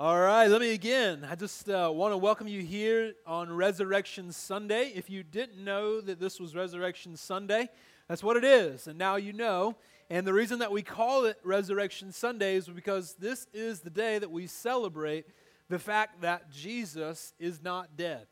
All 0.00 0.20
right, 0.20 0.46
let 0.46 0.60
me 0.60 0.74
again. 0.74 1.26
I 1.28 1.34
just 1.34 1.68
uh, 1.68 1.90
want 1.92 2.12
to 2.12 2.18
welcome 2.18 2.46
you 2.46 2.62
here 2.62 3.14
on 3.26 3.52
Resurrection 3.52 4.30
Sunday. 4.30 4.92
If 4.94 5.10
you 5.10 5.24
didn't 5.24 5.58
know 5.58 6.00
that 6.00 6.20
this 6.20 6.38
was 6.38 6.54
Resurrection 6.54 7.16
Sunday, 7.16 7.68
that's 8.06 8.22
what 8.22 8.36
it 8.36 8.44
is, 8.44 8.86
and 8.86 8.96
now 8.96 9.16
you 9.16 9.32
know. 9.32 9.74
And 10.08 10.24
the 10.24 10.32
reason 10.32 10.60
that 10.60 10.70
we 10.70 10.82
call 10.82 11.24
it 11.24 11.36
Resurrection 11.42 12.12
Sunday 12.12 12.54
is 12.54 12.68
because 12.68 13.14
this 13.14 13.48
is 13.52 13.80
the 13.80 13.90
day 13.90 14.20
that 14.20 14.30
we 14.30 14.46
celebrate 14.46 15.26
the 15.68 15.80
fact 15.80 16.20
that 16.20 16.48
Jesus 16.48 17.34
is 17.40 17.60
not 17.60 17.96
dead. 17.96 18.28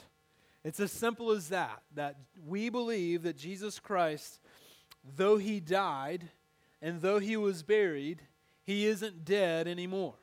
It's 0.63 0.79
as 0.79 0.93
simple 0.93 1.33
as 1.33 1.49
that, 1.49 1.83
that 1.97 2.15
we 2.47 2.69
believe 2.69 3.25
that 3.25 3.37
Jesus 3.37 3.81
Christ, 3.81 4.39
though 5.17 5.37
he 5.37 5.59
died 5.59 6.29
and 6.81 7.01
though 7.01 7.19
he 7.19 7.37
was 7.37 7.65
buried, 7.65 8.23
he 8.63 8.87
isn't 8.87 9.25
dead 9.25 9.67
anymore. 9.67 10.15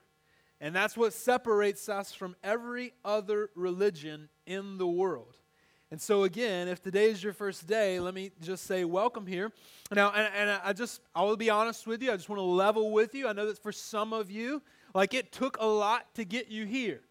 And 0.63 0.73
that's 0.73 0.95
what 0.95 1.11
separates 1.11 1.89
us 1.89 2.13
from 2.13 2.37
every 2.41 2.93
other 3.03 3.49
religion 3.53 4.29
in 4.45 4.77
the 4.77 4.87
world. 4.87 5.35
And 5.91 5.99
so, 5.99 6.23
again, 6.23 6.69
if 6.69 6.81
today 6.81 7.09
is 7.09 7.21
your 7.21 7.33
first 7.33 7.67
day, 7.67 7.99
let 7.99 8.13
me 8.13 8.31
just 8.41 8.63
say 8.63 8.85
welcome 8.85 9.27
here. 9.27 9.51
Now, 9.91 10.13
and, 10.15 10.33
and 10.33 10.61
I 10.63 10.71
just, 10.71 11.01
I 11.13 11.23
will 11.23 11.35
be 11.35 11.49
honest 11.49 11.85
with 11.85 12.01
you. 12.01 12.13
I 12.13 12.15
just 12.15 12.29
want 12.29 12.39
to 12.39 12.43
level 12.43 12.91
with 12.91 13.13
you. 13.13 13.27
I 13.27 13.33
know 13.33 13.45
that 13.45 13.61
for 13.61 13.73
some 13.73 14.13
of 14.13 14.31
you, 14.31 14.61
like 14.95 15.13
it 15.13 15.33
took 15.33 15.57
a 15.59 15.65
lot 15.65 16.15
to 16.15 16.23
get 16.23 16.47
you 16.47 16.65
here. 16.65 17.01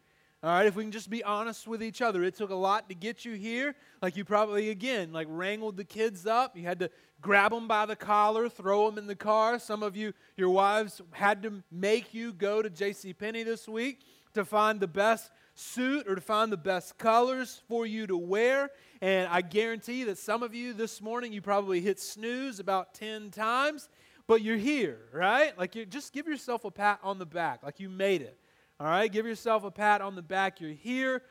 All 0.43 0.49
right, 0.49 0.65
if 0.65 0.75
we 0.75 0.83
can 0.83 0.91
just 0.91 1.09
be 1.09 1.23
honest 1.23 1.69
with 1.69 1.81
each 1.81 2.01
other, 2.01 2.21
it 2.21 2.35
took 2.35 2.49
a 2.49 2.55
lot 2.55 2.89
to 2.89 2.95
get 2.95 3.23
you 3.23 3.31
here. 3.31 3.75
Like 4.01 4.17
you 4.17 4.25
probably, 4.25 4.71
again, 4.71 5.13
like 5.13 5.27
wrangled 5.29 5.77
the 5.77 5.85
kids 5.85 6.25
up. 6.25 6.57
You 6.57 6.63
had 6.63 6.79
to 6.79 6.89
grab 7.21 7.53
them 7.53 7.65
by 7.65 7.85
the 7.85 7.95
collar, 7.95 8.49
throw 8.49 8.89
them 8.89 8.97
in 8.97 9.07
the 9.07 9.15
car. 9.15 9.57
Some 9.57 9.81
of 9.83 9.95
you, 9.95 10.11
your 10.35 10.49
wives 10.49 11.01
had 11.11 11.43
to 11.43 11.63
make 11.71 12.13
you 12.13 12.33
go 12.33 12.61
to 12.61 12.69
J.C. 12.69 13.13
Penney 13.13 13.43
this 13.43 13.69
week 13.69 14.01
to 14.33 14.43
find 14.43 14.81
the 14.81 14.87
best 14.87 15.31
suit 15.55 16.09
or 16.09 16.15
to 16.15 16.21
find 16.21 16.51
the 16.51 16.57
best 16.57 16.97
colors 16.97 17.61
for 17.69 17.85
you 17.85 18.05
to 18.07 18.17
wear. 18.17 18.69
And 19.01 19.29
I 19.29 19.39
guarantee 19.39 20.03
that 20.03 20.17
some 20.17 20.43
of 20.43 20.53
you 20.53 20.73
this 20.73 21.01
morning, 21.01 21.31
you 21.31 21.41
probably 21.41 21.79
hit 21.79 22.01
snooze 22.01 22.59
about 22.59 22.93
10 22.95 23.31
times, 23.31 23.87
but 24.27 24.41
you're 24.41 24.57
here, 24.57 24.99
right? 25.13 25.57
Like 25.57 25.73
you 25.73 25.85
just 25.85 26.11
give 26.11 26.27
yourself 26.27 26.65
a 26.65 26.71
pat 26.71 26.99
on 27.01 27.17
the 27.17 27.25
back, 27.25 27.63
like 27.63 27.79
you 27.79 27.87
made 27.87 28.21
it. 28.21 28.37
All 28.83 28.89
right, 28.89 29.09
give 29.09 29.25
yourself 29.25 29.63
a 29.63 29.71
pat 29.71 30.01
on 30.01 30.15
the 30.15 30.21
back. 30.21 30.59
You're 30.59 30.71
here. 30.71 31.21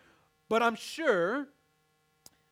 But 0.49 0.63
I'm 0.63 0.75
sure 0.75 1.49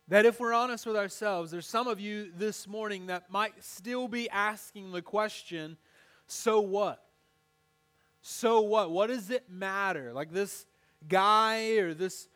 that 0.09 0.27
if 0.27 0.39
we're 0.39 0.53
honest 0.53 0.85
with 0.85 0.95
ourselves, 0.95 1.51
there's 1.51 1.67
some 1.67 1.89
of 1.89 1.99
you 1.99 2.31
this 2.37 2.69
morning 2.69 3.07
that 3.07 3.31
might 3.31 3.65
still 3.65 4.09
be 4.09 4.29
asking 4.29 4.93
the 4.93 5.01
question 5.01 5.79
so 6.27 6.61
what? 6.61 7.03
So 8.21 8.61
what? 8.61 8.91
What 8.91 9.07
does 9.07 9.31
it 9.31 9.49
matter? 9.49 10.13
Like 10.13 10.35
this 10.35 10.67
guy 11.09 11.79
or 11.79 11.95
this 11.95 12.29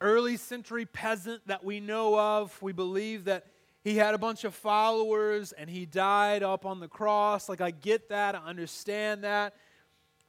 early 0.00 0.38
century 0.38 0.86
peasant 0.86 1.46
that 1.46 1.64
we 1.64 1.78
know 1.78 2.18
of, 2.18 2.60
we 2.60 2.72
believe 2.72 3.26
that 3.26 3.46
he 3.84 3.96
had 3.96 4.14
a 4.14 4.18
bunch 4.18 4.42
of 4.42 4.56
followers 4.56 5.52
and 5.52 5.70
he 5.70 5.86
died 5.86 6.42
up 6.42 6.66
on 6.66 6.80
the 6.80 6.88
cross. 6.88 7.48
Like, 7.48 7.60
I 7.60 7.70
get 7.70 8.08
that, 8.08 8.34
I 8.34 8.38
understand 8.38 9.22
that. 9.22 9.54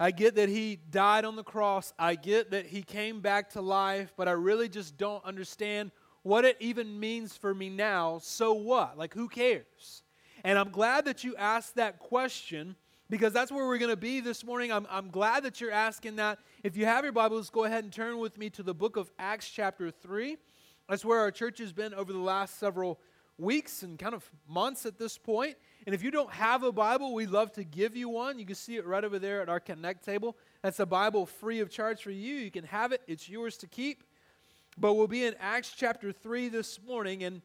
I 0.02 0.10
get 0.10 0.34
that 0.38 0.50
he 0.50 0.80
died 0.90 1.26
on 1.26 1.36
the 1.36 1.44
cross. 1.44 1.94
I 2.00 2.16
get 2.16 2.50
that 2.50 2.66
he 2.66 2.82
came 2.82 3.22
back 3.22 3.52
to 3.52 3.62
life, 3.62 4.12
but 4.18 4.28
I 4.28 4.32
really 4.32 4.68
just 4.68 4.98
don't 4.98 5.24
understand 5.24 5.92
what 6.24 6.44
it 6.44 6.58
even 6.60 7.00
means 7.00 7.38
for 7.38 7.54
me 7.54 7.70
now. 7.70 8.18
So 8.18 8.54
what? 8.54 8.98
Like, 8.98 9.14
who 9.14 9.30
cares? 9.30 10.02
And 10.44 10.58
I'm 10.58 10.72
glad 10.72 11.06
that 11.06 11.24
you 11.24 11.36
asked 11.36 11.76
that 11.76 12.00
question 12.00 12.76
because 13.12 13.32
that's 13.32 13.52
where 13.52 13.68
we're 13.68 13.78
going 13.78 13.92
to 13.92 13.96
be 13.96 14.22
this 14.22 14.44
morning. 14.44 14.72
I'm, 14.72 14.88
I'm 14.90 15.12
glad 15.12 15.44
that 15.44 15.62
you're 15.62 15.70
asking 15.70 16.16
that. 16.16 16.40
If 16.64 16.76
you 16.76 16.88
have 16.88 17.04
your 17.04 17.14
Bibles, 17.14 17.52
go 17.52 17.66
ahead 17.66 17.84
and 17.84 17.94
turn 17.94 18.18
with 18.18 18.40
me 18.40 18.50
to 18.52 18.64
the 18.64 18.74
book 18.74 18.98
of 18.98 19.12
Acts, 19.20 19.52
chapter 19.52 19.92
3. 19.92 20.36
That's 20.90 21.06
where 21.06 21.20
our 21.20 21.30
church 21.30 21.60
has 21.60 21.74
been 21.74 21.94
over 21.94 22.12
the 22.12 22.18
last 22.18 22.58
several 22.58 23.00
weeks 23.38 23.84
and 23.84 24.00
kind 24.00 24.16
of 24.16 24.28
months 24.50 24.88
at 24.88 24.98
this 24.98 25.20
point. 25.20 25.58
And 25.86 25.96
if 25.96 26.04
you 26.04 26.12
don't 26.12 26.32
have 26.32 26.64
a 26.64 26.72
Bible, 26.72 27.14
we'd 27.14 27.30
love 27.30 27.52
to 27.54 27.64
give 27.64 27.96
you 27.96 28.08
one. 28.10 28.38
You 28.38 28.46
can 28.46 28.56
see 28.56 28.78
it 28.78 28.86
right 28.86 29.04
over 29.04 29.18
there 29.18 29.42
at 29.42 29.50
our 29.50 29.60
Connect 29.60 30.06
table. 30.06 30.38
That's 30.62 30.80
a 30.80 30.86
Bible 30.86 31.26
free 31.26 31.60
of 31.60 31.70
charge 31.70 32.02
for 32.04 32.12
you. 32.12 32.36
You 32.36 32.52
can 32.52 32.66
have 32.66 32.92
it, 32.92 33.02
it's 33.08 33.28
yours 33.28 33.58
to 33.58 33.68
keep. 33.68 34.04
But 34.78 34.94
we'll 34.94 35.08
be 35.08 35.26
in 35.26 35.36
Acts 35.40 35.74
chapter 35.76 36.12
3 36.12 36.50
this 36.50 36.80
morning. 36.86 37.24
And 37.24 37.42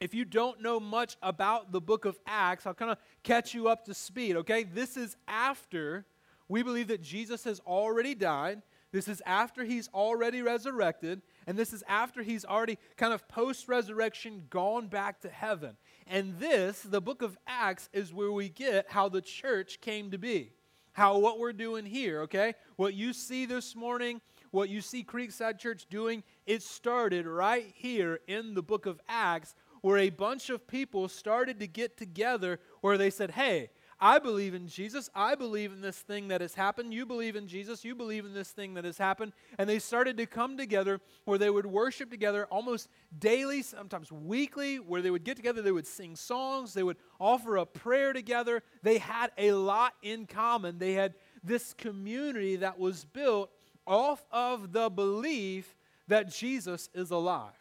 if 0.00 0.12
you 0.12 0.24
don't 0.24 0.60
know 0.60 0.78
much 0.78 1.16
about 1.22 1.72
the 1.72 1.80
book 1.80 2.04
of 2.04 2.18
Acts, 2.26 2.66
I'll 2.66 2.74
kind 2.74 2.90
of 2.90 2.98
catch 3.22 3.54
you 3.54 3.68
up 3.68 3.86
to 3.86 3.94
speed, 3.94 4.36
okay? 4.36 4.64
This 4.64 4.96
is 4.96 5.16
after 5.26 6.04
we 6.48 6.62
believe 6.62 6.88
that 6.88 7.02
Jesus 7.02 7.44
has 7.44 7.60
already 7.60 8.14
died. 8.14 8.60
This 8.92 9.08
is 9.08 9.22
after 9.24 9.64
he's 9.64 9.88
already 9.88 10.42
resurrected. 10.42 11.22
And 11.46 11.58
this 11.58 11.72
is 11.72 11.84
after 11.88 12.22
he's 12.22 12.44
already 12.44 12.78
kind 12.96 13.12
of 13.12 13.28
post 13.28 13.68
resurrection 13.68 14.44
gone 14.50 14.88
back 14.88 15.20
to 15.20 15.28
heaven. 15.28 15.76
And 16.06 16.38
this, 16.38 16.80
the 16.82 17.00
book 17.00 17.22
of 17.22 17.36
Acts, 17.46 17.88
is 17.92 18.12
where 18.12 18.32
we 18.32 18.48
get 18.48 18.90
how 18.90 19.08
the 19.08 19.20
church 19.20 19.80
came 19.80 20.10
to 20.10 20.18
be. 20.18 20.52
How 20.92 21.18
what 21.18 21.38
we're 21.38 21.52
doing 21.52 21.84
here, 21.84 22.22
okay? 22.22 22.54
What 22.76 22.94
you 22.94 23.12
see 23.12 23.46
this 23.46 23.74
morning, 23.74 24.20
what 24.52 24.68
you 24.68 24.80
see 24.80 25.02
Creekside 25.02 25.58
Church 25.58 25.86
doing, 25.90 26.22
it 26.46 26.62
started 26.62 27.26
right 27.26 27.72
here 27.74 28.20
in 28.28 28.54
the 28.54 28.62
book 28.62 28.86
of 28.86 29.00
Acts, 29.08 29.54
where 29.80 29.98
a 29.98 30.10
bunch 30.10 30.50
of 30.50 30.66
people 30.66 31.08
started 31.08 31.60
to 31.60 31.66
get 31.66 31.96
together 31.96 32.60
where 32.80 32.96
they 32.96 33.10
said, 33.10 33.32
hey, 33.32 33.70
I 34.04 34.18
believe 34.18 34.52
in 34.52 34.68
Jesus. 34.68 35.08
I 35.14 35.34
believe 35.34 35.72
in 35.72 35.80
this 35.80 35.96
thing 35.96 36.28
that 36.28 36.42
has 36.42 36.52
happened. 36.52 36.92
You 36.92 37.06
believe 37.06 37.36
in 37.36 37.48
Jesus. 37.48 37.86
You 37.86 37.94
believe 37.94 38.26
in 38.26 38.34
this 38.34 38.50
thing 38.50 38.74
that 38.74 38.84
has 38.84 38.98
happened. 38.98 39.32
And 39.56 39.66
they 39.66 39.78
started 39.78 40.18
to 40.18 40.26
come 40.26 40.58
together 40.58 41.00
where 41.24 41.38
they 41.38 41.48
would 41.48 41.64
worship 41.64 42.10
together 42.10 42.44
almost 42.50 42.90
daily, 43.18 43.62
sometimes 43.62 44.12
weekly, 44.12 44.76
where 44.76 45.00
they 45.00 45.10
would 45.10 45.24
get 45.24 45.38
together. 45.38 45.62
They 45.62 45.72
would 45.72 45.86
sing 45.86 46.16
songs. 46.16 46.74
They 46.74 46.82
would 46.82 46.98
offer 47.18 47.56
a 47.56 47.64
prayer 47.64 48.12
together. 48.12 48.62
They 48.82 48.98
had 48.98 49.32
a 49.38 49.52
lot 49.52 49.94
in 50.02 50.26
common. 50.26 50.78
They 50.78 50.92
had 50.92 51.14
this 51.42 51.72
community 51.72 52.56
that 52.56 52.78
was 52.78 53.06
built 53.06 53.48
off 53.86 54.22
of 54.30 54.72
the 54.72 54.90
belief 54.90 55.74
that 56.08 56.30
Jesus 56.30 56.90
is 56.92 57.10
alive. 57.10 57.52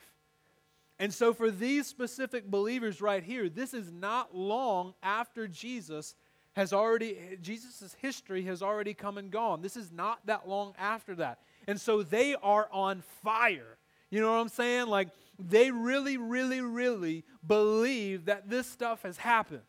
And 1.00 1.14
so, 1.14 1.34
for 1.34 1.50
these 1.50 1.88
specific 1.88 2.52
believers 2.52 3.02
right 3.02 3.24
here, 3.24 3.50
this 3.50 3.74
is 3.74 3.92
not 3.92 4.36
long 4.36 4.94
after 5.02 5.48
Jesus 5.48 6.16
has 6.54 6.72
already, 6.72 7.18
Jesus' 7.42 7.96
history 8.00 8.44
has 8.44 8.62
already 8.62 8.94
come 8.94 9.18
and 9.18 9.32
gone. 9.32 9.62
This 9.62 9.76
is 9.76 9.92
not 9.92 10.20
that 10.26 10.48
long 10.48 10.74
after 10.78 11.16
that. 11.16 11.40
And 11.68 11.80
so 11.80 12.04
they 12.04 12.36
are 12.36 12.68
on 12.72 13.04
fire. 13.24 13.78
You 14.10 14.22
know 14.22 14.32
what 14.32 14.40
I'm 14.40 14.50
saying? 14.50 14.88
Like, 14.88 15.10
they 15.40 15.72
really, 15.72 16.18
really, 16.18 16.62
really 16.62 17.24
believe 17.46 18.26
that 18.26 18.50
this 18.50 18.68
stuff 18.68 19.02
has 19.02 19.18
happened. 19.18 19.64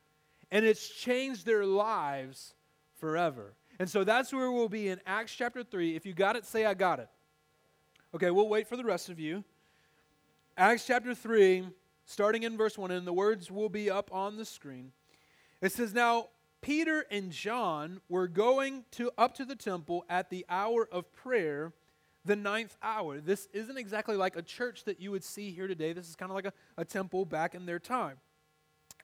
And 0.51 0.65
it's 0.65 0.89
changed 0.89 1.47
their 1.47 1.65
lives 1.65 2.55
forever. 2.97 3.55
And 3.79 3.89
so 3.89 4.05
that's 4.05 4.33
where 4.33 4.53
we'll 4.53 4.69
be 4.69 4.89
in 4.89 5.01
Acts 5.07 5.35
chapter 5.35 5.65
3. 5.65 5.97
If 5.97 6.05
you 6.05 6.13
got 6.13 6.37
it, 6.37 6.45
say, 6.45 6.67
I 6.67 6.75
got 6.75 7.01
it. 7.01 7.09
Okay, 8.15 8.31
we'll 8.31 8.49
wait 8.49 8.69
for 8.69 8.77
the 8.77 8.85
rest 8.85 9.09
of 9.09 9.19
you. 9.19 9.43
Acts 10.57 10.87
chapter 10.87 11.15
3, 11.15 11.67
starting 12.05 12.45
in 12.45 12.57
verse 12.57 12.79
1, 12.79 12.91
and 12.91 13.07
the 13.07 13.13
words 13.13 13.51
will 13.51 13.69
be 13.69 13.91
up 13.91 14.13
on 14.13 14.37
the 14.37 14.45
screen. 14.45 14.93
It 15.61 15.73
says, 15.73 15.95
Now 15.95 16.29
Peter 16.65 17.05
and 17.11 17.31
John 17.31 18.01
were 18.09 18.27
going 18.27 18.85
to 18.93 19.11
up 19.19 19.35
to 19.35 19.45
the 19.45 19.55
temple 19.55 20.03
at 20.09 20.31
the 20.31 20.47
hour 20.49 20.89
of 20.91 21.13
prayer, 21.13 21.75
the 22.25 22.37
ninth 22.37 22.75
hour. 22.83 23.21
This 23.21 23.49
isn't 23.53 23.77
exactly 23.77 24.17
like 24.17 24.35
a 24.35 24.41
church 24.41 24.85
that 24.85 24.99
you 24.99 25.11
would 25.11 25.23
see 25.23 25.51
here 25.51 25.69
today. 25.69 25.93
This 25.93 26.09
is 26.09 26.17
kind 26.17 26.31
of 26.31 26.35
like 26.35 26.47
a, 26.47 26.55
a 26.79 26.85
temple 26.87 27.27
back 27.27 27.55
in 27.55 27.67
their 27.67 27.79
time. 27.79 28.17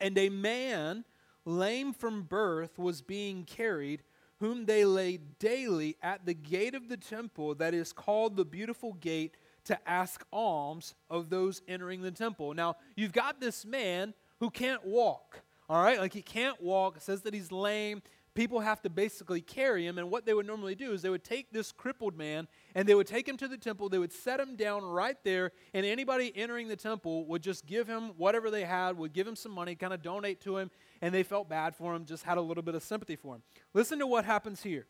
And 0.00 0.16
a 0.16 0.30
man, 0.30 1.04
lame 1.44 1.92
from 1.92 2.22
birth, 2.22 2.78
was 2.78 3.02
being 3.02 3.44
carried, 3.44 4.04
whom 4.38 4.64
they 4.64 4.86
laid 4.86 5.38
daily 5.38 5.98
at 6.02 6.24
the 6.24 6.32
gate 6.32 6.74
of 6.74 6.88
the 6.88 6.96
temple 6.96 7.56
that 7.56 7.74
is 7.74 7.92
called 7.92 8.38
the 8.38 8.44
beautiful 8.46 8.94
gate 8.94 9.36
to 9.64 9.78
ask 9.86 10.24
alms 10.32 10.94
of 11.10 11.28
those 11.28 11.60
entering 11.68 12.00
the 12.00 12.10
temple. 12.10 12.54
Now, 12.54 12.76
you've 12.96 13.12
got 13.12 13.38
this 13.38 13.66
man 13.66 14.14
who 14.38 14.48
can't 14.48 14.82
walk. 14.86 15.42
All 15.70 15.80
right, 15.80 16.00
like 16.00 16.12
he 16.12 16.20
can't 16.20 16.60
walk. 16.60 17.00
Says 17.00 17.22
that 17.22 17.32
he's 17.32 17.52
lame. 17.52 18.02
People 18.34 18.58
have 18.58 18.82
to 18.82 18.90
basically 18.90 19.40
carry 19.40 19.86
him. 19.86 19.98
And 19.98 20.10
what 20.10 20.26
they 20.26 20.34
would 20.34 20.46
normally 20.46 20.74
do 20.74 20.92
is 20.92 21.00
they 21.00 21.10
would 21.10 21.22
take 21.22 21.52
this 21.52 21.70
crippled 21.70 22.18
man 22.18 22.48
and 22.74 22.88
they 22.88 22.94
would 22.96 23.06
take 23.06 23.28
him 23.28 23.36
to 23.36 23.46
the 23.46 23.56
temple. 23.56 23.88
They 23.88 24.00
would 24.00 24.12
set 24.12 24.40
him 24.40 24.56
down 24.56 24.82
right 24.82 25.16
there. 25.22 25.52
And 25.72 25.86
anybody 25.86 26.32
entering 26.34 26.66
the 26.66 26.74
temple 26.74 27.24
would 27.26 27.42
just 27.42 27.66
give 27.66 27.86
him 27.86 28.14
whatever 28.16 28.50
they 28.50 28.64
had, 28.64 28.98
would 28.98 29.12
give 29.12 29.28
him 29.28 29.36
some 29.36 29.52
money, 29.52 29.76
kind 29.76 29.92
of 29.92 30.02
donate 30.02 30.40
to 30.40 30.56
him. 30.56 30.72
And 31.02 31.14
they 31.14 31.22
felt 31.22 31.48
bad 31.48 31.76
for 31.76 31.94
him, 31.94 32.04
just 32.04 32.24
had 32.24 32.36
a 32.36 32.42
little 32.42 32.64
bit 32.64 32.74
of 32.74 32.82
sympathy 32.82 33.14
for 33.14 33.36
him. 33.36 33.42
Listen 33.72 34.00
to 34.00 34.08
what 34.08 34.24
happens 34.24 34.64
here. 34.64 34.86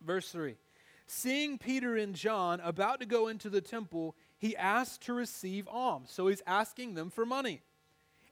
Verse 0.00 0.30
3 0.30 0.56
Seeing 1.06 1.58
Peter 1.58 1.96
and 1.96 2.14
John 2.14 2.60
about 2.60 3.00
to 3.00 3.06
go 3.06 3.28
into 3.28 3.50
the 3.50 3.60
temple, 3.60 4.16
he 4.38 4.56
asked 4.56 5.02
to 5.02 5.12
receive 5.12 5.68
alms. 5.68 6.10
So 6.10 6.28
he's 6.28 6.42
asking 6.46 6.94
them 6.94 7.10
for 7.10 7.26
money. 7.26 7.60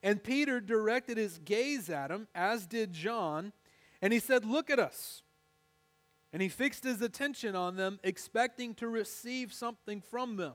And 0.03 0.23
Peter 0.23 0.61
directed 0.61 1.19
his 1.19 1.39
gaze 1.39 1.91
at 1.91 2.11
him, 2.11 2.29
as 2.35 2.67
did 2.67 2.93
John, 2.93 3.53
and 4.01 4.13
he 4.13 4.19
said, 4.19 4.45
Look 4.45 4.71
at 4.71 4.79
us. 4.79 5.23
And 6.33 6.41
he 6.41 6.49
fixed 6.49 6.85
his 6.85 7.03
attention 7.03 7.57
on 7.57 7.77
them, 7.77 7.99
expecting 8.05 8.75
to 8.77 8.89
receive 8.89 9.53
something 9.53 10.01
from 10.01 10.37
them. 10.37 10.55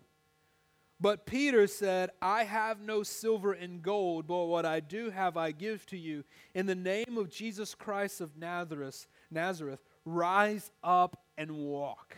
But 0.99 1.25
Peter 1.25 1.67
said, 1.67 2.11
I 2.21 2.45
have 2.45 2.79
no 2.79 3.03
silver 3.03 3.51
and 3.51 3.81
gold, 3.81 4.27
but 4.27 4.45
what 4.45 4.65
I 4.65 4.79
do 4.79 5.09
have 5.09 5.35
I 5.35 5.51
give 5.51 5.85
to 5.87 5.97
you. 5.97 6.23
In 6.53 6.65
the 6.65 6.75
name 6.75 7.17
of 7.17 7.29
Jesus 7.29 7.75
Christ 7.75 8.21
of 8.21 8.37
Nazareth, 8.37 9.05
Nazareth, 9.29 9.81
rise 10.05 10.71
up 10.81 11.21
and 11.37 11.51
walk. 11.51 12.15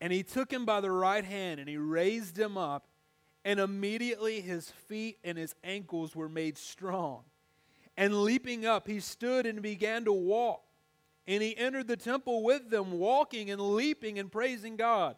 And 0.00 0.12
he 0.12 0.24
took 0.24 0.52
him 0.52 0.64
by 0.64 0.80
the 0.80 0.90
right 0.90 1.24
hand 1.24 1.60
and 1.60 1.68
he 1.68 1.76
raised 1.76 2.36
him 2.36 2.58
up, 2.58 2.88
and 3.44 3.58
immediately 3.60 4.40
his 4.40 4.70
feet 4.70 5.18
and 5.24 5.36
his 5.36 5.54
ankles 5.64 6.14
were 6.14 6.28
made 6.28 6.56
strong. 6.56 7.22
And 7.96 8.22
leaping 8.22 8.64
up, 8.64 8.86
he 8.86 9.00
stood 9.00 9.46
and 9.46 9.60
began 9.60 10.04
to 10.04 10.12
walk. 10.12 10.62
And 11.26 11.42
he 11.42 11.56
entered 11.56 11.88
the 11.88 11.96
temple 11.96 12.42
with 12.42 12.70
them, 12.70 12.92
walking 12.92 13.50
and 13.50 13.60
leaping 13.60 14.18
and 14.18 14.30
praising 14.30 14.76
God. 14.76 15.16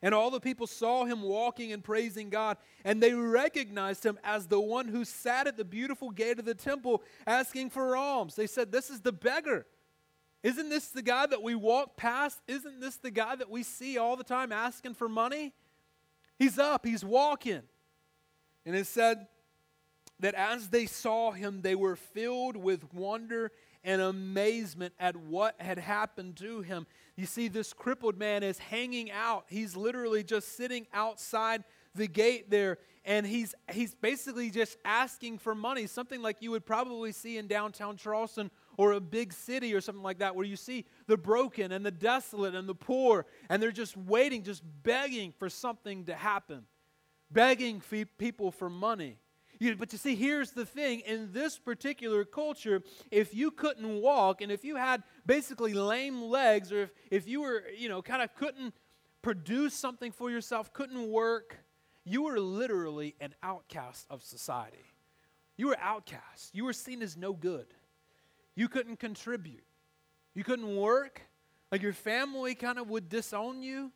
And 0.00 0.14
all 0.14 0.30
the 0.30 0.40
people 0.40 0.66
saw 0.66 1.04
him 1.04 1.22
walking 1.22 1.72
and 1.72 1.82
praising 1.82 2.30
God, 2.30 2.56
and 2.84 3.02
they 3.02 3.12
recognized 3.12 4.06
him 4.06 4.16
as 4.22 4.46
the 4.46 4.60
one 4.60 4.86
who 4.86 5.04
sat 5.04 5.48
at 5.48 5.56
the 5.56 5.64
beautiful 5.64 6.10
gate 6.10 6.38
of 6.38 6.44
the 6.44 6.54
temple 6.54 7.02
asking 7.26 7.70
for 7.70 7.96
alms. 7.96 8.36
They 8.36 8.46
said, 8.46 8.70
This 8.70 8.90
is 8.90 9.00
the 9.00 9.12
beggar. 9.12 9.66
Isn't 10.44 10.68
this 10.68 10.88
the 10.88 11.02
guy 11.02 11.26
that 11.26 11.42
we 11.42 11.56
walk 11.56 11.96
past? 11.96 12.40
Isn't 12.46 12.80
this 12.80 12.96
the 12.96 13.10
guy 13.10 13.34
that 13.34 13.50
we 13.50 13.64
see 13.64 13.98
all 13.98 14.16
the 14.16 14.22
time 14.22 14.52
asking 14.52 14.94
for 14.94 15.08
money? 15.08 15.52
He's 16.38 16.58
up, 16.58 16.86
he's 16.86 17.04
walking. 17.04 17.62
And 18.64 18.76
it 18.76 18.86
said 18.86 19.26
that 20.20 20.34
as 20.34 20.68
they 20.68 20.86
saw 20.86 21.32
him, 21.32 21.62
they 21.62 21.74
were 21.74 21.96
filled 21.96 22.56
with 22.56 22.92
wonder 22.92 23.52
and 23.84 24.02
amazement 24.02 24.92
at 24.98 25.16
what 25.16 25.60
had 25.60 25.78
happened 25.78 26.36
to 26.36 26.60
him. 26.60 26.86
You 27.16 27.26
see, 27.26 27.48
this 27.48 27.72
crippled 27.72 28.18
man 28.18 28.42
is 28.42 28.58
hanging 28.58 29.10
out. 29.10 29.46
He's 29.48 29.76
literally 29.76 30.22
just 30.22 30.56
sitting 30.56 30.86
outside 30.92 31.64
the 31.94 32.06
gate 32.06 32.50
there, 32.50 32.78
and 33.04 33.26
he's, 33.26 33.54
he's 33.72 33.94
basically 33.94 34.50
just 34.50 34.76
asking 34.84 35.38
for 35.38 35.54
money, 35.54 35.86
something 35.86 36.20
like 36.20 36.36
you 36.40 36.50
would 36.50 36.66
probably 36.66 37.12
see 37.12 37.38
in 37.38 37.46
downtown 37.46 37.96
Charleston 37.96 38.50
or 38.78 38.92
a 38.92 39.00
big 39.00 39.34
city 39.34 39.74
or 39.74 39.82
something 39.82 40.02
like 40.02 40.20
that, 40.20 40.34
where 40.34 40.46
you 40.46 40.56
see 40.56 40.86
the 41.06 41.18
broken 41.18 41.72
and 41.72 41.84
the 41.84 41.90
desolate 41.90 42.54
and 42.54 42.66
the 42.66 42.74
poor, 42.74 43.26
and 43.50 43.62
they're 43.62 43.70
just 43.70 43.96
waiting, 43.96 44.42
just 44.42 44.62
begging 44.82 45.34
for 45.36 45.50
something 45.50 46.04
to 46.06 46.14
happen, 46.14 46.62
begging 47.30 47.82
people 48.16 48.50
for 48.50 48.70
money. 48.70 49.18
You, 49.58 49.74
but 49.74 49.92
you 49.92 49.98
see, 49.98 50.14
here's 50.14 50.52
the 50.52 50.64
thing 50.64 51.00
in 51.00 51.32
this 51.32 51.58
particular 51.58 52.24
culture, 52.24 52.82
if 53.10 53.34
you 53.34 53.50
couldn't 53.50 54.00
walk 54.00 54.40
and 54.40 54.52
if 54.52 54.64
you 54.64 54.76
had 54.76 55.02
basically 55.26 55.74
lame 55.74 56.22
legs, 56.22 56.72
or 56.72 56.82
if, 56.82 56.90
if 57.10 57.28
you 57.28 57.40
were, 57.40 57.64
you 57.76 57.88
know, 57.88 58.00
kind 58.00 58.22
of 58.22 58.32
couldn't 58.36 58.72
produce 59.20 59.74
something 59.74 60.12
for 60.12 60.30
yourself, 60.30 60.72
couldn't 60.72 61.10
work, 61.10 61.58
you 62.04 62.22
were 62.22 62.38
literally 62.38 63.16
an 63.20 63.34
outcast 63.42 64.06
of 64.08 64.22
society. 64.22 64.84
You 65.56 65.66
were 65.66 65.78
outcast. 65.80 66.54
You 66.54 66.64
were 66.64 66.72
seen 66.72 67.02
as 67.02 67.16
no 67.16 67.32
good. 67.32 67.66
You 68.58 68.68
couldn't 68.68 68.98
contribute. 68.98 69.64
You 70.34 70.44
couldn't 70.44 70.76
work. 70.76 71.22
Like 71.72 71.80
your 71.80 71.94
family 71.94 72.54
kind 72.54 72.78
of 72.78 72.90
would 72.90 73.08
disown 73.08 73.62
you. 73.62 73.92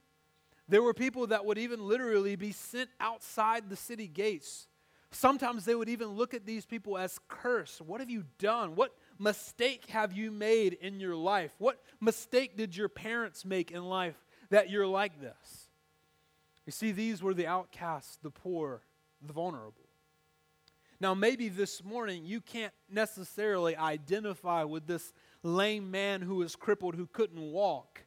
There 0.68 0.82
were 0.82 0.94
people 0.94 1.26
that 1.26 1.44
would 1.44 1.58
even 1.58 1.86
literally 1.86 2.36
be 2.36 2.52
sent 2.52 2.88
outside 3.00 3.68
the 3.68 3.76
city 3.76 4.06
gates 4.06 4.68
Sometimes 5.14 5.66
they 5.66 5.74
would 5.74 5.90
even 5.90 6.08
look 6.08 6.32
at 6.32 6.46
these 6.46 6.64
people 6.64 6.96
as 6.96 7.20
cursed. 7.28 7.82
What 7.82 8.00
have 8.00 8.08
you 8.08 8.24
done? 8.38 8.74
What 8.74 8.94
mistake 9.18 9.84
have 9.90 10.14
you 10.14 10.30
made 10.30 10.72
in 10.72 11.00
your 11.00 11.14
life? 11.14 11.52
What 11.58 11.82
mistake 12.00 12.56
did 12.56 12.74
your 12.74 12.88
parents 12.88 13.44
make 13.44 13.70
in 13.70 13.84
life 13.84 14.16
that 14.48 14.70
you're 14.70 14.86
like 14.86 15.20
this? 15.20 15.68
You 16.64 16.72
see, 16.72 16.92
these 16.92 17.22
were 17.22 17.34
the 17.34 17.46
outcasts, 17.46 18.18
the 18.22 18.30
poor, 18.30 18.80
the 19.20 19.34
vulnerable. 19.34 19.81
Now, 21.02 21.14
maybe 21.14 21.48
this 21.48 21.82
morning 21.82 22.24
you 22.24 22.40
can't 22.40 22.72
necessarily 22.88 23.76
identify 23.76 24.62
with 24.62 24.86
this 24.86 25.12
lame 25.42 25.90
man 25.90 26.22
who 26.22 26.36
was 26.36 26.54
crippled 26.54 26.94
who 26.94 27.06
couldn't 27.06 27.42
walk. 27.42 28.04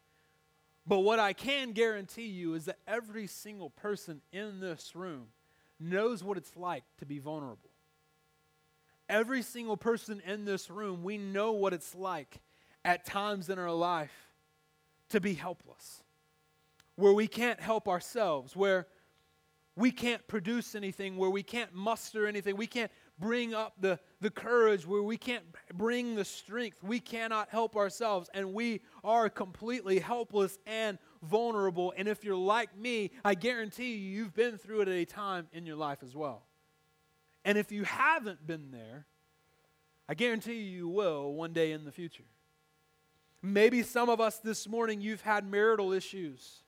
But 0.88 1.00
what 1.00 1.20
I 1.20 1.34
can 1.34 1.74
guarantee 1.74 2.28
you 2.28 2.54
is 2.54 2.64
that 2.66 2.78
every 2.88 3.28
single 3.28 3.70
person 3.70 4.22
in 4.32 4.62
this 4.62 4.96
room 4.96 5.26
knows 5.78 6.24
what 6.24 6.38
it's 6.38 6.56
like 6.56 6.86
to 7.00 7.06
be 7.06 7.20
vulnerable. 7.20 7.70
Every 9.10 9.42
single 9.42 9.76
person 9.76 10.22
in 10.26 10.46
this 10.46 10.70
room, 10.70 11.04
we 11.04 11.18
know 11.18 11.52
what 11.52 11.74
it's 11.74 11.96
like 11.96 12.40
at 12.86 13.06
times 13.06 13.50
in 13.50 13.60
our 13.60 13.74
life 13.74 14.32
to 15.10 15.20
be 15.20 15.34
helpless, 15.34 16.02
where 16.96 17.12
we 17.12 17.28
can't 17.28 17.60
help 17.60 17.90
ourselves, 17.90 18.56
where 18.56 18.88
we 19.76 19.92
can't 19.92 20.26
produce 20.28 20.74
anything, 20.74 21.18
where 21.18 21.30
we 21.30 21.44
can't 21.44 21.74
muster 21.74 22.28
anything, 22.28 22.56
we 22.56 22.68
can't 22.68 22.92
bring 23.20 23.54
up 23.54 23.74
the, 23.80 24.00
the 24.22 24.30
courage, 24.30 24.88
where 24.88 25.04
we 25.04 25.18
can't 25.18 25.44
bring 25.74 26.16
the 26.16 26.26
strength. 26.26 26.84
We 26.84 27.00
cannot 27.00 27.50
help 27.50 27.76
ourselves, 27.76 28.30
and 28.34 28.54
we 28.54 28.82
are 29.04 29.30
completely 29.30 30.00
helpless 30.00 30.58
and 30.66 30.98
vulnerable. 31.24 31.94
And 31.98 32.08
if 32.08 32.24
you're 32.24 32.36
like 32.36 32.78
me, 32.78 33.12
I 33.24 33.36
guarantee 33.36 33.96
you, 33.96 34.18
you've 34.18 34.34
been 34.34 34.58
through 34.58 34.82
it 34.82 34.88
at 34.88 34.94
a 34.94 35.06
time 35.06 35.48
in 35.52 35.66
your 35.66 35.78
life 35.78 36.00
as 36.04 36.16
well. 36.16 36.44
And 37.44 37.58
if 37.58 37.72
you 37.72 37.84
haven't 37.84 38.46
been 38.46 38.72
there, 38.72 39.06
I 40.08 40.14
guarantee 40.14 40.56
you, 40.56 40.78
you 40.78 40.88
will 40.88 41.34
one 41.34 41.52
day 41.54 41.72
in 41.72 41.84
the 41.84 41.92
future. 41.92 42.24
Maybe 43.42 43.84
some 43.84 44.10
of 44.10 44.20
us 44.20 44.40
this 44.40 44.68
morning, 44.68 45.02
you've 45.02 45.22
had 45.22 45.50
marital 45.50 45.92
issues, 45.92 46.64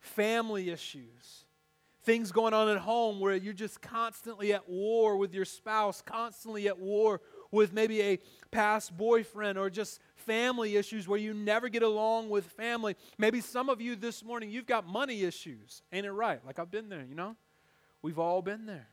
family 0.00 0.70
issues, 0.70 1.43
things 2.04 2.32
going 2.32 2.54
on 2.54 2.68
at 2.68 2.78
home 2.78 3.18
where 3.18 3.34
you're 3.34 3.52
just 3.52 3.80
constantly 3.80 4.52
at 4.52 4.68
war 4.68 5.16
with 5.16 5.34
your 5.34 5.44
spouse, 5.44 6.02
constantly 6.02 6.68
at 6.68 6.78
war 6.78 7.20
with 7.50 7.72
maybe 7.72 8.02
a 8.02 8.18
past 8.50 8.96
boyfriend 8.96 9.58
or 9.58 9.70
just 9.70 10.00
family 10.14 10.76
issues 10.76 11.08
where 11.08 11.18
you 11.18 11.32
never 11.32 11.68
get 11.68 11.82
along 11.82 12.28
with 12.28 12.46
family. 12.46 12.96
Maybe 13.18 13.40
some 13.40 13.68
of 13.68 13.80
you 13.80 13.96
this 13.96 14.24
morning, 14.24 14.50
you've 14.50 14.66
got 14.66 14.86
money 14.86 15.22
issues. 15.22 15.82
Ain't 15.92 16.06
it 16.06 16.12
right? 16.12 16.44
Like 16.44 16.58
I've 16.58 16.70
been 16.70 16.88
there, 16.88 17.04
you 17.04 17.14
know? 17.14 17.36
We've 18.02 18.18
all 18.18 18.42
been 18.42 18.66
there. 18.66 18.88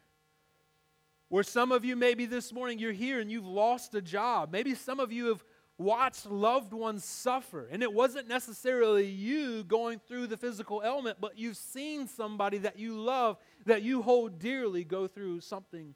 Where 1.28 1.44
some 1.44 1.72
of 1.72 1.86
you, 1.86 1.96
maybe 1.96 2.26
this 2.26 2.52
morning, 2.52 2.78
you're 2.78 2.92
here 2.92 3.20
and 3.20 3.32
you've 3.32 3.46
lost 3.46 3.96
a 3.96 4.02
job. 4.02 4.52
Maybe 4.52 4.76
some 4.76 5.00
of 5.00 5.12
you 5.12 5.28
have 5.28 5.44
watched 5.82 6.26
loved 6.26 6.74
ones 6.74 7.04
suffer. 7.04 7.68
And 7.72 7.84
it 7.84 7.92
wasn't 7.92 8.28
necessarily 8.28 9.06
you 9.06 9.64
going 9.64 10.00
through 10.08 10.28
the 10.28 10.38
physical 10.38 10.82
ailment, 10.84 11.20
but 11.20 11.38
you've 11.38 11.58
seen 11.58 12.08
somebody 12.08 12.60
that 12.60 12.78
you 12.80 13.00
love, 13.00 13.38
that 13.66 13.82
you 13.82 14.02
hold 14.02 14.40
dearly, 14.40 14.84
go 14.84 15.08
through 15.08 15.42
something 15.42 15.96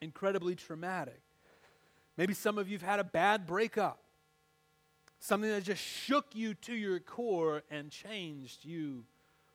incredibly 0.00 0.54
traumatic. 0.54 1.20
Maybe 2.16 2.34
some 2.34 2.58
of 2.58 2.68
you 2.68 2.78
have 2.78 2.88
had 2.88 3.00
a 3.00 3.04
bad 3.04 3.46
breakup 3.46 4.00
something 5.24 5.48
that 5.48 5.64
just 5.64 5.82
shook 5.82 6.26
you 6.34 6.52
to 6.52 6.74
your 6.74 7.00
core 7.00 7.62
and 7.70 7.90
changed 7.90 8.62
you 8.62 9.04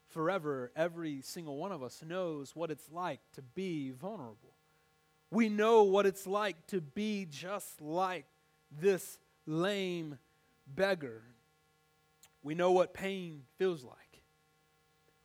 forever. 0.08 0.72
Every 0.76 1.22
single 1.22 1.58
one 1.58 1.72
of 1.72 1.84
us 1.84 2.02
knows 2.04 2.56
what 2.56 2.72
it's 2.72 2.90
like 2.92 3.20
to 3.34 3.44
be 3.44 3.92
vulnerable. 3.92 4.56
We 5.30 5.48
know 5.48 5.84
what 5.84 6.08
it's 6.08 6.26
like 6.26 6.66
to 6.68 6.82
be 6.82 7.28
just 7.30 7.82
like 7.82 8.26
this 8.72 9.20
lame 9.46 10.18
beggar. 10.68 11.24
We 12.44 12.56
know 12.56 12.72
what 12.72 12.94
pain 12.94 13.44
feels 13.58 13.84
like. 13.84 13.96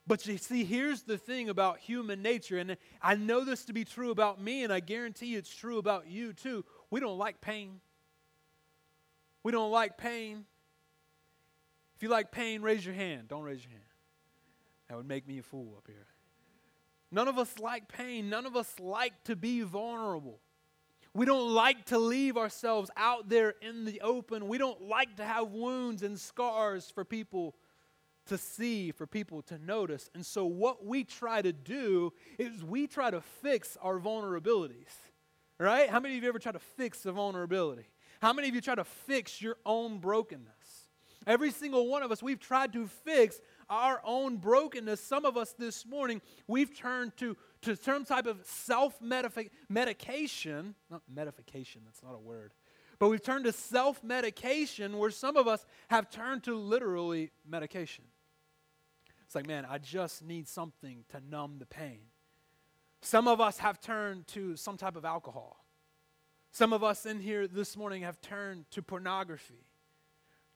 But 0.06 0.26
you 0.26 0.36
see, 0.36 0.64
here's 0.64 1.02
the 1.02 1.16
thing 1.16 1.48
about 1.48 1.78
human 1.78 2.20
nature, 2.20 2.58
and 2.58 2.76
I 3.00 3.14
know 3.14 3.44
this 3.44 3.64
to 3.66 3.72
be 3.72 3.84
true 3.84 4.10
about 4.10 4.40
me, 4.40 4.62
and 4.62 4.72
I 4.72 4.80
guarantee 4.80 5.34
it's 5.34 5.54
true 5.54 5.78
about 5.78 6.08
you 6.08 6.34
too. 6.34 6.64
We 6.90 7.00
don't 7.00 7.16
like 7.16 7.40
pain. 7.40 7.80
We 9.42 9.52
don't 9.52 9.70
like 9.70 9.96
pain. 9.96 10.44
If 11.96 12.02
you 12.02 12.08
like 12.08 12.32
pain, 12.32 12.60
raise 12.60 12.84
your 12.84 12.94
hand. 12.94 13.28
Don't 13.28 13.42
raise 13.42 13.62
your 13.62 13.70
hand. 13.70 13.82
That 14.88 14.96
would 14.96 15.08
make 15.08 15.26
me 15.26 15.38
a 15.38 15.42
fool 15.42 15.74
up 15.78 15.86
here. 15.86 16.06
None 17.10 17.28
of 17.28 17.38
us 17.38 17.58
like 17.58 17.88
pain. 17.88 18.28
None 18.28 18.44
of 18.44 18.56
us 18.56 18.74
like 18.78 19.24
to 19.24 19.36
be 19.36 19.62
vulnerable. 19.62 20.40
We 21.14 21.26
don't 21.26 21.54
like 21.54 21.84
to 21.86 21.98
leave 21.98 22.36
ourselves 22.36 22.90
out 22.96 23.28
there 23.28 23.54
in 23.62 23.84
the 23.84 24.00
open. 24.00 24.48
We 24.48 24.58
don't 24.58 24.82
like 24.82 25.16
to 25.16 25.24
have 25.24 25.52
wounds 25.52 26.02
and 26.02 26.18
scars 26.18 26.90
for 26.90 27.04
people 27.04 27.54
to 28.26 28.36
see, 28.36 28.90
for 28.90 29.06
people 29.06 29.42
to 29.42 29.58
notice. 29.58 30.10
And 30.14 30.26
so, 30.26 30.44
what 30.44 30.84
we 30.84 31.04
try 31.04 31.40
to 31.40 31.52
do 31.52 32.12
is 32.36 32.64
we 32.64 32.88
try 32.88 33.10
to 33.10 33.20
fix 33.20 33.76
our 33.80 34.00
vulnerabilities. 34.00 34.92
Right? 35.58 35.88
How 35.88 36.00
many 36.00 36.16
of 36.16 36.22
you 36.24 36.28
ever 36.28 36.40
try 36.40 36.50
to 36.50 36.58
fix 36.58 37.06
a 37.06 37.12
vulnerability? 37.12 37.86
How 38.20 38.32
many 38.32 38.48
of 38.48 38.54
you 38.56 38.60
try 38.60 38.74
to 38.74 38.84
fix 38.84 39.40
your 39.40 39.56
own 39.64 39.98
brokenness? 39.98 40.88
Every 41.26 41.52
single 41.52 41.88
one 41.88 42.02
of 42.02 42.10
us, 42.10 42.22
we've 42.22 42.40
tried 42.40 42.72
to 42.72 42.86
fix 42.86 43.40
our 43.68 44.00
own 44.04 44.36
brokenness. 44.36 45.00
Some 45.00 45.24
of 45.24 45.36
us 45.36 45.54
this 45.58 45.86
morning, 45.86 46.20
we've 46.46 46.76
turned 46.76 47.16
to, 47.18 47.36
to 47.62 47.76
some 47.76 48.04
type 48.04 48.26
of 48.26 48.44
self 48.44 49.00
medication, 49.00 50.74
not 50.90 51.02
medication, 51.12 51.82
that's 51.84 52.02
not 52.02 52.14
a 52.14 52.18
word, 52.18 52.52
But 52.98 53.08
we've 53.08 53.22
turned 53.22 53.44
to 53.44 53.52
self 53.52 54.02
medication 54.02 54.98
where 54.98 55.10
some 55.10 55.36
of 55.36 55.48
us 55.48 55.64
have 55.88 56.10
turned 56.10 56.44
to 56.44 56.56
literally 56.56 57.30
medication. 57.46 58.04
It's 59.24 59.34
like, 59.34 59.46
man, 59.46 59.66
I 59.68 59.78
just 59.78 60.22
need 60.22 60.46
something 60.48 61.04
to 61.10 61.20
numb 61.28 61.56
the 61.58 61.66
pain. 61.66 62.00
Some 63.00 63.28
of 63.28 63.40
us 63.40 63.58
have 63.58 63.80
turned 63.80 64.26
to 64.28 64.56
some 64.56 64.76
type 64.76 64.96
of 64.96 65.04
alcohol. 65.04 65.64
Some 66.52 66.72
of 66.72 66.84
us 66.84 67.04
in 67.04 67.18
here 67.18 67.48
this 67.48 67.76
morning 67.76 68.02
have 68.02 68.20
turned 68.20 68.70
to 68.70 68.80
pornography, 68.80 69.66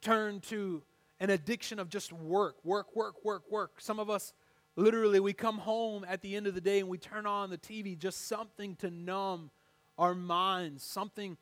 turned 0.01 0.45
to 0.45 0.85
an 1.21 1.31
addiction 1.31 1.79
of 1.79 1.89
just 1.89 2.13
work, 2.13 2.57
work, 2.65 2.95
work, 2.95 3.25
work, 3.25 3.43
work. 3.51 3.81
Some 3.81 3.99
of 3.99 4.09
us, 4.11 4.33
literally, 4.77 5.21
we 5.21 5.33
come 5.33 5.59
home 5.59 6.05
at 6.09 6.23
the 6.23 6.37
end 6.37 6.47
of 6.47 6.55
the 6.55 6.61
day 6.61 6.81
and 6.81 6.89
we 6.89 6.99
turn 6.99 7.27
on 7.27 7.51
the 7.51 7.59
TV, 7.59 7.99
just 7.99 8.29
something 8.29 8.77
to 8.77 8.91
numb 8.91 9.51
our 9.99 10.15
minds, 10.15 10.85
something 10.85 11.37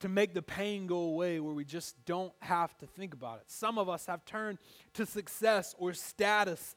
to 0.00 0.08
make 0.08 0.34
the 0.34 0.42
pain 0.42 0.86
go 0.86 0.98
away 0.98 1.40
where 1.40 1.54
we 1.54 1.64
just 1.64 2.04
don't 2.04 2.32
have 2.40 2.76
to 2.78 2.86
think 2.86 3.14
about 3.14 3.38
it. 3.38 3.44
Some 3.46 3.78
of 3.78 3.88
us 3.88 4.06
have 4.06 4.24
turned 4.24 4.58
to 4.94 5.06
success 5.06 5.74
or 5.78 5.92
status 5.92 6.76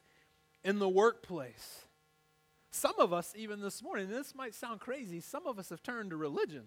in 0.63 0.79
the 0.79 0.87
workplace. 0.87 1.87
Some 2.71 2.93
of 2.99 3.11
us, 3.11 3.33
even 3.35 3.59
this 3.59 3.81
morning, 3.81 4.09
this 4.09 4.35
might 4.35 4.53
sound 4.53 4.79
crazy, 4.79 5.19
some 5.19 5.47
of 5.47 5.57
us 5.57 5.69
have 5.69 5.81
turned 5.81 6.11
to 6.11 6.17
religion. 6.17 6.63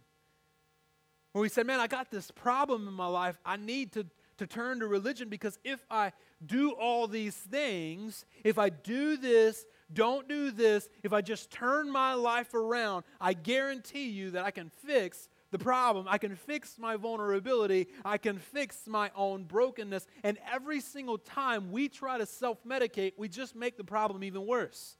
Where 1.33 1.43
we 1.43 1.49
said, 1.49 1.67
Man, 1.67 1.79
I 1.79 1.87
got 1.87 2.11
this 2.11 2.31
problem 2.31 2.89
in 2.89 2.95
my 2.95 3.07
life. 3.07 3.39
I 3.45 3.57
need 3.57 3.93
to, 3.93 4.07
to 4.41 4.47
turn 4.47 4.81
to 4.81 4.87
religion 4.87 5.29
because 5.29 5.59
if 5.65 5.85
I 5.91 6.13
do 6.45 6.71
all 6.71 7.07
these 7.07 7.37
things, 7.37 8.25
if 8.43 8.59
I 8.59 8.71
do 8.71 9.19
this, 9.19 9.67
don't 9.93 10.27
do 10.29 10.51
this, 10.51 10.89
if 11.03 11.13
I 11.13 11.21
just 11.21 11.51
turn 11.51 11.91
my 11.91 12.15
life 12.15 12.55
around, 12.55 13.05
I 13.21 13.35
guarantee 13.35 14.09
you 14.09 14.31
that 14.31 14.47
I 14.47 14.51
can 14.51 14.71
fix 14.87 15.29
the 15.51 15.59
problem. 15.59 16.07
I 16.09 16.17
can 16.17 16.37
fix 16.37 16.79
my 16.79 16.97
vulnerability. 16.97 17.89
I 18.03 18.17
can 18.17 18.39
fix 18.39 18.87
my 18.87 19.11
own 19.15 19.45
brokenness. 19.45 20.07
And 20.23 20.39
every 20.51 20.81
single 20.81 21.19
time 21.19 21.71
we 21.71 21.91
try 21.91 22.17
to 22.17 22.25
self 22.25 22.65
medicate, 22.65 23.13
we 23.19 23.29
just 23.29 23.55
make 23.55 23.77
the 23.77 23.85
problem 23.85 24.25
even 24.25 24.47
worse. 24.47 24.97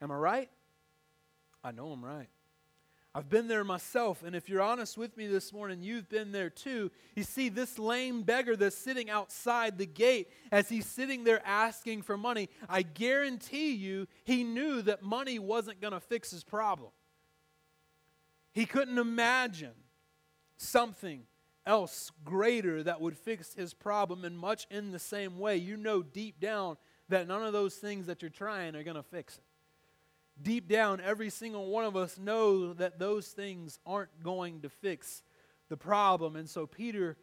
Am 0.00 0.12
I 0.12 0.16
right? 0.16 0.50
I 1.64 1.72
know 1.72 1.90
I'm 1.90 2.04
right. 2.04 2.28
I've 3.14 3.30
been 3.30 3.48
there 3.48 3.64
myself, 3.64 4.22
and 4.22 4.36
if 4.36 4.48
you're 4.48 4.62
honest 4.62 4.98
with 4.98 5.16
me 5.16 5.26
this 5.26 5.52
morning, 5.52 5.82
you've 5.82 6.08
been 6.08 6.30
there 6.30 6.50
too. 6.50 6.90
You 7.16 7.22
see, 7.22 7.48
this 7.48 7.78
lame 7.78 8.22
beggar 8.22 8.54
that's 8.54 8.76
sitting 8.76 9.08
outside 9.08 9.78
the 9.78 9.86
gate, 9.86 10.28
as 10.52 10.68
he's 10.68 10.86
sitting 10.86 11.24
there 11.24 11.40
asking 11.44 12.02
for 12.02 12.18
money, 12.18 12.50
I 12.68 12.82
guarantee 12.82 13.72
you 13.72 14.06
he 14.24 14.44
knew 14.44 14.82
that 14.82 15.02
money 15.02 15.38
wasn't 15.38 15.80
going 15.80 15.94
to 15.94 16.00
fix 16.00 16.30
his 16.30 16.44
problem. 16.44 16.90
He 18.52 18.66
couldn't 18.66 18.98
imagine 18.98 19.74
something 20.58 21.22
else 21.64 22.12
greater 22.24 22.82
that 22.82 23.00
would 23.00 23.16
fix 23.16 23.54
his 23.54 23.72
problem, 23.72 24.24
and 24.24 24.38
much 24.38 24.66
in 24.70 24.92
the 24.92 24.98
same 24.98 25.38
way, 25.38 25.56
you 25.56 25.78
know 25.78 26.02
deep 26.02 26.40
down 26.40 26.76
that 27.08 27.26
none 27.26 27.42
of 27.42 27.54
those 27.54 27.76
things 27.76 28.06
that 28.06 28.20
you're 28.20 28.30
trying 28.30 28.76
are 28.76 28.82
going 28.82 28.96
to 28.96 29.02
fix 29.02 29.38
it 29.38 29.47
deep 30.42 30.68
down, 30.68 31.00
every 31.00 31.30
single 31.30 31.66
one 31.66 31.84
of 31.84 31.96
us 31.96 32.18
know 32.18 32.72
that 32.74 32.98
those 32.98 33.28
things 33.28 33.78
aren't 33.86 34.22
going 34.22 34.60
to 34.62 34.68
fix 34.68 35.22
the 35.68 35.76
problem. 35.76 36.36
And 36.36 36.48
so 36.48 36.66
Peter, 36.66 37.16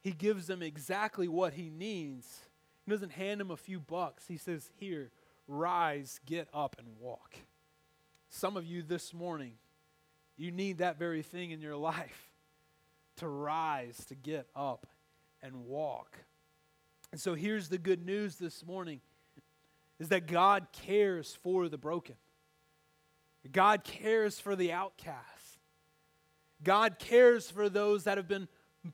he 0.00 0.12
gives 0.12 0.46
them 0.46 0.62
exactly 0.62 1.28
what 1.28 1.54
he 1.54 1.70
needs. 1.70 2.40
He 2.84 2.90
doesn't 2.90 3.12
hand 3.12 3.40
him 3.40 3.50
a 3.50 3.56
few 3.56 3.80
bucks. 3.80 4.26
He 4.26 4.36
says, 4.36 4.70
Here, 4.76 5.10
rise, 5.46 6.20
get 6.26 6.48
up, 6.52 6.76
and 6.78 6.88
walk. 6.98 7.36
Some 8.28 8.56
of 8.56 8.64
you 8.64 8.82
this 8.82 9.12
morning, 9.12 9.54
you 10.36 10.50
need 10.50 10.78
that 10.78 10.98
very 10.98 11.22
thing 11.22 11.50
in 11.50 11.60
your 11.60 11.76
life 11.76 12.30
to 13.16 13.28
rise, 13.28 14.04
to 14.06 14.14
get 14.14 14.46
up, 14.56 14.86
and 15.42 15.66
walk. 15.66 16.16
And 17.12 17.20
so 17.20 17.34
here's 17.34 17.68
the 17.68 17.78
good 17.78 18.04
news 18.04 18.36
this 18.36 18.64
morning 18.64 19.00
is 19.98 20.08
that 20.08 20.26
God 20.26 20.68
cares 20.72 21.36
for 21.42 21.68
the 21.68 21.76
broken. 21.76 22.14
God 23.50 23.84
cares 23.84 24.38
for 24.38 24.54
the 24.54 24.72
outcast. 24.72 25.58
God 26.62 26.98
cares 26.98 27.50
for 27.50 27.68
those 27.68 28.04
that 28.04 28.18
have 28.18 28.28
been 28.28 28.48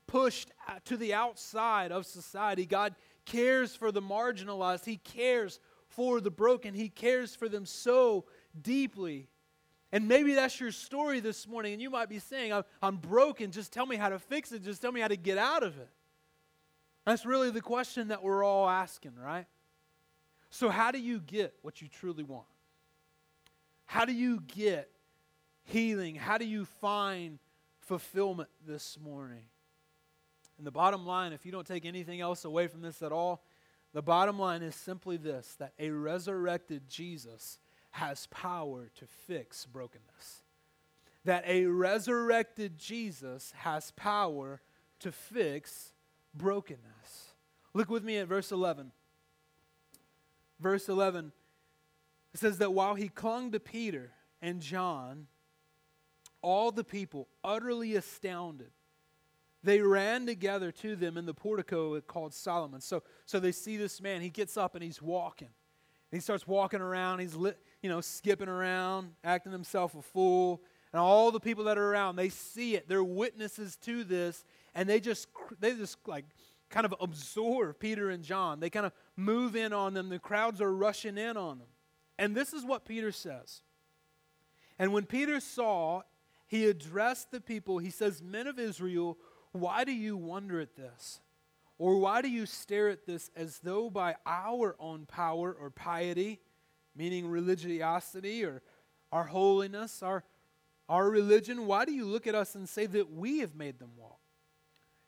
pushed 0.07 0.51
to 0.85 0.97
the 0.97 1.13
outside 1.13 1.91
of 1.91 2.05
society. 2.05 2.65
God 2.65 2.95
cares 3.25 3.75
for 3.75 3.91
the 3.91 4.01
marginalized. 4.01 4.85
He 4.85 4.97
cares 4.97 5.59
for 5.87 6.21
the 6.21 6.31
broken. 6.31 6.73
He 6.73 6.89
cares 6.89 7.35
for 7.35 7.49
them 7.49 7.65
so 7.65 8.25
deeply. 8.59 9.27
And 9.91 10.07
maybe 10.07 10.33
that's 10.33 10.59
your 10.59 10.71
story 10.71 11.19
this 11.21 11.47
morning, 11.47 11.73
and 11.73 11.81
you 11.81 11.89
might 11.89 12.09
be 12.09 12.19
saying, 12.19 12.51
I'm, 12.81 12.97
broken. 12.97 13.51
Just 13.51 13.71
tell 13.71 13.85
me 13.85 13.95
how 13.95 14.09
to 14.09 14.19
fix 14.19 14.51
it. 14.51 14.63
Just 14.63 14.81
tell 14.81 14.91
me 14.91 14.99
how 14.99 15.07
to 15.07 15.15
get 15.15 15.37
out 15.37 15.63
of 15.63 15.77
it. 15.77 15.89
That's 17.05 17.25
really 17.25 17.51
the 17.51 17.61
question 17.61 18.09
that 18.09 18.21
we're 18.21 18.43
all 18.43 18.67
asking, 18.67 19.15
right? 19.15 19.45
So, 20.49 20.69
how 20.69 20.91
do 20.91 20.99
you 20.99 21.19
get 21.19 21.53
what 21.61 21.81
you 21.81 21.87
truly 21.87 22.23
want? 22.23 22.47
How 23.87 24.05
do 24.05 24.13
you 24.13 24.41
get 24.41 24.89
healing? 25.63 26.15
How 26.15 26.37
do 26.37 26.45
you 26.45 26.65
find 26.65 27.39
fulfillment 27.79 28.49
this 28.67 28.99
morning? 29.01 29.43
And 30.57 30.67
the 30.67 30.71
bottom 30.71 31.05
line, 31.05 31.33
if 31.33 31.45
you 31.45 31.51
don't 31.51 31.65
take 31.65 31.85
anything 31.85 32.19
else 32.19 32.45
away 32.45 32.67
from 32.67 32.81
this 32.81 33.01
at 33.01 33.11
all, 33.11 33.43
the 33.93 34.01
bottom 34.01 34.37
line 34.37 34.61
is 34.61 34.75
simply 34.75 35.17
this 35.17 35.55
that 35.59 35.73
a 35.79 35.89
resurrected 35.89 36.89
Jesus 36.89 37.59
has 37.91 38.27
power 38.27 38.91
to 38.95 39.05
fix 39.07 39.65
brokenness. 39.65 40.43
That 41.23 41.43
a 41.47 41.65
resurrected 41.65 42.77
Jesus 42.77 43.53
has 43.57 43.91
power 43.91 44.61
to 44.99 45.11
fix 45.11 45.93
brokenness. 46.35 47.33
Look 47.73 47.89
with 47.89 48.03
me 48.03 48.17
at 48.17 48.27
verse 48.27 48.51
11. 48.51 48.91
Verse 50.59 50.89
11 50.89 51.31
it 52.33 52.39
says 52.39 52.57
that 52.59 52.73
while 52.73 52.95
he 52.95 53.09
clung 53.09 53.51
to 53.51 53.59
Peter 53.59 54.11
and 54.41 54.61
John, 54.61 55.27
all 56.41 56.71
the 56.71 56.83
people, 56.83 57.27
utterly 57.43 57.95
astounded, 57.95 58.71
they 59.63 59.81
ran 59.81 60.25
together 60.25 60.71
to 60.71 60.95
them 60.95 61.17
in 61.17 61.25
the 61.25 61.33
portico 61.33 61.99
called 62.01 62.33
Solomon. 62.33 62.79
So, 62.79 63.03
so 63.25 63.39
they 63.39 63.51
see 63.51 63.75
this 63.77 64.01
man. 64.01 64.21
He 64.21 64.29
gets 64.29 64.55
up 64.55 64.75
and 64.75 64.83
he's 64.83 65.01
walking. 65.01 65.49
And 66.11 66.17
he 66.17 66.21
starts 66.21 66.47
walking 66.47 66.79
around. 66.79 67.19
He's 67.19 67.35
lit, 67.35 67.57
you 67.81 67.89
know, 67.89 67.99
skipping 67.99 68.47
around, 68.47 69.11
acting 69.23 69.51
himself 69.51 69.95
a 69.95 70.01
fool. 70.01 70.61
And 70.93 71.01
all 71.01 71.31
the 71.31 71.39
people 71.39 71.65
that 71.65 71.77
are 71.77 71.91
around, 71.91 72.15
they 72.15 72.29
see 72.29 72.75
it. 72.75 72.87
They're 72.87 73.03
witnesses 73.03 73.75
to 73.77 74.03
this, 74.03 74.45
and 74.73 74.87
they 74.87 74.99
just 74.99 75.27
they 75.59 75.75
just 75.75 75.97
like 76.07 76.25
kind 76.69 76.85
of 76.85 76.95
absorb 77.01 77.79
Peter 77.79 78.09
and 78.09 78.23
John. 78.23 78.59
They 78.59 78.69
kind 78.69 78.85
of 78.85 78.93
move 79.17 79.55
in 79.55 79.73
on 79.73 79.93
them. 79.93 80.07
The 80.09 80.19
crowds 80.19 80.61
are 80.61 80.73
rushing 80.73 81.17
in 81.17 81.35
on 81.35 81.59
them. 81.59 81.67
And 82.17 82.35
this 82.35 82.53
is 82.53 82.65
what 82.65 82.85
Peter 82.85 83.11
says. 83.11 83.61
And 84.79 84.93
when 84.93 85.05
Peter 85.05 85.39
saw, 85.39 86.01
he 86.47 86.65
addressed 86.65 87.31
the 87.31 87.41
people. 87.41 87.77
He 87.77 87.89
says, 87.89 88.21
Men 88.21 88.47
of 88.47 88.59
Israel, 88.59 89.17
why 89.51 89.83
do 89.83 89.91
you 89.91 90.15
wonder 90.17 90.59
at 90.59 90.75
this? 90.75 91.19
Or 91.77 91.97
why 91.97 92.21
do 92.21 92.29
you 92.29 92.45
stare 92.45 92.89
at 92.89 93.05
this 93.05 93.29
as 93.35 93.59
though 93.59 93.89
by 93.89 94.15
our 94.25 94.75
own 94.79 95.05
power 95.05 95.53
or 95.53 95.69
piety, 95.69 96.39
meaning 96.95 97.27
religiosity 97.27 98.43
or 98.43 98.63
our 99.11 99.25
holiness, 99.25 100.01
our, 100.01 100.23
our 100.89 101.09
religion, 101.09 101.65
why 101.65 101.85
do 101.85 101.91
you 101.91 102.05
look 102.05 102.25
at 102.25 102.35
us 102.35 102.55
and 102.55 102.67
say 102.67 102.87
that 102.87 103.11
we 103.11 103.39
have 103.39 103.55
made 103.55 103.79
them 103.79 103.91
walk? 103.95 104.19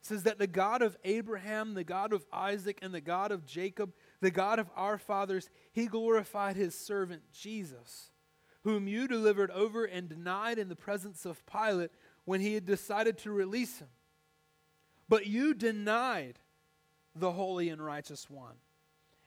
It 0.02 0.06
says 0.06 0.24
that 0.24 0.40
the 0.40 0.48
God 0.48 0.82
of 0.82 0.96
Abraham, 1.04 1.74
the 1.74 1.84
God 1.84 2.14
of 2.14 2.26
Isaac, 2.32 2.80
and 2.82 2.94
the 2.94 3.02
God 3.02 3.32
of 3.32 3.46
Jacob 3.46 3.94
the 4.22 4.32
God 4.32 4.60
of 4.60 4.70
our 4.76 4.98
fathers, 4.98 5.50
he 5.72 5.86
glorified 5.86 6.56
his 6.56 6.76
servant 6.76 7.22
Jesus, 7.32 8.12
whom 8.64 8.88
you 8.88 9.08
delivered 9.08 9.52
over 9.52 9.86
and 9.86 10.10
denied 10.10 10.58
in 10.58 10.70
the 10.70 10.76
presence 10.76 11.26
of 11.26 11.46
Pilate 11.46 11.92
when 12.26 12.42
he 12.42 12.54
had 12.54 12.66
decided 12.66 13.18
to 13.20 13.32
release 13.32 13.80
him. 13.80 13.88
But 15.08 15.26
you 15.26 15.54
denied 15.54 16.40
the 17.16 17.32
holy 17.32 17.70
and 17.70 17.84
righteous 17.84 18.30
one, 18.30 18.56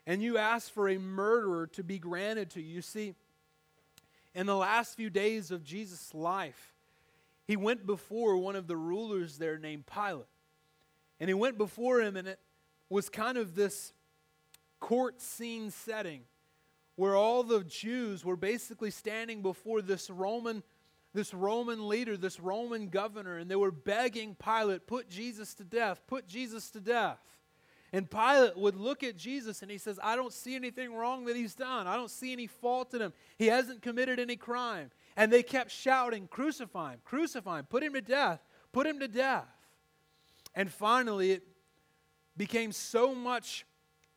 and 0.07 0.23
you 0.23 0.39
asked 0.39 0.73
for 0.73 0.89
a 0.89 0.99
murderer 0.99 1.67
to 1.69 1.83
be 1.83 1.99
granted 1.99 2.51
to 2.51 2.63
you. 2.63 2.83
See, 2.83 3.15
in 4.35 4.47
the 4.47 4.57
last 4.57 4.97
few 4.97 5.11
days 5.11 5.51
of 5.51 5.65
Jesus' 5.65 6.15
life, 6.15 6.75
he 7.47 7.57
went 7.57 7.87
before 7.87 8.37
one 8.37 8.57
of 8.57 8.67
the 8.67 8.77
rulers 8.77 9.39
there 9.39 9.59
named 9.59 9.85
Pilate. 9.87 10.27
And 11.19 11.29
he 11.29 11.35
went 11.35 11.59
before 11.59 12.01
him, 12.01 12.17
and 12.17 12.27
it 12.29 12.39
was 12.89 13.09
kind 13.09 13.37
of 13.37 13.55
this 13.55 13.93
court 14.83 15.23
scene 15.23 15.71
setting 15.71 16.23
where 16.97 17.15
all 17.15 17.45
the 17.45 17.63
Jews 17.63 18.25
were 18.25 18.37
basically 18.37 18.91
standing 18.91 19.41
before 19.41 19.81
this 19.81 20.11
Roman 20.11 20.63
this 21.15 21.35
Roman 21.35 21.89
leader, 21.89 22.17
this 22.17 22.41
Roman 22.41 22.89
governor, 22.89 23.37
and 23.37 23.51
they 23.51 23.57
were 23.57 23.71
begging 23.71 24.35
Pilate, 24.35 24.87
put 24.87 25.11
Jesus 25.11 25.53
to 25.57 25.65
death, 25.65 26.01
put 26.07 26.27
Jesus 26.27 26.71
to 26.71 26.81
death. 26.81 27.19
And 27.93 28.11
Pilate 28.11 28.57
would 28.57 28.77
look 28.77 29.03
at 29.03 29.19
Jesus 29.19 29.61
and 29.61 29.71
he 29.71 29.77
says, 29.77 30.01
I 30.03 30.17
don't 30.17 30.33
see 30.33 30.57
anything 30.57 30.95
wrong 30.95 31.27
that 31.27 31.37
he's 31.37 31.55
done. 31.55 31.87
I 31.87 31.97
don't 31.97 32.11
see 32.11 32.33
any 32.33 32.47
fault 32.47 32.95
in 32.95 33.03
him. 33.03 33.13
He 33.37 33.49
hasn't 33.49 33.83
committed 33.83 34.19
any 34.19 34.37
crime. 34.37 34.91
And 35.15 35.31
they 35.31 35.43
kept 35.43 35.71
shouting, 35.71 36.29
Crucify 36.29 36.95
him, 36.95 37.01
crucify 37.05 37.59
him, 37.59 37.67
put 37.67 37.83
him 37.83 37.93
to 37.93 38.01
death, 38.01 38.41
put 38.73 38.87
him 38.87 38.99
to 39.01 39.09
death. 39.09 39.53
And 40.55 40.73
finally, 40.73 41.33
it 41.33 41.43
became 42.39 42.73
so 42.73 43.15
much 43.15 43.67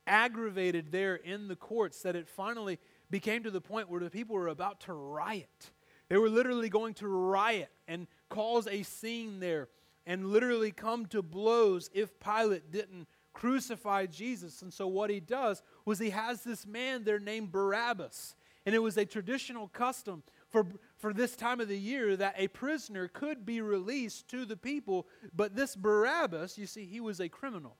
aggravated 0.07 0.91
there 0.91 1.15
in 1.15 1.47
the 1.47 1.55
courts 1.55 2.01
that 2.01 2.15
it 2.15 2.27
finally 2.27 2.79
became 3.09 3.43
to 3.43 3.51
the 3.51 3.61
point 3.61 3.89
where 3.89 4.01
the 4.01 4.09
people 4.09 4.35
were 4.35 4.47
about 4.47 4.81
to 4.81 4.93
riot. 4.93 5.71
They 6.09 6.17
were 6.17 6.29
literally 6.29 6.69
going 6.69 6.93
to 6.95 7.07
riot 7.07 7.71
and 7.87 8.07
cause 8.29 8.67
a 8.67 8.83
scene 8.83 9.39
there 9.39 9.69
and 10.05 10.27
literally 10.27 10.71
come 10.71 11.07
to 11.07 11.21
blows 11.21 11.89
if 11.93 12.19
Pilate 12.19 12.71
didn't 12.71 13.07
crucify 13.33 14.05
Jesus. 14.05 14.61
And 14.61 14.73
so, 14.73 14.87
what 14.87 15.09
he 15.09 15.19
does 15.19 15.63
was 15.83 15.99
he 15.99 16.11
has 16.11 16.43
this 16.43 16.65
man 16.65 17.03
there 17.03 17.19
named 17.19 17.51
Barabbas. 17.51 18.35
And 18.65 18.73
it 18.73 18.79
was 18.79 18.97
a 18.97 19.05
traditional 19.05 19.67
custom 19.67 20.23
for, 20.49 20.65
for 20.97 21.13
this 21.13 21.35
time 21.35 21.59
of 21.59 21.67
the 21.67 21.77
year 21.77 22.15
that 22.17 22.35
a 22.37 22.47
prisoner 22.47 23.07
could 23.07 23.45
be 23.45 23.61
released 23.61 24.27
to 24.29 24.45
the 24.45 24.57
people. 24.57 25.07
But 25.35 25.55
this 25.55 25.75
Barabbas, 25.75 26.57
you 26.57 26.65
see, 26.65 26.85
he 26.85 26.99
was 26.99 27.19
a 27.19 27.29
criminal 27.29 27.77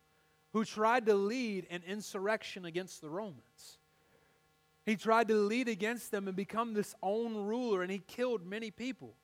who 0.56 0.64
tried 0.64 1.06
to 1.06 1.14
lead 1.14 1.68
an 1.70 1.84
insurrection 1.86 2.64
against 2.64 3.02
the 3.02 3.10
Romans. 3.10 3.78
He 4.86 4.96
tried 4.96 5.28
to 5.28 5.36
lead 5.36 5.68
against 5.68 6.12
them 6.12 6.30
and 6.30 6.38
become 6.38 6.74
this 6.74 6.96
own 7.04 7.36
ruler, 7.36 7.82
and 7.82 7.92
he 7.92 8.00
killed 8.00 8.48
many 8.48 8.72
people. 8.72 9.16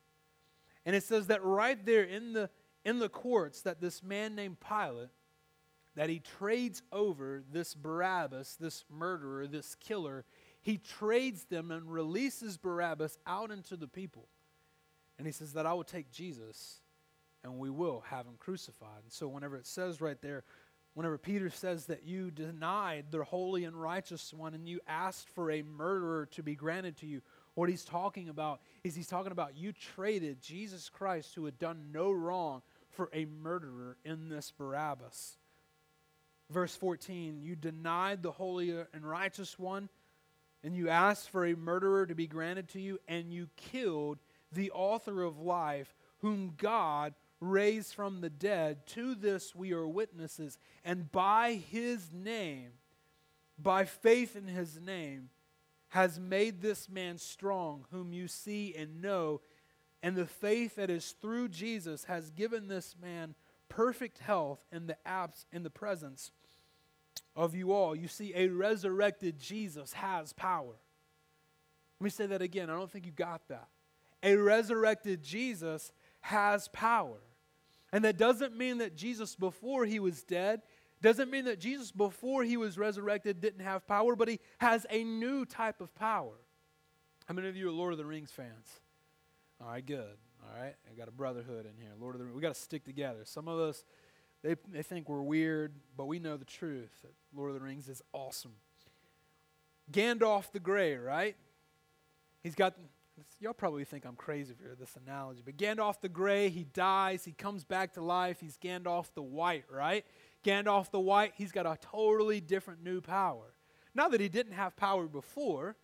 And 0.84 0.94
it 0.94 1.02
says 1.04 1.28
that 1.28 1.42
right 1.42 1.82
there 1.86 2.02
in 2.02 2.34
the, 2.34 2.50
in 2.84 2.98
the 2.98 3.08
courts, 3.08 3.62
that 3.62 3.80
this 3.80 4.02
man 4.02 4.34
named 4.34 4.58
Pilate, 4.60 5.08
that 5.94 6.10
he 6.10 6.18
trades 6.18 6.82
over 6.92 7.42
this 7.50 7.74
Barabbas, 7.74 8.56
this 8.60 8.84
murderer, 8.90 9.46
this 9.46 9.74
killer, 9.76 10.26
he 10.60 10.76
trades 10.76 11.44
them 11.44 11.70
and 11.70 11.90
releases 11.90 12.58
Barabbas 12.58 13.16
out 13.26 13.50
into 13.50 13.78
the 13.78 13.88
people. 13.88 14.28
And 15.16 15.26
he 15.26 15.32
says 15.32 15.54
that 15.54 15.64
I 15.64 15.72
will 15.72 15.82
take 15.82 16.12
Jesus 16.12 16.82
and 17.42 17.58
we 17.58 17.70
will 17.70 18.04
have 18.10 18.26
him 18.26 18.34
crucified. 18.38 19.02
And 19.02 19.12
so, 19.12 19.28
whenever 19.28 19.56
it 19.56 19.66
says 19.66 20.00
right 20.00 20.20
there, 20.20 20.44
whenever 20.94 21.18
Peter 21.18 21.50
says 21.50 21.86
that 21.86 22.04
you 22.04 22.30
denied 22.30 23.06
the 23.10 23.24
holy 23.24 23.64
and 23.64 23.80
righteous 23.80 24.32
one 24.32 24.54
and 24.54 24.68
you 24.68 24.80
asked 24.86 25.28
for 25.30 25.50
a 25.50 25.62
murderer 25.62 26.26
to 26.32 26.42
be 26.42 26.54
granted 26.54 26.96
to 26.98 27.06
you, 27.06 27.22
what 27.54 27.68
he's 27.68 27.84
talking 27.84 28.28
about 28.28 28.60
is 28.84 28.94
he's 28.94 29.08
talking 29.08 29.32
about 29.32 29.56
you 29.56 29.72
traded 29.72 30.40
Jesus 30.40 30.88
Christ, 30.88 31.34
who 31.34 31.44
had 31.44 31.58
done 31.58 31.90
no 31.92 32.10
wrong, 32.10 32.62
for 32.90 33.08
a 33.12 33.24
murderer 33.24 33.96
in 34.04 34.28
this 34.28 34.52
Barabbas. 34.56 35.36
Verse 36.50 36.74
14, 36.76 37.40
you 37.40 37.56
denied 37.56 38.22
the 38.22 38.32
holy 38.32 38.70
and 38.70 39.08
righteous 39.08 39.58
one 39.58 39.88
and 40.64 40.76
you 40.76 40.88
asked 40.88 41.30
for 41.30 41.44
a 41.44 41.56
murderer 41.56 42.06
to 42.06 42.14
be 42.14 42.26
granted 42.26 42.68
to 42.70 42.80
you, 42.80 42.98
and 43.08 43.32
you 43.32 43.48
killed 43.56 44.18
the 44.52 44.70
author 44.70 45.22
of 45.22 45.40
life, 45.40 45.94
whom 46.18 46.54
God 46.56 47.14
raised 47.42 47.94
from 47.94 48.20
the 48.20 48.30
dead. 48.30 48.86
To 48.86 49.14
this 49.14 49.54
we 49.54 49.72
are 49.72 49.86
witnesses. 49.86 50.58
And 50.84 51.10
by 51.10 51.54
his 51.54 52.10
name, 52.12 52.70
by 53.58 53.84
faith 53.84 54.36
in 54.36 54.46
his 54.46 54.80
name, 54.80 55.28
has 55.88 56.18
made 56.18 56.62
this 56.62 56.88
man 56.88 57.18
strong, 57.18 57.84
whom 57.90 58.12
you 58.12 58.28
see 58.28 58.74
and 58.74 59.02
know. 59.02 59.40
And 60.02 60.16
the 60.16 60.26
faith 60.26 60.76
that 60.76 60.88
is 60.88 61.14
through 61.20 61.48
Jesus 61.48 62.04
has 62.04 62.30
given 62.30 62.68
this 62.68 62.94
man 63.00 63.34
perfect 63.68 64.18
health 64.18 64.64
in 64.72 64.86
the 64.86 64.96
abs 65.06 65.46
in 65.52 65.64
the 65.64 65.70
presence 65.70 66.30
of 67.34 67.54
you 67.54 67.72
all. 67.72 67.94
You 67.96 68.08
see, 68.08 68.32
a 68.34 68.48
resurrected 68.48 69.38
Jesus 69.38 69.92
has 69.94 70.32
power. 70.32 70.74
Let 72.00 72.04
me 72.04 72.10
say 72.10 72.26
that 72.26 72.42
again. 72.42 72.70
I 72.70 72.74
don't 72.74 72.90
think 72.90 73.06
you 73.06 73.12
got 73.12 73.48
that. 73.48 73.68
A 74.22 74.36
resurrected 74.36 75.22
Jesus 75.22 75.92
has 76.20 76.68
power. 76.68 77.18
And 77.92 78.04
that 78.04 78.16
doesn't 78.16 78.56
mean 78.56 78.78
that 78.78 78.96
Jesus, 78.96 79.36
before 79.36 79.84
he 79.84 80.00
was 80.00 80.22
dead, 80.22 80.62
doesn't 81.02 81.30
mean 81.30 81.44
that 81.44 81.58
Jesus, 81.58 81.90
before 81.90 82.44
he 82.44 82.56
was 82.56 82.78
resurrected, 82.78 83.40
didn't 83.40 83.64
have 83.64 83.86
power, 83.86 84.16
but 84.16 84.28
he 84.28 84.40
has 84.58 84.86
a 84.88 85.04
new 85.04 85.44
type 85.44 85.80
of 85.80 85.94
power. 85.94 86.34
How 87.26 87.34
many 87.34 87.48
of 87.48 87.56
you 87.56 87.68
are 87.68 87.72
Lord 87.72 87.92
of 87.92 87.98
the 87.98 88.04
Rings 88.04 88.30
fans? 88.30 88.80
All 89.60 89.68
right, 89.68 89.84
good. 89.84 90.16
All 90.42 90.60
right, 90.60 90.74
I 90.90 90.94
got 90.96 91.08
a 91.08 91.12
brotherhood 91.12 91.66
in 91.66 91.80
here. 91.80 91.90
Lord 92.00 92.14
of 92.14 92.20
the 92.20 92.24
Rings. 92.24 92.36
We 92.36 92.42
got 92.42 92.54
to 92.54 92.60
stick 92.60 92.84
together. 92.84 93.20
Some 93.24 93.46
of 93.46 93.58
us, 93.58 93.84
they, 94.42 94.56
they 94.72 94.82
think 94.82 95.08
we're 95.08 95.22
weird, 95.22 95.72
but 95.96 96.06
we 96.06 96.18
know 96.18 96.36
the 96.36 96.44
truth 96.44 96.90
that 97.02 97.12
Lord 97.34 97.50
of 97.50 97.54
the 97.54 97.64
Rings 97.64 97.88
is 97.88 98.02
awesome. 98.12 98.54
Gandalf 99.90 100.50
the 100.52 100.60
Grey, 100.60 100.96
right? 100.96 101.36
He's 102.42 102.54
got, 102.54 102.74
y'all 103.40 103.52
probably 103.52 103.84
think 103.84 104.04
I'm 104.04 104.16
crazy 104.16 104.54
for 104.54 104.74
this 104.74 104.96
analogy, 105.04 105.42
but 105.44 105.56
Gandalf 105.56 106.00
the 106.00 106.08
Grey, 106.08 106.48
he 106.48 106.64
dies, 106.64 107.24
he 107.24 107.32
comes 107.32 107.64
back 107.64 107.94
to 107.94 108.02
life, 108.02 108.38
he's 108.40 108.56
Gandalf 108.56 109.06
the 109.14 109.22
White, 109.22 109.64
right? 109.70 110.04
Gandalf 110.44 110.90
the 110.90 111.00
White, 111.00 111.32
he's 111.36 111.52
got 111.52 111.66
a 111.66 111.78
totally 111.80 112.40
different 112.40 112.82
new 112.82 113.00
power. 113.00 113.54
Not 113.94 114.10
that 114.12 114.20
he 114.20 114.28
didn't 114.28 114.52
have 114.52 114.76
power 114.76 115.06
before, 115.06 115.76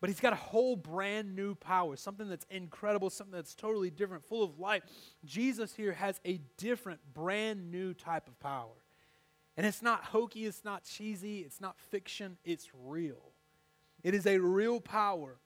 but 0.00 0.10
he's 0.10 0.20
got 0.20 0.32
a 0.32 0.36
whole 0.36 0.76
brand 0.76 1.34
new 1.34 1.54
power, 1.54 1.96
something 1.96 2.28
that's 2.28 2.46
incredible, 2.50 3.10
something 3.10 3.34
that's 3.34 3.54
totally 3.54 3.90
different, 3.90 4.24
full 4.24 4.44
of 4.44 4.58
life. 4.58 4.82
Jesus 5.24 5.74
here 5.74 5.92
has 5.92 6.20
a 6.24 6.40
different, 6.58 7.00
brand 7.14 7.70
new 7.70 7.94
type 7.94 8.28
of 8.28 8.38
power. 8.40 8.74
And 9.56 9.66
it's 9.66 9.82
not 9.82 10.04
hokey, 10.04 10.44
it's 10.44 10.64
not 10.64 10.84
cheesy, 10.84 11.40
it's 11.40 11.60
not 11.60 11.78
fiction, 11.78 12.36
it's 12.44 12.68
real. 12.74 13.32
It 14.02 14.14
is 14.14 14.26
a 14.26 14.38
real 14.38 14.80
power. 14.80 15.38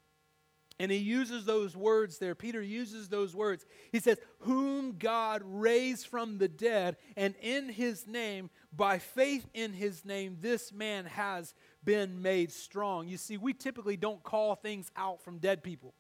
And 0.81 0.91
he 0.91 0.97
uses 0.97 1.45
those 1.45 1.77
words 1.77 2.17
there. 2.17 2.35
Peter 2.35 2.63
uses 2.63 3.11
those 3.11 3.37
words. 3.37 3.67
He 3.93 4.01
says, 4.01 4.17
Whom 4.41 4.97
God 4.97 5.43
raised 5.45 6.07
from 6.07 6.39
the 6.39 6.49
dead, 6.49 6.97
and 7.19 7.35
in 7.43 7.69
his 7.69 8.07
name, 8.07 8.49
by 8.75 8.99
faith 8.99 9.47
in 9.53 9.75
his 9.75 10.07
name, 10.07 10.39
this 10.41 10.73
man 10.73 11.05
has 11.05 11.53
been 11.85 12.23
made 12.23 12.51
strong. 12.51 13.09
You 13.09 13.19
see, 13.19 13.37
we 13.37 13.53
typically 13.53 13.99
don't 13.99 14.23
call 14.23 14.55
things 14.55 14.91
out 14.97 15.21
from 15.21 15.37
dead 15.37 15.63
people. 15.63 15.93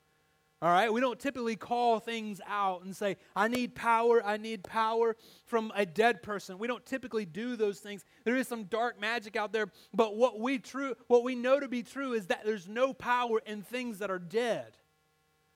All 0.62 0.70
right? 0.70 0.92
We 0.92 1.00
don't 1.00 1.18
typically 1.18 1.56
call 1.56 2.00
things 2.00 2.40
out 2.46 2.84
and 2.84 2.94
say, 2.94 3.16
I 3.34 3.48
need 3.48 3.74
power, 3.74 4.22
I 4.24 4.36
need 4.36 4.62
power 4.62 5.16
from 5.46 5.72
a 5.74 5.86
dead 5.86 6.22
person. 6.22 6.58
We 6.58 6.68
don't 6.68 6.84
typically 6.84 7.24
do 7.24 7.56
those 7.56 7.80
things. 7.80 8.04
There 8.24 8.36
is 8.36 8.46
some 8.46 8.64
dark 8.64 9.00
magic 9.00 9.36
out 9.36 9.52
there, 9.52 9.68
but 9.94 10.16
what 10.16 10.38
we 10.38 10.58
true 10.58 10.94
what 11.06 11.24
we 11.24 11.34
know 11.34 11.60
to 11.60 11.68
be 11.68 11.82
true 11.82 12.12
is 12.12 12.26
that 12.26 12.44
there's 12.44 12.68
no 12.68 12.92
power 12.92 13.40
in 13.46 13.62
things 13.62 14.00
that 14.00 14.10
are 14.10 14.18
dead. 14.18 14.76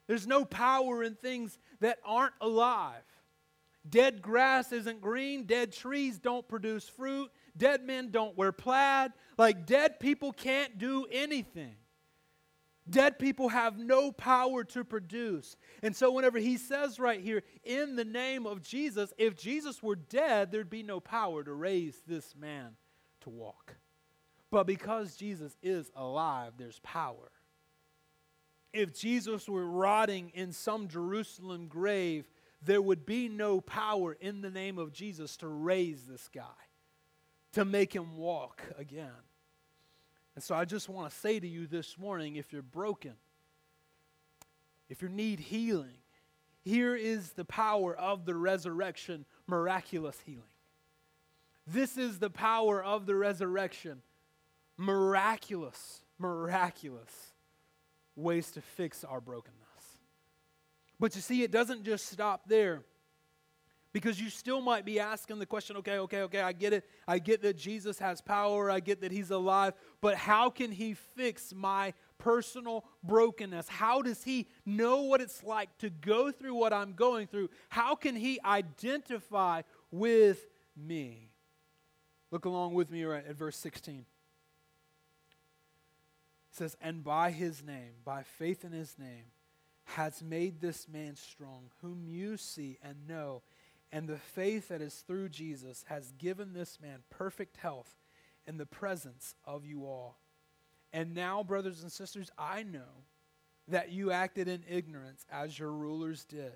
There's 0.07 0.27
no 0.27 0.45
power 0.45 1.03
in 1.03 1.15
things 1.15 1.59
that 1.81 1.99
aren't 2.05 2.35
alive. 2.41 3.03
Dead 3.87 4.23
grass 4.23 4.73
isn't 4.73 5.03
green, 5.03 5.45
dead 5.45 5.71
trees 5.71 6.19
don't 6.19 6.49
produce 6.49 6.89
fruit, 6.89 7.31
dead 7.55 7.85
men 7.85 8.11
don't 8.11 8.37
wear 8.37 8.53
plaid. 8.53 9.13
Like 9.37 9.67
dead 9.67 10.01
people 10.01 10.33
can't 10.33 10.79
do 10.79 11.07
anything. 11.13 11.77
Dead 12.89 13.19
people 13.19 13.49
have 13.49 13.79
no 13.79 14.13
power 14.13 14.63
to 14.65 14.85
produce. 14.85 15.57
And 15.83 15.97
so, 15.97 16.13
whenever 16.13 16.39
he 16.39 16.59
says 16.59 16.99
right 16.99 17.21
here, 17.21 17.43
in 17.65 17.97
the 17.97 18.05
name 18.05 18.47
of 18.47 18.63
Jesus, 18.63 19.13
if 19.17 19.37
Jesus 19.37 19.83
were 19.83 19.97
dead, 19.97 20.53
there'd 20.53 20.69
be 20.69 20.83
no 20.83 21.01
power 21.01 21.43
to 21.43 21.53
raise 21.53 22.03
this 22.07 22.35
man 22.37 22.77
to 23.23 23.31
walk. 23.31 23.77
But 24.51 24.67
because 24.67 25.17
Jesus 25.17 25.57
is 25.63 25.91
alive, 25.97 26.53
there's 26.59 26.79
power. 26.81 27.33
If 28.75 28.93
Jesus 28.93 29.49
were 29.49 29.67
rotting 29.67 30.31
in 30.35 30.53
some 30.53 30.89
Jerusalem 30.89 31.69
grave, 31.69 32.29
there 32.61 32.83
would 32.83 33.07
be 33.07 33.29
no 33.29 33.61
power 33.61 34.13
in 34.13 34.43
the 34.43 34.51
name 34.51 34.79
of 34.79 34.93
Jesus 34.93 35.37
to 35.39 35.49
raise 35.49 36.05
this 36.05 36.29
guy, 36.35 36.43
to 37.53 37.65
make 37.65 37.95
him 37.95 38.17
walk 38.17 38.63
again. 38.77 39.11
And 40.35 40.43
so 40.43 40.55
I 40.55 40.65
just 40.65 40.89
want 40.89 41.11
to 41.11 41.17
say 41.17 41.39
to 41.39 41.47
you 41.47 41.67
this 41.67 41.99
morning 41.99 42.37
if 42.37 42.53
you're 42.53 42.63
broken, 42.63 43.15
if 44.89 45.03
you 45.03 45.09
need 45.09 45.41
healing, 45.41 45.99
here 46.63 46.97
is 46.97 47.33
the 47.33 47.45
power 47.45 47.95
of 47.97 48.25
the 48.25 48.35
resurrection 48.35 49.27
miraculous 49.47 50.19
healing. 50.25 50.43
This 51.67 51.97
is 51.97 52.19
the 52.19 52.31
power 52.31 52.83
of 52.83 53.07
the 53.07 53.15
resurrection 53.15 54.03
miraculous, 54.77 56.03
miraculous 56.19 57.33
ways 58.17 58.51
to 58.53 58.61
fix 58.61 59.05
our 59.05 59.21
brokenness. 59.21 59.61
But 60.99 61.15
you 61.15 61.21
see, 61.21 61.43
it 61.43 61.51
doesn't 61.51 61.85
just 61.85 62.07
stop 62.07 62.49
there. 62.49 62.83
Because 63.95 64.21
you 64.21 64.29
still 64.29 64.61
might 64.61 64.85
be 64.85 64.99
asking 64.99 65.39
the 65.39 65.47
question 65.47 65.77
okay, 65.77 65.99
okay, 65.99 66.23
okay, 66.23 66.41
I 66.41 66.53
get 66.53 66.73
it. 66.73 66.85
I 67.07 67.21
get 67.21 67.43
that 67.43 67.57
Jesus 67.57 68.01
has 68.01 68.21
power. 68.21 68.69
I 68.69 68.81
get 68.81 69.01
that 69.03 69.13
he's 69.13 69.31
alive. 69.31 69.73
But 70.01 70.17
how 70.17 70.51
can 70.51 70.73
he 70.73 70.95
fix 70.95 71.55
my 71.55 71.95
personal 72.19 72.85
brokenness? 73.05 73.69
How 73.69 74.03
does 74.03 74.25
he 74.25 74.49
know 74.67 75.03
what 75.03 75.21
it's 75.21 75.45
like 75.45 75.79
to 75.79 75.91
go 75.91 76.33
through 76.33 76.57
what 76.57 76.73
I'm 76.73 76.95
going 76.95 77.29
through? 77.29 77.51
How 77.69 77.95
can 77.95 78.17
he 78.17 78.41
identify 78.45 79.63
with 79.93 80.45
me? 80.77 81.31
Look 82.33 82.47
along 82.47 82.75
with 82.75 82.91
me 82.91 83.05
right 83.05 83.25
at 83.25 83.37
verse 83.37 83.57
16. 83.57 84.01
It 84.01 84.05
says, 86.51 86.77
And 86.81 87.05
by 87.05 87.31
his 87.31 87.63
name, 87.63 87.93
by 88.05 88.25
faith 88.25 88.65
in 88.65 88.73
his 88.73 88.97
name, 88.99 89.27
has 89.85 90.21
made 90.21 90.61
this 90.61 90.89
man 90.89 91.15
strong, 91.15 91.71
whom 91.81 92.03
you 92.09 92.37
see 92.37 92.79
and 92.83 93.07
know 93.07 93.43
And 93.93 94.09
the 94.09 94.19
faith 94.19 94.69
that 94.69 94.81
is 94.81 95.05
through 95.07 95.29
Jesus 95.29 95.85
has 95.89 96.13
given 96.19 96.53
this 96.53 96.79
man 96.81 97.01
perfect 97.11 97.57
health 97.59 97.97
in 98.47 98.57
the 98.57 98.67
presence 98.67 99.35
of 99.45 99.65
you 99.65 99.85
all. 99.85 100.19
And 100.93 101.15
now, 101.15 101.43
brothers 101.43 101.83
and 101.83 101.91
sisters, 101.91 102.31
I 102.39 102.63
know 102.63 103.05
that 103.69 103.91
you 103.91 104.11
acted 104.11 104.49
in 104.49 104.63
ignorance 104.69 105.25
as 105.31 105.59
your 105.59 105.73
rulers 105.73 106.25
did. 106.25 106.53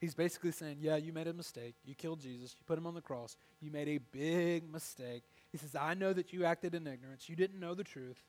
He's 0.00 0.14
basically 0.14 0.52
saying, 0.52 0.78
Yeah, 0.80 0.96
you 0.96 1.12
made 1.12 1.26
a 1.26 1.32
mistake. 1.32 1.74
You 1.84 1.94
killed 1.94 2.20
Jesus. 2.20 2.54
You 2.58 2.64
put 2.66 2.78
him 2.78 2.86
on 2.86 2.94
the 2.94 3.00
cross. 3.00 3.36
You 3.60 3.70
made 3.70 3.88
a 3.88 3.98
big 3.98 4.70
mistake. 4.70 5.24
He 5.52 5.58
says, 5.58 5.74
I 5.74 5.94
know 5.94 6.12
that 6.12 6.32
you 6.32 6.44
acted 6.44 6.74
in 6.74 6.86
ignorance. 6.86 7.28
You 7.28 7.36
didn't 7.36 7.60
know 7.60 7.74
the 7.74 7.84
truth, 7.84 8.22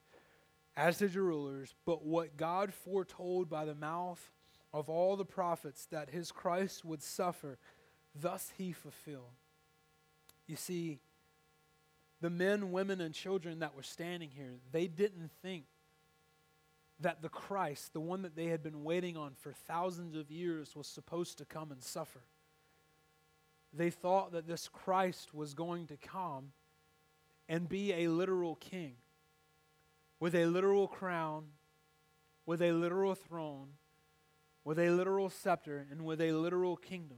as 0.75 0.97
did 0.97 1.13
your 1.13 1.23
rulers. 1.23 1.73
But 1.85 2.03
what 2.03 2.35
God 2.35 2.73
foretold 2.73 3.49
by 3.49 3.65
the 3.65 3.75
mouth 3.75 4.31
of 4.73 4.89
all 4.89 5.15
the 5.15 5.25
prophets 5.25 5.85
that 5.91 6.09
his 6.09 6.31
Christ 6.31 6.83
would 6.83 7.01
suffer, 7.01 7.57
thus 8.19 8.51
he 8.57 8.71
fulfilled. 8.71 9.33
You 10.47 10.55
see, 10.55 10.99
the 12.19 12.29
men, 12.29 12.71
women, 12.71 13.01
and 13.01 13.13
children 13.13 13.59
that 13.59 13.75
were 13.75 13.83
standing 13.83 14.29
here, 14.29 14.59
they 14.71 14.87
didn't 14.87 15.31
think 15.41 15.65
that 16.99 17.21
the 17.21 17.29
Christ, 17.29 17.93
the 17.93 17.99
one 17.99 18.21
that 18.21 18.35
they 18.35 18.47
had 18.47 18.61
been 18.61 18.83
waiting 18.83 19.17
on 19.17 19.33
for 19.39 19.51
thousands 19.51 20.15
of 20.15 20.29
years, 20.29 20.75
was 20.75 20.87
supposed 20.87 21.37
to 21.39 21.45
come 21.45 21.71
and 21.71 21.81
suffer. 21.81 22.21
They 23.73 23.89
thought 23.89 24.33
that 24.33 24.47
this 24.47 24.67
Christ 24.67 25.33
was 25.33 25.53
going 25.53 25.87
to 25.87 25.97
come 25.97 26.51
and 27.49 27.67
be 27.67 27.93
a 27.93 28.07
literal 28.07 28.55
king 28.55 28.95
with 30.19 30.35
a 30.35 30.45
literal 30.45 30.87
crown, 30.87 31.45
with 32.45 32.61
a 32.61 32.71
literal 32.71 33.15
throne, 33.15 33.69
with 34.63 34.77
a 34.77 34.91
literal 34.91 35.29
scepter, 35.29 35.87
and 35.89 36.05
with 36.05 36.21
a 36.21 36.31
literal 36.33 36.77
kingdom. 36.77 37.17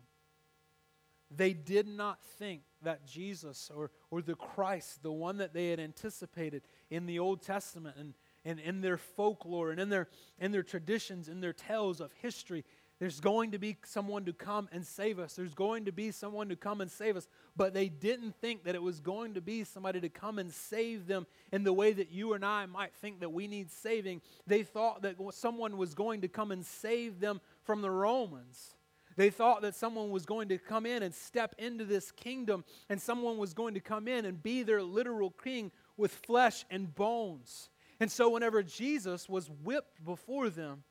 They 1.36 1.54
did 1.54 1.88
not 1.88 2.22
think 2.38 2.62
that 2.84 3.06
Jesus 3.06 3.72
or, 3.74 3.92
or 4.12 4.22
the 4.22 4.36
Christ, 4.36 5.04
the 5.04 5.12
one 5.12 5.38
that 5.38 5.54
they 5.54 5.70
had 5.70 5.80
anticipated 5.80 6.64
in 6.90 7.06
the 7.06 7.20
Old 7.20 7.42
Testament 7.42 7.96
and, 7.98 8.14
and 8.46 8.60
in 8.60 8.82
their 8.82 8.98
folklore 8.98 9.72
and 9.72 9.80
in 9.80 9.90
their, 9.90 10.10
in 10.40 10.52
their 10.52 10.64
traditions, 10.64 11.30
in 11.30 11.42
their 11.42 11.54
tales 11.54 12.02
of 12.02 12.12
history, 12.22 12.64
there's 13.00 13.20
going 13.20 13.52
to 13.52 13.60
be 13.60 13.78
someone 13.84 14.24
to 14.26 14.34
come 14.34 14.70
and 14.72 14.86
save 14.86 15.20
us. 15.20 15.36
There's 15.36 15.54
going 15.54 15.86
to 15.86 15.92
be 15.92 16.12
someone 16.12 16.48
to 16.50 16.56
come 16.56 16.80
and 16.80 16.90
save 16.90 17.18
us. 17.18 17.28
But 17.56 17.74
they 17.74 17.90
didn't 17.90 18.36
think 18.36 18.64
that 18.64 18.76
it 18.76 18.82
was 18.82 19.00
going 19.00 19.34
to 19.34 19.42
be 19.42 19.64
somebody 19.64 20.00
to 20.00 20.10
come 20.10 20.40
and 20.40 20.52
save 20.54 21.08
them 21.08 21.26
in 21.52 21.64
the 21.64 21.74
way 21.74 21.92
that 21.92 22.12
you 22.12 22.34
and 22.34 22.46
I 22.46 22.66
might 22.66 22.94
think 22.96 23.20
that 23.20 23.34
we 23.34 23.48
need 23.48 23.72
saving. 23.72 24.22
They 24.48 24.64
thought 24.64 25.02
that 25.02 25.18
someone 25.32 25.78
was 25.78 25.94
going 25.96 26.22
to 26.22 26.28
come 26.28 26.52
and 26.52 26.66
save 26.66 27.20
them 27.20 27.42
from 27.64 27.82
the 27.82 27.92
Romans. 27.92 28.76
They 29.16 29.30
thought 29.30 29.62
that 29.62 29.76
someone 29.76 30.10
was 30.10 30.26
going 30.26 30.50
to 30.50 30.58
come 30.58 30.86
in 30.86 31.04
and 31.04 31.14
step 31.14 31.56
into 31.58 31.86
this 31.86 32.12
kingdom, 32.12 32.64
and 32.90 33.02
someone 33.02 33.38
was 33.38 33.54
going 33.54 33.74
to 33.76 33.80
come 33.80 34.08
in 34.08 34.26
and 34.26 34.42
be 34.42 34.64
their 34.64 34.82
literal 34.82 35.32
king 35.32 35.72
with 35.98 36.12
flesh 36.12 36.66
and 36.70 36.94
bones. 36.94 37.70
And 38.00 38.12
so, 38.12 38.30
whenever 38.30 38.64
Jesus 38.64 39.30
was 39.30 39.50
whipped 39.64 40.04
before 40.04 40.50
them, 40.50 40.84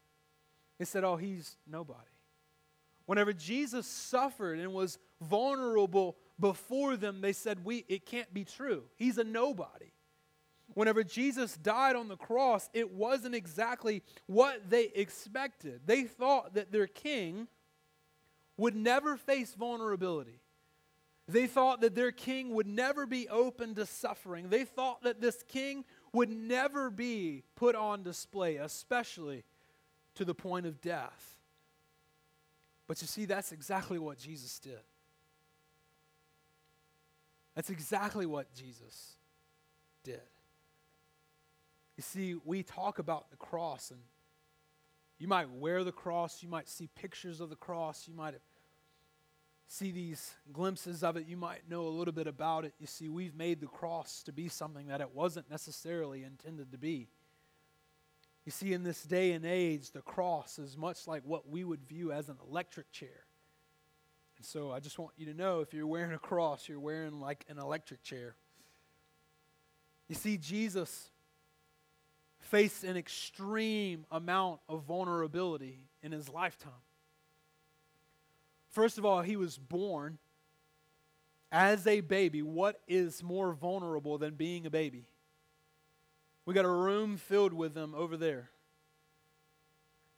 they 0.78 0.84
said, 0.84 1.04
Oh, 1.04 1.16
he's 1.16 1.56
nobody. 1.66 1.98
Whenever 3.06 3.32
Jesus 3.32 3.86
suffered 3.86 4.58
and 4.58 4.72
was 4.72 4.98
vulnerable 5.20 6.16
before 6.38 6.96
them, 6.96 7.20
they 7.20 7.32
said, 7.32 7.64
we, 7.64 7.84
It 7.88 8.06
can't 8.06 8.32
be 8.32 8.44
true. 8.44 8.84
He's 8.96 9.18
a 9.18 9.24
nobody. 9.24 9.92
Whenever 10.74 11.04
Jesus 11.04 11.56
died 11.56 11.96
on 11.96 12.08
the 12.08 12.16
cross, 12.16 12.70
it 12.72 12.90
wasn't 12.92 13.34
exactly 13.34 14.02
what 14.26 14.70
they 14.70 14.84
expected. 14.94 15.82
They 15.84 16.04
thought 16.04 16.54
that 16.54 16.72
their 16.72 16.86
king 16.86 17.48
would 18.62 18.76
never 18.76 19.16
face 19.16 19.54
vulnerability. 19.54 20.38
They 21.26 21.48
thought 21.48 21.80
that 21.80 21.96
their 21.96 22.12
king 22.12 22.54
would 22.54 22.68
never 22.68 23.06
be 23.06 23.28
open 23.28 23.74
to 23.74 23.84
suffering. 23.84 24.50
They 24.50 24.64
thought 24.64 25.02
that 25.02 25.20
this 25.20 25.42
king 25.48 25.84
would 26.12 26.30
never 26.30 26.88
be 26.88 27.42
put 27.56 27.74
on 27.74 28.04
display, 28.04 28.58
especially 28.58 29.42
to 30.14 30.24
the 30.24 30.34
point 30.34 30.66
of 30.66 30.80
death. 30.80 31.38
But 32.86 33.00
you 33.00 33.08
see, 33.08 33.24
that's 33.24 33.50
exactly 33.50 33.98
what 33.98 34.16
Jesus 34.16 34.60
did. 34.60 34.78
That's 37.56 37.68
exactly 37.68 38.26
what 38.26 38.54
Jesus 38.54 39.16
did. 40.04 40.22
You 41.96 42.04
see, 42.04 42.36
we 42.44 42.62
talk 42.62 43.00
about 43.00 43.28
the 43.32 43.36
cross, 43.36 43.90
and 43.90 43.98
you 45.18 45.26
might 45.26 45.50
wear 45.50 45.82
the 45.82 45.90
cross, 45.90 46.44
you 46.44 46.48
might 46.48 46.68
see 46.68 46.88
pictures 46.94 47.40
of 47.40 47.50
the 47.50 47.56
cross, 47.56 48.06
you 48.06 48.14
might 48.14 48.34
see 49.72 49.90
these 49.90 50.34
glimpses 50.52 51.02
of 51.02 51.16
it, 51.16 51.26
you 51.26 51.36
might 51.36 51.68
know 51.68 51.86
a 51.86 51.88
little 51.88 52.12
bit 52.12 52.26
about 52.26 52.66
it. 52.66 52.74
You 52.78 52.86
see, 52.86 53.08
we've 53.08 53.34
made 53.34 53.58
the 53.58 53.66
cross 53.66 54.22
to 54.24 54.32
be 54.32 54.48
something 54.48 54.88
that 54.88 55.00
it 55.00 55.14
wasn't 55.14 55.50
necessarily 55.50 56.24
intended 56.24 56.72
to 56.72 56.78
be. 56.78 57.08
You 58.44 58.52
see, 58.52 58.74
in 58.74 58.82
this 58.82 59.02
day 59.02 59.32
and 59.32 59.46
age, 59.46 59.92
the 59.92 60.02
cross 60.02 60.58
is 60.58 60.76
much 60.76 61.06
like 61.06 61.22
what 61.24 61.48
we 61.48 61.64
would 61.64 61.88
view 61.88 62.12
as 62.12 62.28
an 62.28 62.36
electric 62.46 62.90
chair. 62.92 63.24
And 64.36 64.44
so 64.44 64.72
I 64.72 64.80
just 64.80 64.98
want 64.98 65.12
you 65.16 65.24
to 65.26 65.34
know 65.34 65.60
if 65.60 65.72
you're 65.72 65.86
wearing 65.86 66.12
a 66.12 66.18
cross, 66.18 66.68
you're 66.68 66.78
wearing 66.78 67.18
like 67.18 67.46
an 67.48 67.58
electric 67.58 68.02
chair. 68.02 68.34
You 70.08 70.16
see, 70.16 70.36
Jesus 70.36 71.08
faced 72.40 72.84
an 72.84 72.98
extreme 72.98 74.04
amount 74.10 74.60
of 74.68 74.82
vulnerability 74.82 75.78
in 76.02 76.12
his 76.12 76.28
lifetime. 76.28 76.72
First 78.72 78.98
of 78.98 79.04
all, 79.04 79.22
he 79.22 79.36
was 79.36 79.56
born 79.56 80.18
as 81.52 81.86
a 81.86 82.00
baby. 82.00 82.42
What 82.42 82.80
is 82.88 83.22
more 83.22 83.52
vulnerable 83.52 84.18
than 84.18 84.34
being 84.34 84.66
a 84.66 84.70
baby? 84.70 85.06
We 86.44 86.54
got 86.54 86.64
a 86.64 86.70
room 86.70 87.16
filled 87.16 87.52
with 87.52 87.74
them 87.74 87.94
over 87.94 88.16
there. 88.16 88.50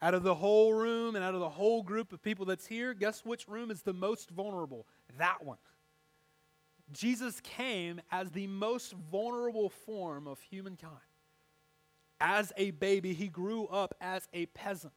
Out 0.01 0.15
of 0.15 0.23
the 0.23 0.35
whole 0.35 0.73
room 0.73 1.17
and 1.17 1.25
out 1.25 1.35
of 1.35 1.41
the 1.41 1.49
whole 1.51 1.83
group 1.83 2.13
of 2.13 2.23
people 2.23 2.47
that's 2.47 2.67
here, 2.67 2.95
guess 2.95 3.25
which 3.25 3.47
room 3.47 3.71
is 3.71 3.83
the 3.83 3.93
most 3.93 4.31
vulnerable? 4.31 4.87
That 5.19 5.45
one. 5.45 5.59
Jesus 6.93 7.41
came 7.41 8.01
as 8.11 8.31
the 8.31 8.47
most 8.47 8.95
vulnerable 9.11 9.69
form 9.69 10.27
of 10.27 10.41
humankind 10.41 11.01
as 12.25 12.53
a 12.57 12.71
baby, 12.73 13.13
he 13.13 13.29
grew 13.29 13.67
up 13.67 13.95
as 14.01 14.29
a 14.33 14.47
peasant. 14.47 14.95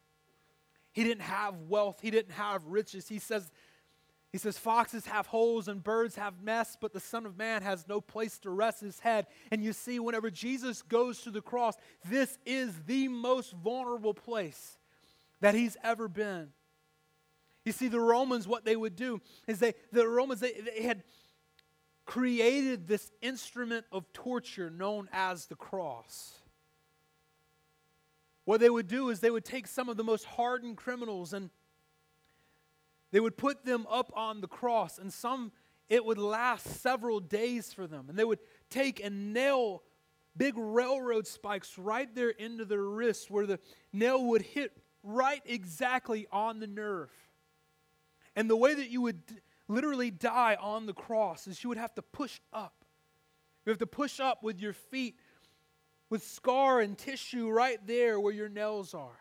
He 0.97 1.03
didn't 1.03 1.21
have 1.21 1.53
wealth, 1.69 1.99
he 2.01 2.09
didn't 2.09 2.31
have 2.31 2.65
riches. 2.65 3.07
He 3.07 3.19
says, 3.19 3.51
he 4.31 4.39
says, 4.39 4.57
Foxes 4.57 5.05
have 5.05 5.27
holes 5.27 5.67
and 5.67 5.83
birds 5.83 6.15
have 6.15 6.41
nests, 6.41 6.75
but 6.81 6.91
the 6.91 6.99
Son 6.99 7.27
of 7.27 7.37
Man 7.37 7.61
has 7.61 7.87
no 7.87 8.01
place 8.01 8.39
to 8.39 8.49
rest 8.49 8.81
his 8.81 8.99
head. 8.99 9.27
And 9.51 9.63
you 9.63 9.73
see, 9.73 9.99
whenever 9.99 10.31
Jesus 10.31 10.81
goes 10.81 11.21
to 11.21 11.29
the 11.29 11.39
cross, 11.39 11.75
this 12.09 12.39
is 12.47 12.73
the 12.87 13.09
most 13.09 13.51
vulnerable 13.51 14.15
place 14.15 14.79
that 15.39 15.53
he's 15.53 15.77
ever 15.83 16.07
been. 16.07 16.47
You 17.63 17.73
see, 17.73 17.89
the 17.89 17.99
Romans, 17.99 18.47
what 18.47 18.65
they 18.65 18.75
would 18.75 18.95
do 18.95 19.21
is 19.47 19.59
they, 19.59 19.75
the 19.91 20.07
Romans, 20.07 20.39
they, 20.39 20.53
they 20.53 20.81
had 20.81 21.03
created 22.07 22.87
this 22.87 23.11
instrument 23.21 23.85
of 23.91 24.11
torture 24.13 24.71
known 24.71 25.09
as 25.13 25.45
the 25.45 25.55
cross. 25.55 26.39
What 28.47 28.61
they 28.61 28.69
would 28.69 28.87
do 28.87 29.09
is 29.09 29.19
they 29.19 29.29
would 29.29 29.43
take 29.43 29.67
some 29.67 29.89
of 29.89 29.97
the 29.97 30.05
most 30.05 30.23
hardened 30.23 30.77
criminals 30.77 31.33
and 31.33 31.49
they 33.11 33.19
would 33.19 33.35
put 33.35 33.65
them 33.65 33.85
up 33.91 34.09
on 34.15 34.39
the 34.39 34.47
cross, 34.47 34.99
and 34.99 35.11
some 35.11 35.51
it 35.89 36.05
would 36.05 36.17
last 36.17 36.81
several 36.81 37.19
days 37.19 37.73
for 37.73 37.87
them. 37.87 38.05
And 38.07 38.17
they 38.17 38.23
would 38.23 38.39
take 38.69 39.03
and 39.03 39.33
nail 39.33 39.83
big 40.37 40.53
railroad 40.55 41.27
spikes 41.27 41.77
right 41.77 42.07
there 42.15 42.29
into 42.29 42.63
their 42.63 42.83
wrists 42.83 43.29
where 43.29 43.45
the 43.45 43.59
nail 43.91 44.23
would 44.27 44.43
hit 44.43 44.71
right 45.03 45.41
exactly 45.45 46.25
on 46.31 46.61
the 46.61 46.67
nerve. 46.67 47.11
And 48.33 48.49
the 48.49 48.55
way 48.55 48.73
that 48.73 48.89
you 48.89 49.01
would 49.01 49.19
literally 49.67 50.09
die 50.09 50.55
on 50.57 50.85
the 50.85 50.93
cross 50.93 51.47
is 51.47 51.61
you 51.65 51.67
would 51.67 51.77
have 51.77 51.95
to 51.95 52.01
push 52.01 52.39
up. 52.53 52.85
You 53.65 53.71
have 53.71 53.79
to 53.79 53.87
push 53.87 54.21
up 54.21 54.41
with 54.41 54.57
your 54.61 54.71
feet 54.71 55.17
with 56.09 56.23
scar 56.23 56.79
and 56.79 56.97
tissue 56.97 57.49
right 57.49 57.79
there 57.85 58.19
where 58.19 58.33
your 58.33 58.49
nails 58.49 58.93
are. 58.93 59.19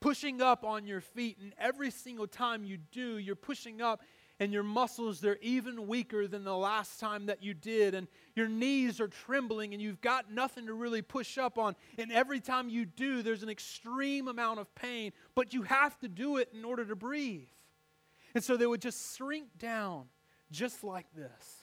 Pushing 0.00 0.42
up 0.42 0.64
on 0.64 0.84
your 0.84 1.00
feet, 1.00 1.38
and 1.40 1.54
every 1.58 1.90
single 1.90 2.26
time 2.26 2.64
you 2.64 2.76
do, 2.76 3.18
you're 3.18 3.36
pushing 3.36 3.80
up, 3.80 4.02
and 4.40 4.52
your 4.52 4.64
muscles, 4.64 5.20
they're 5.20 5.38
even 5.40 5.86
weaker 5.86 6.26
than 6.26 6.42
the 6.42 6.56
last 6.56 6.98
time 6.98 7.26
that 7.26 7.44
you 7.44 7.54
did, 7.54 7.94
and 7.94 8.08
your 8.34 8.48
knees 8.48 9.00
are 9.00 9.06
trembling, 9.06 9.72
and 9.72 9.80
you've 9.80 10.00
got 10.00 10.32
nothing 10.32 10.66
to 10.66 10.74
really 10.74 11.02
push 11.02 11.38
up 11.38 11.58
on. 11.58 11.76
And 11.96 12.10
every 12.10 12.40
time 12.40 12.68
you 12.68 12.84
do, 12.84 13.22
there's 13.22 13.44
an 13.44 13.48
extreme 13.48 14.26
amount 14.26 14.58
of 14.58 14.74
pain, 14.74 15.12
but 15.36 15.54
you 15.54 15.62
have 15.62 15.96
to 16.00 16.08
do 16.08 16.38
it 16.38 16.48
in 16.52 16.64
order 16.64 16.84
to 16.84 16.96
breathe. 16.96 17.46
And 18.34 18.42
so 18.42 18.56
they 18.56 18.66
would 18.66 18.82
just 18.82 19.16
shrink 19.16 19.58
down 19.58 20.06
just 20.50 20.82
like 20.82 21.06
this. 21.14 21.61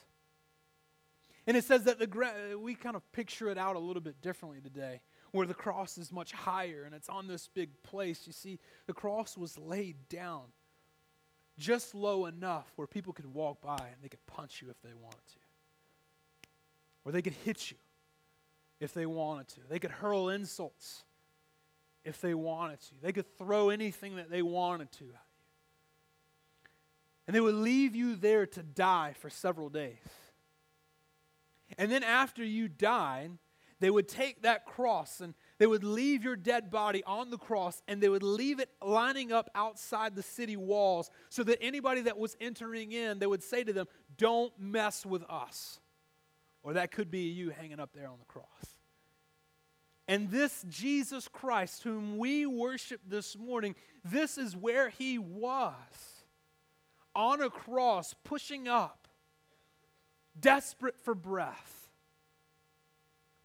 And 1.50 1.56
it 1.56 1.64
says 1.64 1.82
that 1.82 1.98
the 1.98 2.06
gra- 2.06 2.56
we 2.56 2.76
kind 2.76 2.94
of 2.94 3.10
picture 3.10 3.48
it 3.48 3.58
out 3.58 3.74
a 3.74 3.78
little 3.80 4.00
bit 4.00 4.22
differently 4.22 4.60
today, 4.60 5.00
where 5.32 5.48
the 5.48 5.52
cross 5.52 5.98
is 5.98 6.12
much 6.12 6.30
higher 6.30 6.84
and 6.86 6.94
it's 6.94 7.08
on 7.08 7.26
this 7.26 7.48
big 7.52 7.70
place. 7.82 8.22
You 8.24 8.32
see, 8.32 8.60
the 8.86 8.92
cross 8.92 9.36
was 9.36 9.58
laid 9.58 9.96
down 10.08 10.42
just 11.58 11.92
low 11.92 12.26
enough 12.26 12.70
where 12.76 12.86
people 12.86 13.12
could 13.12 13.34
walk 13.34 13.60
by 13.60 13.78
and 13.78 13.96
they 14.00 14.08
could 14.08 14.24
punch 14.28 14.62
you 14.62 14.70
if 14.70 14.80
they 14.80 14.94
wanted 14.94 15.26
to. 15.26 16.48
Or 17.04 17.10
they 17.10 17.20
could 17.20 17.32
hit 17.32 17.72
you 17.72 17.78
if 18.78 18.94
they 18.94 19.06
wanted 19.06 19.48
to. 19.48 19.60
They 19.68 19.80
could 19.80 19.90
hurl 19.90 20.28
insults 20.28 21.02
if 22.04 22.20
they 22.20 22.32
wanted 22.32 22.80
to. 22.82 22.92
They 23.02 23.10
could 23.10 23.26
throw 23.38 23.70
anything 23.70 24.14
that 24.14 24.30
they 24.30 24.42
wanted 24.42 24.92
to 24.92 25.04
at 25.06 25.08
you. 25.10 25.16
And 27.26 27.34
they 27.34 27.40
would 27.40 27.56
leave 27.56 27.96
you 27.96 28.14
there 28.14 28.46
to 28.46 28.62
die 28.62 29.16
for 29.18 29.28
several 29.28 29.68
days. 29.68 29.96
And 31.78 31.90
then 31.90 32.02
after 32.02 32.44
you 32.44 32.68
died, 32.68 33.32
they 33.80 33.90
would 33.90 34.08
take 34.08 34.42
that 34.42 34.66
cross 34.66 35.20
and 35.20 35.34
they 35.58 35.66
would 35.66 35.84
leave 35.84 36.22
your 36.22 36.36
dead 36.36 36.70
body 36.70 37.02
on 37.04 37.30
the 37.30 37.38
cross 37.38 37.82
and 37.88 38.02
they 38.02 38.08
would 38.08 38.22
leave 38.22 38.60
it 38.60 38.68
lining 38.84 39.32
up 39.32 39.50
outside 39.54 40.14
the 40.14 40.22
city 40.22 40.56
walls 40.56 41.10
so 41.30 41.42
that 41.44 41.62
anybody 41.62 42.02
that 42.02 42.18
was 42.18 42.36
entering 42.40 42.92
in, 42.92 43.18
they 43.18 43.26
would 43.26 43.42
say 43.42 43.64
to 43.64 43.72
them, 43.72 43.86
Don't 44.18 44.52
mess 44.58 45.06
with 45.06 45.24
us. 45.28 45.80
Or 46.62 46.74
that 46.74 46.92
could 46.92 47.10
be 47.10 47.30
you 47.30 47.50
hanging 47.50 47.80
up 47.80 47.90
there 47.94 48.08
on 48.08 48.18
the 48.18 48.26
cross. 48.26 48.46
And 50.06 50.30
this 50.30 50.64
Jesus 50.68 51.28
Christ, 51.28 51.82
whom 51.84 52.18
we 52.18 52.44
worship 52.44 53.00
this 53.06 53.38
morning, 53.38 53.74
this 54.04 54.36
is 54.36 54.56
where 54.56 54.90
he 54.90 55.18
was 55.18 56.24
on 57.14 57.40
a 57.40 57.48
cross, 57.48 58.14
pushing 58.24 58.68
up, 58.68 58.99
desperate 60.38 60.98
for 60.98 61.14
breath, 61.14 61.88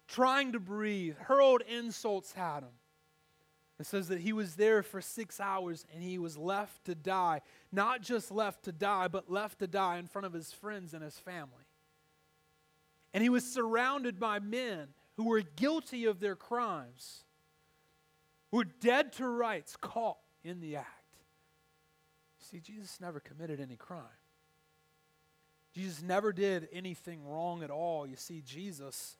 trying 0.08 0.52
to 0.52 0.60
breathe, 0.60 1.16
hurled 1.18 1.62
insults 1.62 2.34
at 2.36 2.62
him. 2.62 2.70
It 3.78 3.86
says 3.86 4.08
that 4.08 4.20
he 4.20 4.32
was 4.32 4.54
there 4.54 4.82
for 4.82 5.02
six 5.02 5.38
hours 5.38 5.84
and 5.92 6.02
he 6.02 6.18
was 6.18 6.38
left 6.38 6.86
to 6.86 6.94
die. 6.94 7.42
Not 7.70 8.00
just 8.00 8.30
left 8.30 8.64
to 8.64 8.72
die, 8.72 9.08
but 9.08 9.30
left 9.30 9.58
to 9.58 9.66
die 9.66 9.98
in 9.98 10.06
front 10.06 10.24
of 10.24 10.32
his 10.32 10.50
friends 10.52 10.94
and 10.94 11.02
his 11.02 11.18
family. 11.18 11.64
And 13.12 13.22
he 13.22 13.28
was 13.28 13.44
surrounded 13.44 14.18
by 14.18 14.38
men 14.38 14.88
who 15.16 15.24
were 15.24 15.42
guilty 15.42 16.06
of 16.06 16.20
their 16.20 16.36
crimes, 16.36 17.24
who 18.50 18.58
were 18.58 18.64
dead 18.64 19.12
to 19.14 19.28
rights, 19.28 19.76
caught 19.76 20.18
in 20.42 20.60
the 20.60 20.76
act. 20.76 20.88
See, 22.38 22.60
Jesus 22.60 23.00
never 23.00 23.20
committed 23.20 23.60
any 23.60 23.76
crime. 23.76 24.04
Jesus 25.76 26.00
never 26.02 26.32
did 26.32 26.70
anything 26.72 27.28
wrong 27.28 27.62
at 27.62 27.70
all. 27.70 28.06
You 28.06 28.16
see, 28.16 28.40
Jesus 28.40 29.14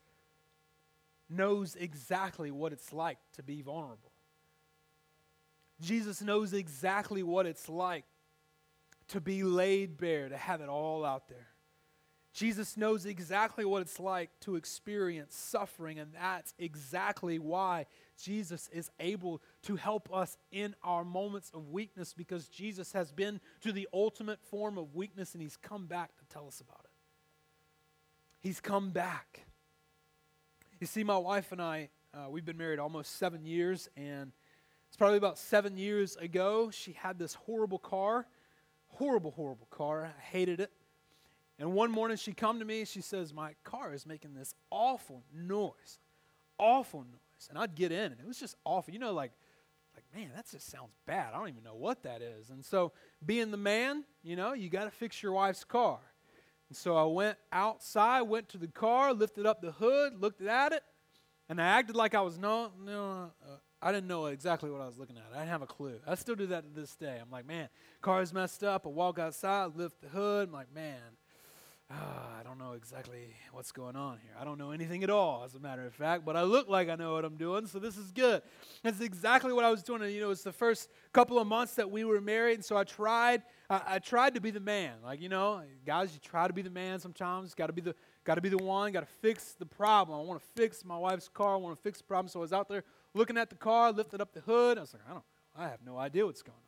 knows 1.29 1.77
exactly 1.77 2.51
what 2.51 2.73
it's 2.73 2.95
like 2.95 3.19
to 3.35 3.42
be 3.42 3.61
vulnerable. 3.61 4.11
Jesus 5.83 6.23
knows 6.23 6.55
exactly 6.55 7.23
what 7.23 7.45
it's 7.45 7.69
like 7.69 8.07
to 9.09 9.21
be 9.21 9.42
laid 9.42 9.99
bare, 9.99 10.31
to 10.31 10.37
have 10.38 10.62
it 10.62 10.71
all 10.71 11.05
out 11.05 11.29
there. 11.29 11.47
Jesus 12.37 12.77
knows 12.77 13.07
exactly 13.07 13.64
what 13.64 13.81
it's 13.81 13.99
like 13.99 14.29
to 14.40 14.57
experience 14.57 15.35
suffering, 15.35 15.99
and 15.99 16.12
that's 16.12 16.53
exactly 16.59 17.38
why 17.38 17.87
Jesus 18.22 18.68
is 18.75 18.90
able 19.01 19.40
to 19.62 19.77
help 19.77 20.12
us 20.12 20.37
in 20.53 20.75
our 20.85 21.03
moments 21.03 21.51
of 21.55 21.70
weakness 21.70 22.12
because 22.12 22.46
Jesus 22.49 22.92
has 22.92 23.11
been 23.11 23.40
to 23.62 23.72
the 23.72 23.88
ultimate 23.90 24.38
form 24.51 24.77
of 24.77 24.94
weakness 24.94 25.33
and 25.33 25.40
he's 25.40 25.57
come 25.57 25.87
back 25.87 26.14
to 26.18 26.27
tell 26.27 26.46
us 26.46 26.61
about 26.61 26.83
it. 26.85 26.90
He's 28.42 28.61
come 28.61 28.90
back. 28.90 29.46
You 30.79 30.87
see, 30.87 31.05
my 31.05 31.16
wife 31.16 31.53
and 31.53 31.62
I, 31.62 31.88
uh, 32.12 32.29
we've 32.29 32.44
been 32.44 32.59
married 32.59 32.79
almost 32.79 33.16
seven 33.16 33.46
years, 33.46 33.88
and 33.96 34.31
it's 34.88 34.99
probably 34.99 35.16
about 35.16 35.38
seven 35.38 35.79
years 35.79 36.16
ago, 36.16 36.70
she 36.70 36.92
had 36.92 37.18
this 37.18 37.33
horrible 37.33 37.79
car. 37.79 38.27
Horrible, 38.88 39.31
horrible 39.31 39.68
car. 39.70 40.05
I 40.05 40.20
hated 40.20 40.61
it. 40.61 40.70
And 41.59 41.73
one 41.73 41.90
morning 41.90 42.16
she 42.16 42.33
come 42.33 42.59
to 42.59 42.64
me, 42.64 42.85
she 42.85 43.01
says, 43.01 43.33
My 43.33 43.55
car 43.64 43.95
is 43.95 44.07
making 44.07 44.35
this 44.35 44.55
awful 44.71 45.25
noise. 45.35 45.99
Awful 46.59 47.01
noise. 47.01 47.49
And 47.49 47.59
I'd 47.59 47.75
get 47.75 47.92
in 47.92 48.12
and 48.12 48.21
it 48.21 48.27
was 48.27 48.38
just 48.38 48.57
awful. 48.64 48.92
You 48.92 49.01
know, 49.01 49.12
like, 49.12 49.33
like, 49.95 50.05
man, 50.14 50.31
that 50.37 50.51
just 50.51 50.71
sounds 50.71 50.92
bad. 51.07 51.33
I 51.35 51.38
don't 51.38 51.49
even 51.49 51.64
know 51.64 51.75
what 51.75 52.03
that 52.03 52.21
is. 52.21 52.51
And 52.51 52.64
so 52.64 52.92
being 53.25 53.51
the 53.51 53.57
man, 53.57 54.05
you 54.23 54.37
know, 54.37 54.53
you 54.53 54.69
gotta 54.69 54.90
fix 54.90 55.23
your 55.23 55.33
wife's 55.33 55.64
car. 55.64 55.99
And 56.69 56.77
so 56.77 56.97
I 56.97 57.05
went 57.05 57.38
outside, 57.53 58.23
went 58.23 58.49
to 58.51 58.59
the 58.59 58.66
car, 58.66 59.14
lifted 59.14 59.47
up 59.47 59.62
the 59.62 59.73
hood, 59.73 60.21
looked 60.21 60.42
at 60.42 60.73
it, 60.73 60.83
and 61.49 61.61
I 61.61 61.66
acted 61.66 61.97
like 61.97 62.14
I 62.14 62.21
was 62.21 62.38
no, 62.38 62.73
no, 62.85 63.31
uh, 63.42 63.57
I 63.81 63.92
didn't 63.92 64.09
know 64.09 64.27
exactly 64.27 64.71
what 64.71 64.81
I 64.81 64.87
was 64.87 64.99
looking 64.99 65.16
at. 65.16 65.25
I 65.33 65.38
didn't 65.38 65.51
have 65.51 65.62
a 65.62 65.66
clue. 65.66 66.01
I 66.07 66.14
still 66.16 66.35
do 66.35 66.47
that 66.49 66.64
to 66.64 66.81
this 66.81 66.97
day. 66.97 67.19
I'm 67.21 67.31
like, 67.31 67.47
man, 67.47 67.69
car's 68.01 68.33
messed 68.33 68.64
up. 68.64 68.87
I 68.87 68.88
walk 68.88 69.19
outside, 69.19 69.77
lift 69.77 70.01
the 70.01 70.09
hood. 70.09 70.49
I'm 70.49 70.55
like, 70.55 70.75
man, 70.75 70.99
ah, 71.90 72.38
I 72.38 72.42
don't 72.42 72.59
know 72.59 72.72
exactly 72.72 73.35
what's 73.53 73.72
going 73.72 73.96
on 73.96 74.18
here. 74.22 74.33
I 74.40 74.44
don't 74.44 74.59
know 74.59 74.70
anything 74.70 75.05
at 75.05 75.11
all, 75.11 75.44
as 75.44 75.55
a 75.55 75.61
matter 75.61 75.87
of 75.87 75.94
fact, 75.94 76.25
but 76.25 76.37
I 76.37 76.42
look 76.42 76.68
like 76.68 76.88
I 76.88 76.96
know 76.96 77.14
what 77.14 77.25
I'm 77.25 77.37
doing, 77.37 77.66
so 77.66 77.79
this 77.79 77.96
is 77.96 78.11
good. 78.11 78.42
That's 78.83 79.01
exactly 79.01 79.53
what 79.53 79.64
I 79.64 79.70
was 79.70 79.83
doing. 79.83 80.03
And, 80.03 80.12
you 80.12 80.20
know, 80.20 80.31
it's 80.31 80.42
the 80.42 80.53
first 80.53 80.90
couple 81.12 81.38
of 81.38 81.46
months 81.46 81.75
that 81.75 81.90
we 81.90 82.05
were 82.05 82.20
married, 82.20 82.55
and 82.55 82.64
so 82.64 82.77
I 82.77 82.85
tried. 82.85 83.42
I, 83.68 83.83
I 83.87 83.99
tried 83.99 84.35
to 84.35 84.40
be 84.40 84.51
the 84.51 84.61
man. 84.61 84.94
Like 85.05 85.20
you 85.20 85.29
know, 85.29 85.62
guys, 85.85 86.12
you 86.12 86.20
try 86.20 86.46
to 86.46 86.53
be 86.53 86.62
the 86.62 86.70
man 86.70 86.99
sometimes. 86.99 87.55
Got 87.55 87.68
to 87.68 87.72
be 87.72 87.83
the 87.83 87.94
got 88.25 88.37
to 88.37 88.40
be 88.40 88.49
the 88.49 88.59
one. 88.59 88.92
Got 88.92 89.01
to 89.01 89.12
fix 89.20 89.53
the 89.53 89.66
problem. 89.66 90.18
I 90.18 90.22
want 90.22 90.40
to 90.40 90.46
fix 90.61 90.85
my 90.85 90.99
wife's 90.99 91.29
car. 91.29 91.55
I 91.55 91.57
want 91.57 91.77
to 91.77 91.83
fix 91.83 91.99
the 91.99 92.05
problem. 92.05 92.29
So 92.29 92.40
I 92.40 92.42
was 92.42 92.53
out 92.53 92.68
there 92.68 92.85
looking 93.14 93.37
at 93.37 93.51
the 93.51 93.57
car, 93.57 93.92
lifted 93.92 94.20
up 94.20 94.33
the 94.33 94.40
hood. 94.40 94.79
I 94.79 94.83
was 94.83 94.92
like, 94.92 95.03
I 95.09 95.12
don't. 95.12 95.25
I 95.59 95.68
have 95.68 95.81
no 95.87 95.96
idea 95.96 96.27
what's 96.27 96.42
going 96.42 96.57
on. 96.57 96.65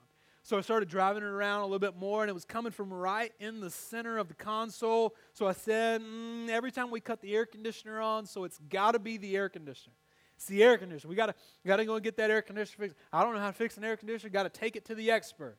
So 0.49 0.57
I 0.57 0.63
started 0.63 0.89
driving 0.89 1.23
it 1.23 1.27
around 1.27 1.61
a 1.61 1.65
little 1.65 1.79
bit 1.79 1.95
more, 1.95 2.23
and 2.23 2.31
it 2.31 2.33
was 2.33 2.47
coming 2.47 2.73
from 2.73 2.91
right 2.91 3.35
in 3.39 3.61
the 3.61 3.69
center 3.69 4.17
of 4.17 4.29
the 4.29 4.35
console. 4.35 5.15
So 5.35 5.47
I 5.47 5.53
said, 5.53 6.01
mm, 6.01 6.49
every 6.49 6.73
time 6.73 6.91
we 6.91 7.01
cut 7.01 7.21
the 7.21 7.37
air 7.37 7.45
conditioner 7.45 8.01
on, 8.01 8.25
so 8.25 8.45
it's 8.45 8.59
got 8.71 8.93
to 8.93 8.99
be 8.99 9.19
the 9.19 9.37
air 9.37 9.51
conditioner. 9.51 9.93
It's 10.37 10.47
the 10.47 10.65
air 10.65 10.79
conditioner. 10.79 11.11
We 11.11 11.17
got 11.17 11.27
to 11.27 11.35
got 11.67 11.77
to 11.77 11.85
go 11.85 11.97
and 11.97 12.03
get 12.03 12.17
that 12.17 12.31
air 12.31 12.41
conditioner 12.41 12.87
fixed. 12.87 12.97
I 13.13 13.25
don't 13.25 13.35
know 13.35 13.41
how 13.41 13.49
to 13.49 13.53
fix 13.53 13.77
an 13.77 13.85
air 13.85 13.99
conditioner. 13.99 14.31
Got 14.31 14.45
to 14.45 14.49
take 14.49 14.75
it 14.75 14.87
to 14.87 14.95
the 14.95 15.11
expert. 15.11 15.59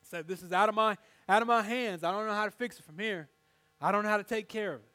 Said 0.00 0.26
this 0.26 0.42
is 0.42 0.50
out 0.50 0.70
of 0.70 0.74
my 0.74 0.96
out 1.28 1.42
of 1.42 1.48
my 1.48 1.60
hands. 1.60 2.02
I 2.02 2.10
don't 2.10 2.26
know 2.26 2.32
how 2.32 2.46
to 2.46 2.50
fix 2.50 2.78
it 2.78 2.86
from 2.86 2.98
here. 2.98 3.28
I 3.82 3.92
don't 3.92 4.02
know 4.02 4.08
how 4.08 4.16
to 4.16 4.24
take 4.24 4.48
care 4.48 4.72
of 4.72 4.80
it. 4.80 4.88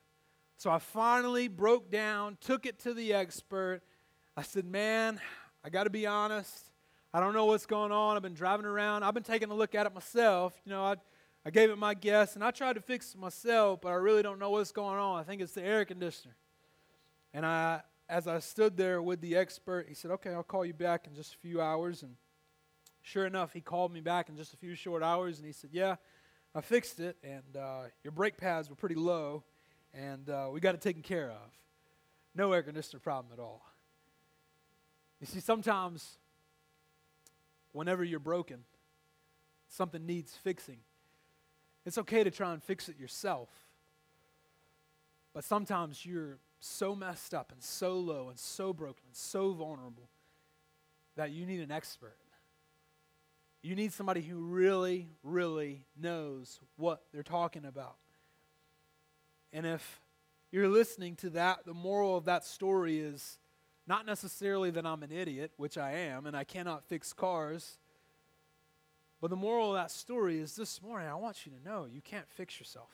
So 0.57 0.71
I 0.71 0.79
finally 0.79 1.47
broke 1.47 1.91
down, 1.91 2.39
took 2.41 2.65
it 2.65 2.79
to 2.79 2.95
the 2.95 3.13
expert. 3.13 3.81
I 4.35 4.41
said, 4.41 4.65
"Man, 4.65 5.21
I 5.63 5.69
got 5.69 5.83
to 5.83 5.91
be 5.91 6.07
honest. 6.07 6.70
I 7.13 7.19
don't 7.19 7.33
know 7.33 7.45
what's 7.45 7.65
going 7.65 7.91
on. 7.91 8.15
I've 8.15 8.23
been 8.23 8.33
driving 8.33 8.65
around. 8.65 9.03
I've 9.03 9.13
been 9.13 9.23
taking 9.23 9.51
a 9.51 9.53
look 9.53 9.75
at 9.75 9.85
it 9.85 9.93
myself. 9.93 10.53
You 10.63 10.71
know, 10.71 10.83
I, 10.83 10.95
I 11.45 11.49
gave 11.49 11.69
it 11.69 11.77
my 11.77 11.93
guess, 11.93 12.35
and 12.35 12.43
I 12.43 12.51
tried 12.51 12.73
to 12.73 12.81
fix 12.81 13.13
it 13.13 13.19
myself, 13.19 13.81
but 13.81 13.89
I 13.89 13.95
really 13.95 14.23
don't 14.23 14.39
know 14.39 14.51
what's 14.51 14.71
going 14.71 14.97
on. 14.97 15.19
I 15.19 15.23
think 15.23 15.41
it's 15.41 15.51
the 15.51 15.63
air 15.63 15.83
conditioner. 15.83 16.35
And 17.33 17.45
I, 17.45 17.81
as 18.07 18.27
I 18.27 18.39
stood 18.39 18.77
there 18.77 19.01
with 19.01 19.19
the 19.19 19.35
expert, 19.35 19.87
he 19.89 19.93
said, 19.93 20.11
"Okay, 20.11 20.29
I'll 20.31 20.43
call 20.43 20.65
you 20.65 20.73
back 20.73 21.05
in 21.05 21.13
just 21.13 21.33
a 21.33 21.37
few 21.37 21.59
hours." 21.59 22.01
And 22.01 22.15
sure 23.01 23.25
enough, 23.25 23.51
he 23.51 23.59
called 23.59 23.91
me 23.91 23.99
back 23.99 24.29
in 24.29 24.37
just 24.37 24.53
a 24.53 24.57
few 24.57 24.75
short 24.75 25.03
hours, 25.03 25.37
and 25.37 25.45
he 25.45 25.51
said, 25.51 25.71
"Yeah, 25.73 25.97
I 26.55 26.61
fixed 26.61 27.01
it, 27.01 27.17
and 27.23 27.57
uh, 27.57 27.83
your 28.05 28.11
brake 28.11 28.37
pads 28.37 28.69
were 28.69 28.75
pretty 28.75 28.95
low, 28.95 29.43
and 29.93 30.29
uh, 30.29 30.47
we 30.49 30.61
got 30.61 30.75
it 30.75 30.81
taken 30.81 31.01
care 31.01 31.29
of. 31.29 31.51
No 32.35 32.53
air 32.53 32.63
conditioner 32.63 33.01
problem 33.01 33.33
at 33.33 33.39
all." 33.39 33.65
You 35.19 35.27
see, 35.27 35.41
sometimes 35.41 36.17
whenever 37.71 38.03
you're 38.03 38.19
broken, 38.19 38.63
something 39.67 40.05
needs 40.05 40.35
fixing. 40.35 40.79
It's 41.85 41.97
okay 41.97 42.23
to 42.23 42.31
try 42.31 42.53
and 42.53 42.61
fix 42.61 42.89
it 42.89 42.99
yourself. 42.99 43.49
But 45.33 45.43
sometimes 45.43 46.05
you're 46.05 46.39
so 46.59 46.95
messed 46.95 47.33
up 47.33 47.51
and 47.51 47.63
so 47.63 47.97
low 47.97 48.29
and 48.29 48.37
so 48.37 48.73
broken 48.73 49.03
and 49.07 49.15
so 49.15 49.53
vulnerable 49.53 50.09
that 51.15 51.31
you 51.31 51.45
need 51.45 51.61
an 51.61 51.71
expert. 51.71 52.17
You 53.63 53.75
need 53.75 53.93
somebody 53.93 54.21
who 54.21 54.37
really, 54.37 55.07
really 55.23 55.83
knows 55.99 56.59
what 56.77 57.03
they're 57.11 57.23
talking 57.23 57.65
about. 57.65 57.95
And 59.53 59.65
if 59.65 60.01
you're 60.51 60.69
listening 60.69 61.15
to 61.17 61.29
that, 61.31 61.65
the 61.65 61.73
moral 61.73 62.17
of 62.17 62.25
that 62.25 62.43
story 62.43 62.99
is 62.99 63.37
not 63.91 64.05
necessarily 64.05 64.71
that 64.71 64.85
I'm 64.85 65.03
an 65.03 65.11
idiot, 65.11 65.51
which 65.57 65.77
I 65.77 65.91
am, 65.91 66.25
and 66.25 66.33
I 66.33 66.45
cannot 66.45 66.85
fix 66.85 67.11
cars. 67.11 67.77
But 69.19 69.31
the 69.31 69.35
moral 69.35 69.75
of 69.75 69.75
that 69.75 69.91
story 69.91 70.39
is 70.39 70.55
this 70.55 70.81
morning, 70.81 71.09
I 71.09 71.15
want 71.15 71.45
you 71.45 71.51
to 71.51 71.69
know 71.69 71.85
you 71.91 71.99
can't 71.99 72.29
fix 72.29 72.57
yourself. 72.57 72.87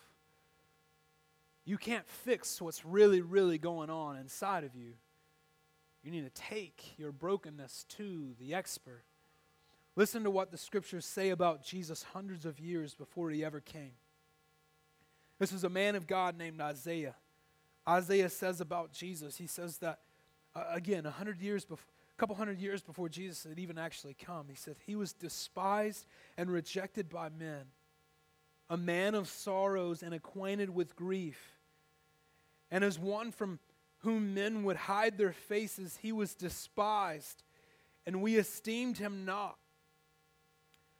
You 1.65 1.77
can't 1.77 2.07
fix 2.07 2.59
what's 2.59 2.83
really, 2.83 3.21
really 3.21 3.59
going 3.59 3.91
on 3.91 4.17
inside 4.17 4.63
of 4.63 4.73
you. 4.73 4.93
You 6.03 6.09
need 6.09 6.23
to 6.23 6.41
take 6.41 6.97
your 6.97 7.11
brokenness 7.11 7.85
to 7.89 8.33
the 8.39 8.55
expert. 8.55 9.03
Listen 9.95 10.23
to 10.23 10.31
what 10.31 10.49
the 10.49 10.57
scriptures 10.57 11.05
say 11.05 11.29
about 11.29 11.63
Jesus 11.63 12.01
hundreds 12.11 12.43
of 12.43 12.59
years 12.59 12.95
before 12.95 13.29
he 13.29 13.45
ever 13.45 13.59
came. 13.59 13.93
This 15.37 15.51
is 15.51 15.63
a 15.63 15.69
man 15.69 15.93
of 15.93 16.07
God 16.07 16.39
named 16.39 16.59
Isaiah. 16.59 17.13
Isaiah 17.87 18.29
says 18.29 18.61
about 18.61 18.93
Jesus, 18.93 19.37
he 19.37 19.45
says 19.45 19.77
that 19.77 19.99
uh, 20.55 20.63
again, 20.71 21.05
a 21.05 21.11
hundred 21.11 21.41
years 21.41 21.65
before, 21.65 21.85
a 22.17 22.19
couple 22.19 22.35
hundred 22.35 22.59
years 22.59 22.81
before 22.81 23.09
Jesus 23.09 23.43
had 23.43 23.59
even 23.59 23.77
actually 23.77 24.15
come, 24.15 24.47
he 24.49 24.55
said, 24.55 24.75
He 24.85 24.95
was 24.95 25.13
despised 25.13 26.05
and 26.37 26.49
rejected 26.49 27.09
by 27.09 27.29
men, 27.29 27.65
a 28.69 28.77
man 28.77 29.15
of 29.15 29.27
sorrows 29.27 30.01
and 30.01 30.13
acquainted 30.13 30.69
with 30.69 30.95
grief. 30.95 31.39
And 32.71 32.83
as 32.83 32.97
one 32.99 33.31
from 33.31 33.59
whom 33.99 34.33
men 34.33 34.63
would 34.63 34.75
hide 34.75 35.17
their 35.17 35.31
faces, 35.31 35.99
he 36.01 36.11
was 36.11 36.35
despised, 36.35 37.43
and 38.05 38.21
we 38.21 38.35
esteemed 38.35 38.97
him 38.97 39.25
not. 39.25 39.57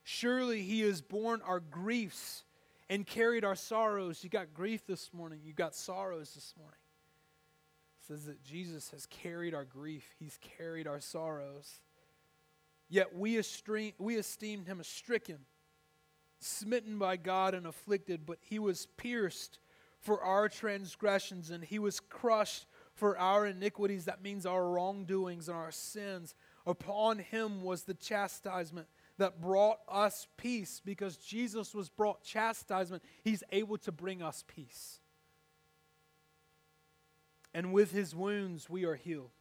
Surely 0.04 0.62
he 0.62 0.82
has 0.82 1.02
borne 1.02 1.42
our 1.42 1.60
griefs 1.60 2.44
and 2.90 3.06
carried 3.06 3.44
our 3.44 3.56
sorrows. 3.56 4.24
You 4.24 4.30
got 4.30 4.54
grief 4.54 4.86
this 4.88 5.14
morning, 5.14 5.42
you 5.44 5.54
got 5.54 5.76
sorrows 5.76 6.34
this 6.34 6.54
morning. 6.58 6.80
Says 8.08 8.26
that 8.26 8.42
Jesus 8.42 8.92
has 8.92 9.06
carried 9.06 9.54
our 9.54 9.66
grief, 9.66 10.16
he's 10.18 10.40
carried 10.58 10.88
our 10.88 11.02
sorrows. 11.02 11.82
Yet 12.88 13.14
we, 13.14 13.38
esteem, 13.38 13.92
we 13.98 14.16
esteemed 14.16 14.68
him 14.68 14.82
stricken, 14.82 15.40
smitten 16.40 16.98
by 16.98 17.18
God, 17.18 17.54
and 17.54 17.68
afflicted, 17.68 18.26
but 18.26 18.38
he 18.40 18.60
was 18.60 18.88
pierced 18.96 19.60
for 20.00 20.22
our 20.22 20.48
transgressions, 20.48 21.50
and 21.50 21.66
he 21.66 21.80
was 21.80 22.00
crushed 22.00 22.66
for 22.94 23.18
our 23.18 23.46
iniquities. 23.46 24.06
That 24.06 24.24
means 24.24 24.46
our 24.46 24.70
wrongdoings 24.70 25.50
and 25.50 25.58
our 25.58 25.72
sins. 25.72 26.34
Upon 26.66 27.20
him 27.20 27.62
was 27.62 27.84
the 27.84 27.94
chastisement 27.94 28.88
that 29.18 29.42
brought 29.42 29.80
us 29.90 30.28
peace. 30.38 30.82
Because 30.86 31.18
Jesus 31.18 31.76
was 31.76 31.90
brought 31.90 32.24
chastisement, 32.24 33.04
he's 33.24 33.44
able 33.52 33.78
to 33.80 33.92
bring 33.92 34.22
us 34.22 34.46
peace. 34.48 35.02
And 37.58 37.74
with 37.74 37.92
his 37.92 38.14
wounds 38.14 38.70
we 38.70 38.86
are 38.86 38.94
healed. 38.94 39.32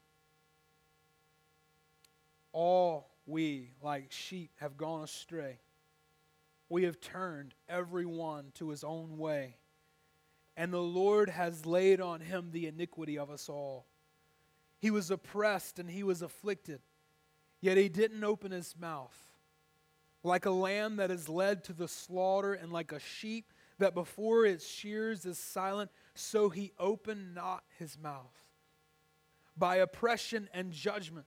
All 2.50 3.10
we, 3.26 3.72
like 3.82 4.10
sheep, 4.10 4.52
have 4.56 4.78
gone 4.78 5.04
astray. 5.04 5.58
We 6.70 6.84
have 6.84 6.98
turned 6.98 7.52
every 7.68 8.06
one 8.06 8.52
to 8.54 8.70
his 8.70 8.82
own 8.82 9.18
way. 9.18 9.58
And 10.56 10.72
the 10.72 10.80
Lord 10.80 11.28
has 11.28 11.66
laid 11.66 12.00
on 12.00 12.20
him 12.20 12.52
the 12.52 12.66
iniquity 12.66 13.18
of 13.18 13.28
us 13.28 13.50
all. 13.50 13.84
He 14.78 14.90
was 14.90 15.10
oppressed 15.10 15.78
and 15.78 15.90
he 15.90 16.02
was 16.02 16.22
afflicted, 16.22 16.80
yet 17.60 17.76
he 17.76 17.90
didn't 17.90 18.24
open 18.24 18.50
his 18.50 18.74
mouth. 18.80 19.14
Like 20.22 20.46
a 20.46 20.50
lamb 20.50 20.96
that 20.96 21.10
is 21.10 21.28
led 21.28 21.64
to 21.64 21.74
the 21.74 21.86
slaughter, 21.86 22.54
and 22.54 22.72
like 22.72 22.92
a 22.92 22.98
sheep 22.98 23.52
that 23.78 23.94
before 23.94 24.46
its 24.46 24.66
shears 24.66 25.26
is 25.26 25.38
silent, 25.38 25.90
so 26.18 26.48
he 26.48 26.72
opened 26.78 27.34
not 27.34 27.64
his 27.78 27.98
mouth. 27.98 28.34
By 29.56 29.76
oppression 29.76 30.48
and 30.52 30.72
judgment, 30.72 31.26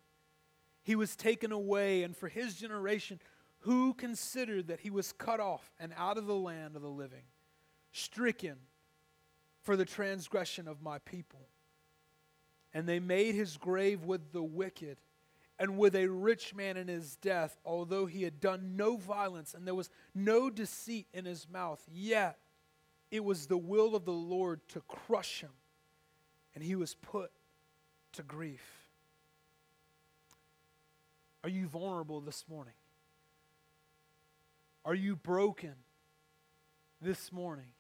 he 0.84 0.96
was 0.96 1.16
taken 1.16 1.52
away, 1.52 2.04
and 2.04 2.16
for 2.16 2.28
his 2.28 2.56
generation, 2.56 3.20
who 3.60 3.94
considered 3.94 4.68
that 4.68 4.80
he 4.82 4.90
was 4.90 5.12
cut 5.12 5.40
off 5.40 5.72
and 5.80 5.94
out 5.98 6.18
of 6.18 6.26
the 6.26 6.36
land 6.36 6.76
of 6.76 6.82
the 6.82 6.90
living, 6.90 7.24
stricken 7.92 8.58
for 9.62 9.76
the 9.76 9.86
transgression 9.86 10.68
of 10.68 10.82
my 10.82 11.00
people? 11.00 11.50
And 12.74 12.88
they 12.88 13.00
made 13.00 13.36
his 13.36 13.58
grave 13.58 14.04
with 14.06 14.32
the 14.32 14.44
wicked 14.44 14.98
and 15.58 15.78
with 15.78 15.96
a 15.96 16.08
rich 16.08 16.56
man 16.56 16.78
in 16.78 16.88
his 16.88 17.18
death, 17.18 17.58
although 17.66 18.06
he 18.06 18.24
had 18.24 18.40
done 18.40 18.78
no 18.78 18.96
violence 18.96 19.54
and 19.54 19.68
there 19.68 19.76
was 19.76 19.90
no 20.16 20.50
deceit 20.50 21.08
in 21.14 21.26
his 21.26 21.48
mouth, 21.50 21.84
yet 21.92 22.38
it 23.12 23.24
was 23.24 23.48
the 23.48 23.58
will 23.58 23.96
of 23.96 24.06
the 24.06 24.12
Lord 24.12 24.62
to 24.70 24.82
crush 24.82 25.42
him, 25.42 25.52
and 26.56 26.64
he 26.64 26.76
was 26.76 26.96
put 26.96 27.32
to 28.14 28.24
grief. 28.24 28.90
Are 31.44 31.50
you 31.50 31.68
vulnerable 31.68 32.22
this 32.22 32.46
morning? 32.50 32.74
Are 34.86 34.96
you 34.96 35.16
broken 35.16 35.76
this 37.02 37.32
morning? 37.32 37.72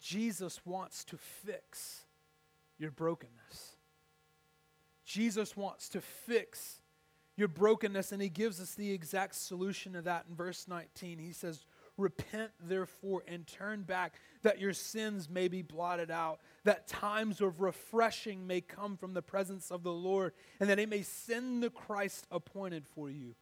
Jesus 0.00 0.60
wants 0.64 1.04
to 1.04 1.16
fix 1.16 2.04
your 2.78 2.90
brokenness. 2.90 3.76
Jesus 5.04 5.56
wants 5.56 5.88
to 5.90 6.00
fix 6.00 6.80
your 7.36 7.48
brokenness, 7.48 8.12
and 8.12 8.22
he 8.22 8.28
gives 8.28 8.60
us 8.60 8.74
the 8.74 8.92
exact 8.92 9.34
solution 9.34 9.94
to 9.94 10.02
that 10.02 10.26
in 10.28 10.36
verse 10.36 10.66
19. 10.68 11.18
He 11.18 11.32
says, 11.32 11.64
Repent, 11.96 12.50
therefore, 12.60 13.22
and 13.28 13.46
turn 13.46 13.82
back, 13.82 14.14
that 14.42 14.58
your 14.58 14.72
sins 14.72 15.30
may 15.30 15.46
be 15.46 15.62
blotted 15.62 16.10
out, 16.10 16.40
that 16.64 16.88
times 16.88 17.40
of 17.40 17.60
refreshing 17.60 18.46
may 18.46 18.60
come 18.60 18.96
from 18.96 19.14
the 19.14 19.22
presence 19.22 19.70
of 19.70 19.84
the 19.84 19.92
Lord, 19.92 20.32
and 20.58 20.68
that 20.68 20.78
he 20.78 20.86
may 20.86 21.02
send 21.02 21.62
the 21.62 21.70
Christ 21.70 22.26
appointed 22.32 22.86
for 22.88 23.08
you, 23.08 23.36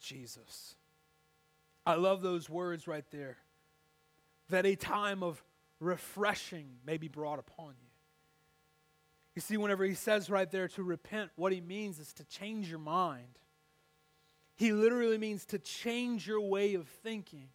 Jesus. 0.00 0.76
I 1.84 1.94
love 1.94 2.22
those 2.22 2.48
words 2.48 2.86
right 2.86 3.04
there. 3.10 3.36
That 4.48 4.64
a 4.64 4.76
time 4.76 5.22
of 5.22 5.42
refreshing 5.78 6.68
may 6.86 6.96
be 6.96 7.08
brought 7.08 7.38
upon 7.38 7.74
you. 7.80 7.88
You 9.34 9.42
see, 9.42 9.56
whenever 9.56 9.84
he 9.84 9.94
says 9.94 10.28
right 10.28 10.50
there 10.50 10.68
to 10.68 10.82
repent, 10.82 11.30
what 11.36 11.52
he 11.52 11.60
means 11.60 11.98
is 11.98 12.12
to 12.14 12.24
change 12.24 12.68
your 12.68 12.78
mind. 12.78 13.38
He 14.56 14.72
literally 14.72 15.18
means 15.18 15.44
to 15.46 15.58
change 15.58 16.26
your 16.26 16.40
way 16.40 16.74
of 16.74 16.88
thinking. 16.88 17.48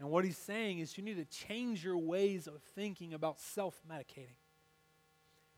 And 0.00 0.08
what 0.10 0.24
he's 0.24 0.38
saying 0.38 0.78
is 0.78 0.96
you 0.96 1.04
need 1.04 1.18
to 1.18 1.26
change 1.26 1.84
your 1.84 1.98
ways 1.98 2.46
of 2.46 2.62
thinking 2.74 3.12
about 3.12 3.38
self 3.38 3.80
medicating. 3.88 4.38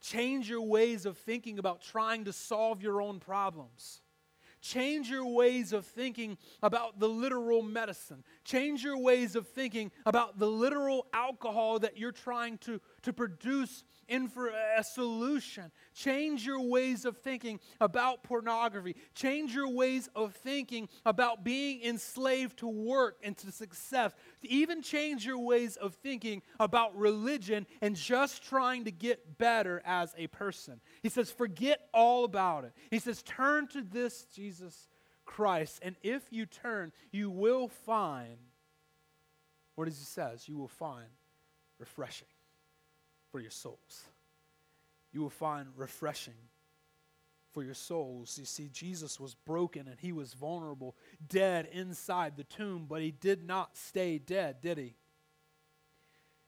Change 0.01 0.51
your 0.51 0.63
ways 0.63 1.07
of 1.07 1.17
thinking 1.17 1.61
about 1.61 1.81
trying 1.81 2.25
to 2.25 2.33
solve 2.33 2.83
your 2.83 3.01
own 3.01 3.21
problems. 3.21 4.01
Change 4.61 5.09
your 5.09 5.27
ways 5.27 5.73
of 5.73 5.87
thinking 5.87 6.39
about 6.61 6.99
the 6.99 7.09
literal 7.09 7.63
medicine. 7.63 8.25
Change 8.45 8.83
your 8.83 8.99
ways 8.99 9.37
of 9.37 9.47
thinking 9.47 9.93
about 10.07 10.39
the 10.39 10.47
literal 10.47 11.07
alcohol 11.13 11.79
that 11.81 11.97
you're 11.97 12.13
trying 12.13 12.59
to, 12.59 12.81
to 13.03 13.13
produce 13.13 13.85
in 14.13 14.29
for 14.29 14.51
a 14.77 14.85
solution. 14.85 15.73
Change 15.95 16.45
your 16.45 16.61
ways 16.61 17.07
of 17.07 17.17
thinking 17.17 17.59
about 17.81 18.23
pornography. 18.23 18.95
Change 19.15 19.55
your 19.55 19.71
ways 19.71 20.09
of 20.15 20.35
thinking 20.35 20.89
about 21.07 21.43
being 21.43 21.83
enslaved 21.83 22.59
to 22.59 22.69
work 22.69 23.17
and 23.25 23.37
to 23.39 23.51
success. 23.51 24.13
Even 24.43 24.83
change 24.83 25.25
your 25.25 25.39
ways 25.39 25.77
of 25.77 25.95
thinking 25.95 26.43
about 26.61 26.97
religion 26.97 27.67
and 27.81 27.97
just 27.97 28.45
trying 28.45 28.85
to 28.85 28.91
get 28.91 29.39
better 29.39 29.81
as 29.87 30.15
a 30.19 30.27
person. 30.27 30.81
He 31.03 31.09
says, 31.09 31.31
forget 31.31 31.89
all 31.95 32.25
about 32.25 32.65
it. 32.65 32.73
He 32.91 32.99
says, 32.99 33.23
turn 33.23 33.67
to 33.69 33.83
this 33.83 34.27
Jesus 34.35 34.89
Christ. 35.25 35.81
And 35.83 35.97
if 36.03 36.23
you 36.31 36.45
turn, 36.45 36.93
you 37.13 37.31
will 37.31 37.69
find, 37.69 38.37
what 39.75 39.87
does 39.87 39.99
he 39.99 40.05
says? 40.05 40.47
You 40.47 40.59
will 40.59 40.69
find 40.69 41.07
refreshing 41.79 42.29
for 43.33 43.41
your 43.41 43.51
souls. 43.51 44.05
You 45.13 45.23
will 45.23 45.31
find 45.31 45.69
refreshing 45.77 46.35
for 47.53 47.63
your 47.63 47.75
souls. 47.75 48.39
You 48.39 48.45
see, 48.45 48.69
Jesus 48.73 49.19
was 49.19 49.35
broken 49.35 49.89
and 49.89 49.99
he 49.99 50.13
was 50.13 50.35
vulnerable, 50.35 50.95
dead 51.29 51.69
inside 51.73 52.37
the 52.37 52.45
tomb, 52.45 52.87
but 52.89 53.01
he 53.03 53.11
did 53.11 53.45
not 53.47 53.77
stay 53.77 54.19
dead, 54.19 54.61
did 54.61 54.79
he? 54.79 54.95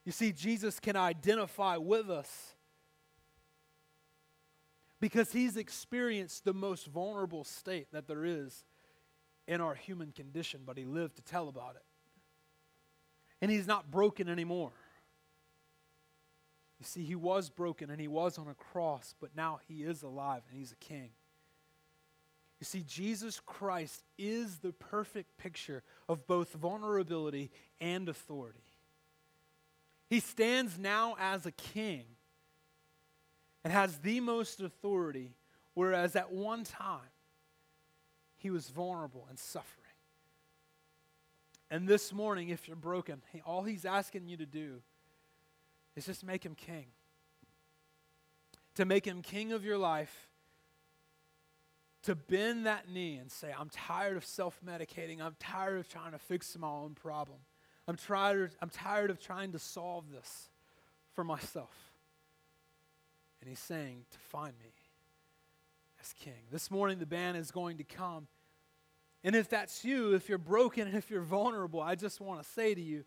You 0.05 0.13
see, 0.13 0.33
Jesus 0.33 0.79
can 0.79 0.97
identify 0.97 1.79
with 1.79 2.11
us 2.11 2.55
because 5.01 5.33
he's 5.33 5.57
experienced 5.57 6.45
the 6.45 6.55
most 6.55 6.87
vulnerable 6.87 7.45
state 7.45 7.89
that 7.93 8.07
there 8.07 8.25
is 8.25 8.65
in 9.47 9.61
our 9.61 9.75
human 9.75 10.13
condition, 10.13 10.61
but 10.65 10.79
he 10.79 10.85
lived 10.85 11.17
to 11.17 11.23
tell 11.23 11.49
about 11.49 11.77
it. 11.77 11.83
And 13.41 13.51
he's 13.51 13.67
not 13.67 13.91
broken 13.91 14.29
anymore. 14.29 14.73
You 16.85 16.89
see, 16.89 17.05
he 17.05 17.15
was 17.15 17.49
broken 17.49 17.89
and 17.89 17.99
he 17.99 18.09
was 18.09 18.37
on 18.37 18.47
a 18.47 18.55
cross, 18.55 19.15
but 19.19 19.31
now 19.35 19.61
he 19.67 19.85
is 19.85 20.03
alive 20.03 20.43
and 20.51 20.59
he's 20.59 20.73
a 20.73 20.77
king. 20.77 21.09
You 22.61 22.67
see, 22.67 22.85
Jesus 22.87 23.41
Christ 23.41 24.05
is 24.19 24.59
the 24.59 24.73
perfect 24.73 25.39
picture 25.39 25.83
of 26.11 26.27
both 26.27 26.53
vulnerability 26.53 27.51
and 27.81 28.07
authority. 28.07 28.61
He 30.11 30.21
stands 30.21 30.79
now 30.79 31.17
as 31.19 31.47
a 31.47 31.53
king 31.53 32.05
and 33.65 33.73
has 33.73 33.97
the 34.01 34.21
most 34.21 34.61
authority, 34.61 35.37
whereas 35.73 36.15
at 36.15 36.33
one 36.33 36.65
time 36.65 37.01
he 38.37 38.51
was 38.51 38.69
vulnerable 38.69 39.25
and 39.31 39.39
suffering. 39.39 39.71
And 41.71 41.89
this 41.89 42.13
morning, 42.13 42.51
if 42.51 42.69
you're 42.69 42.77
broken, 42.77 43.23
all 43.47 43.63
he's 43.63 43.87
asking 43.87 44.29
you 44.29 44.37
to 44.37 44.47
do 44.47 44.83
is 45.97 46.07
just 46.07 46.25
make 46.25 46.45
him 46.45 46.55
king. 46.55 46.87
To 48.77 48.85
make 48.85 49.07
him 49.07 49.23
king 49.23 49.53
of 49.53 49.65
your 49.65 49.79
life, 49.79 50.29
to 52.03 52.15
bend 52.15 52.67
that 52.67 52.89
knee 52.89 53.17
and 53.17 53.31
say, 53.31 53.53
I'm 53.57 53.71
tired 53.71 54.17
of 54.17 54.25
self 54.25 54.61
medicating. 54.67 55.21
I'm 55.21 55.37
tired 55.39 55.79
of 55.79 55.89
trying 55.89 56.13
to 56.13 56.19
fix 56.19 56.57
my 56.59 56.69
own 56.69 56.95
problem. 56.95 57.39
I'm 57.87 57.97
tired, 57.97 58.55
I'm 58.61 58.71
tired 58.71 59.11
of 59.11 59.21
trying 59.21 59.53
to 59.53 59.59
solve 59.59 60.11
this 60.11 60.49
for 61.13 61.23
myself. 61.23 61.93
And 63.41 63.49
he's 63.49 63.59
saying 63.59 64.07
to 64.11 64.19
find 64.19 64.55
me 64.59 64.73
as 66.01 66.13
king. 66.15 66.45
This 66.51 66.71
morning, 66.71 66.99
the 66.99 67.07
band 67.07 67.37
is 67.37 67.51
going 67.51 67.77
to 67.79 67.85
come 67.85 68.27
And 69.23 69.35
if 69.35 69.49
that's 69.49 69.85
you, 69.85 70.15
if 70.15 70.29
you're 70.29 70.39
broken, 70.39 70.87
and 70.87 70.97
if 71.03 71.11
you're 71.11 71.23
vulnerable, 71.23 71.81
I 71.81 71.95
just 71.95 72.21
want 72.21 72.43
to 72.43 72.49
say 72.49 72.75
to 72.75 72.81
you 72.81 73.05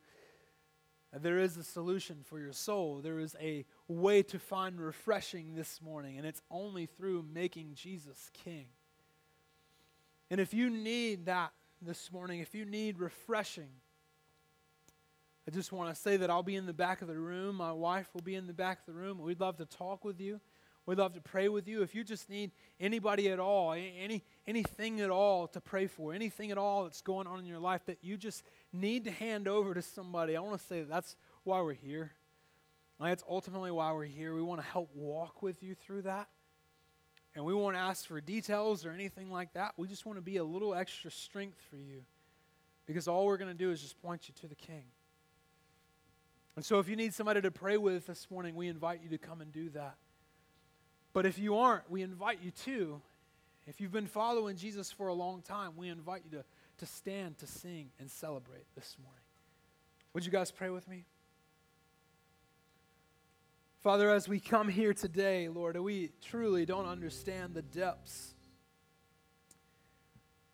there 1.13 1.39
is 1.39 1.57
a 1.57 1.63
solution 1.63 2.17
for 2.23 2.39
your 2.39 2.53
soul. 2.53 2.99
There 3.01 3.19
is 3.19 3.35
a 3.41 3.65
way 3.87 4.23
to 4.23 4.39
find 4.39 4.79
refreshing 4.79 5.55
this 5.55 5.81
morning, 5.81 6.17
and 6.17 6.25
it's 6.25 6.41
only 6.51 6.85
through 6.85 7.25
making 7.33 7.73
Jesus 7.75 8.29
king. 8.33 8.65
And 10.29 10.41
if 10.41 10.53
you 10.53 10.69
need 10.69 11.25
that 11.27 11.53
this 11.81 12.11
morning, 12.11 12.41
if 12.41 12.53
you 12.53 12.65
need 12.65 12.99
refreshing, 12.99 13.69
I 15.47 15.51
just 15.51 15.71
want 15.71 15.95
to 15.95 15.99
say 15.99 16.17
that 16.17 16.29
I'll 16.29 16.43
be 16.43 16.57
in 16.57 16.65
the 16.65 16.73
back 16.73 17.01
of 17.01 17.07
the 17.07 17.17
room. 17.17 17.55
My 17.55 17.71
wife 17.71 18.09
will 18.13 18.21
be 18.21 18.35
in 18.35 18.47
the 18.47 18.53
back 18.53 18.79
of 18.79 18.85
the 18.85 18.99
room. 18.99 19.19
We'd 19.19 19.39
love 19.39 19.57
to 19.57 19.65
talk 19.65 20.03
with 20.03 20.19
you. 20.19 20.41
We'd 20.85 20.97
love 20.97 21.13
to 21.13 21.21
pray 21.21 21.49
with 21.49 21.67
you. 21.67 21.81
If 21.83 21.95
you 21.95 22.03
just 22.03 22.29
need 22.29 22.51
anybody 22.79 23.29
at 23.29 23.39
all, 23.39 23.73
any, 23.73 24.23
anything 24.45 25.01
at 25.01 25.09
all 25.09 25.47
to 25.47 25.61
pray 25.61 25.87
for, 25.87 26.13
anything 26.13 26.51
at 26.51 26.57
all 26.57 26.83
that's 26.83 27.01
going 27.01 27.27
on 27.27 27.39
in 27.39 27.45
your 27.45 27.59
life 27.59 27.85
that 27.85 27.97
you 28.01 28.17
just 28.17 28.43
need 28.77 29.05
to 29.05 29.11
hand 29.11 29.47
over 29.47 29.73
to 29.73 29.81
somebody, 29.81 30.37
I 30.37 30.39
want 30.39 30.59
to 30.59 30.65
say 30.65 30.79
that 30.79 30.89
that's 30.89 31.15
why 31.43 31.61
we're 31.61 31.73
here. 31.73 32.11
That's 32.99 33.23
ultimately 33.29 33.71
why 33.71 33.91
we're 33.91 34.05
here. 34.05 34.33
We 34.33 34.41
want 34.41 34.61
to 34.61 34.67
help 34.67 34.89
walk 34.95 35.41
with 35.41 35.61
you 35.61 35.75
through 35.75 36.03
that. 36.03 36.27
And 37.35 37.45
we 37.45 37.53
won't 37.53 37.75
ask 37.75 38.07
for 38.07 38.19
details 38.19 38.85
or 38.85 38.91
anything 38.91 39.31
like 39.31 39.53
that. 39.53 39.73
We 39.77 39.87
just 39.87 40.05
want 40.05 40.17
to 40.17 40.23
be 40.23 40.37
a 40.37 40.43
little 40.43 40.73
extra 40.73 41.11
strength 41.11 41.61
for 41.69 41.77
you 41.77 42.01
because 42.87 43.07
all 43.07 43.27
we're 43.27 43.37
going 43.37 43.51
to 43.51 43.57
do 43.57 43.69
is 43.69 43.81
just 43.81 44.01
point 44.01 44.27
you 44.27 44.33
to 44.41 44.47
the 44.47 44.55
King. 44.55 44.85
And 46.55 46.65
so 46.65 46.79
if 46.79 46.89
you 46.89 46.95
need 46.95 47.13
somebody 47.13 47.41
to 47.41 47.51
pray 47.51 47.77
with 47.77 48.07
this 48.07 48.31
morning, 48.31 48.55
we 48.55 48.67
invite 48.67 49.01
you 49.03 49.09
to 49.09 49.19
come 49.19 49.41
and 49.41 49.51
do 49.51 49.69
that. 49.69 49.97
But 51.13 51.27
if 51.27 51.37
you 51.37 51.57
aren't, 51.57 51.89
we 51.91 52.01
invite 52.01 52.39
you 52.41 52.49
to. 52.65 53.01
If 53.67 53.79
you've 53.79 53.91
been 53.91 54.07
following 54.07 54.55
Jesus 54.55 54.91
for 54.91 55.07
a 55.07 55.13
long 55.13 55.43
time, 55.43 55.73
we 55.75 55.89
invite 55.89 56.23
you 56.23 56.39
to, 56.39 56.45
to 56.77 56.85
stand, 56.85 57.37
to 57.39 57.47
sing, 57.47 57.89
and 57.99 58.09
celebrate 58.09 58.65
this 58.75 58.95
morning. 59.01 59.21
Would 60.13 60.25
you 60.25 60.31
guys 60.31 60.51
pray 60.51 60.69
with 60.69 60.87
me? 60.87 61.05
Father, 63.81 64.09
as 64.09 64.27
we 64.27 64.39
come 64.39 64.67
here 64.67 64.93
today, 64.93 65.47
Lord, 65.47 65.77
we 65.77 66.11
truly 66.21 66.65
don't 66.65 66.87
understand 66.87 67.53
the 67.53 67.61
depths. 67.61 68.33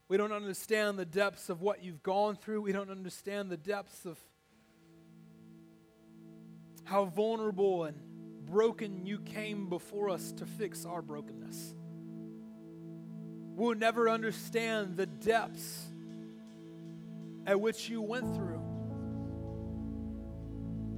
We 0.08 0.18
don't 0.18 0.34
understand 0.34 1.00
the 1.00 1.06
depths 1.06 1.50
of 1.50 1.62
what 1.62 1.84
you've 1.84 2.04
gone 2.04 2.36
through. 2.36 2.62
We 2.62 2.74
don't 2.74 2.92
understand 2.92 3.50
the 3.50 3.58
depths 3.58 4.06
of 4.06 4.20
how 6.84 7.06
vulnerable 7.06 7.86
and 7.86 7.98
broken 8.46 9.06
you 9.06 9.20
came 9.20 9.70
before 9.70 10.10
us 10.10 10.34
to 10.34 10.46
fix 10.46 10.86
our 10.86 11.02
brokenness. 11.02 11.74
We'll 13.56 13.76
never 13.76 14.10
understand 14.10 14.98
the 14.98 15.06
depths 15.06 15.93
at 17.46 17.60
which 17.60 17.90
you 17.90 18.02
went 18.02 18.36
through 18.36 18.62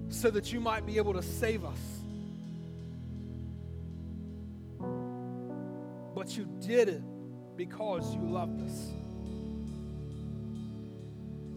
so 0.10 0.30
that 0.30 0.54
you 0.54 0.60
might 0.60 0.86
be 0.86 0.98
able 0.98 1.14
to 1.14 1.22
save 1.22 1.66
us. 1.66 1.80
But 6.14 6.38
you 6.38 6.48
did 6.62 6.90
it 6.90 7.02
because 7.58 8.14
you 8.16 8.22
loved 8.22 8.62
us. 8.62 8.92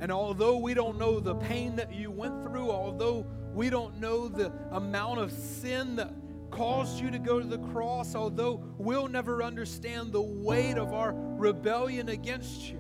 And 0.00 0.12
although 0.12 0.58
we 0.58 0.74
don't 0.74 0.98
know 0.98 1.20
the 1.20 1.34
pain 1.34 1.76
that 1.76 1.94
you 1.94 2.10
went 2.10 2.42
through, 2.44 2.70
although 2.70 3.26
we 3.52 3.70
don't 3.70 3.98
know 4.00 4.28
the 4.28 4.52
amount 4.70 5.18
of 5.18 5.32
sin 5.32 5.96
that 5.96 6.12
caused 6.50 7.00
you 7.00 7.10
to 7.10 7.18
go 7.18 7.40
to 7.40 7.46
the 7.46 7.58
cross, 7.58 8.14
although 8.14 8.62
we'll 8.78 9.08
never 9.08 9.42
understand 9.42 10.12
the 10.12 10.22
weight 10.22 10.78
of 10.78 10.92
our 10.92 11.12
rebellion 11.14 12.08
against 12.08 12.70
you. 12.70 12.77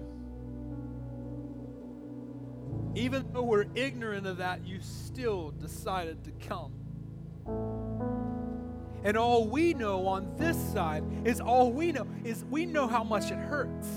Even 2.98 3.26
though 3.32 3.42
we're 3.42 3.66
ignorant 3.74 4.26
of 4.26 4.38
that, 4.38 4.66
you 4.66 4.80
still 4.80 5.52
decided 5.52 6.24
to 6.24 6.32
come. 6.46 6.72
And 9.04 9.16
all 9.16 9.46
we 9.46 9.72
know 9.74 10.06
on 10.06 10.34
this 10.36 10.56
side 10.72 11.04
is 11.24 11.40
all 11.40 11.72
we 11.72 11.92
know 11.92 12.06
is 12.24 12.44
we 12.44 12.66
know 12.66 12.86
how 12.86 13.04
much 13.04 13.30
it 13.30 13.38
hurts. 13.38 13.88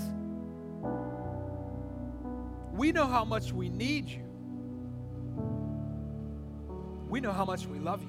We 2.72 2.92
know 2.92 3.06
how 3.06 3.24
much 3.24 3.52
we 3.52 3.68
need 3.68 4.08
you 4.08 4.32
we 7.12 7.20
know 7.20 7.30
how 7.30 7.44
much 7.44 7.66
we 7.66 7.78
love 7.78 8.02
you. 8.02 8.08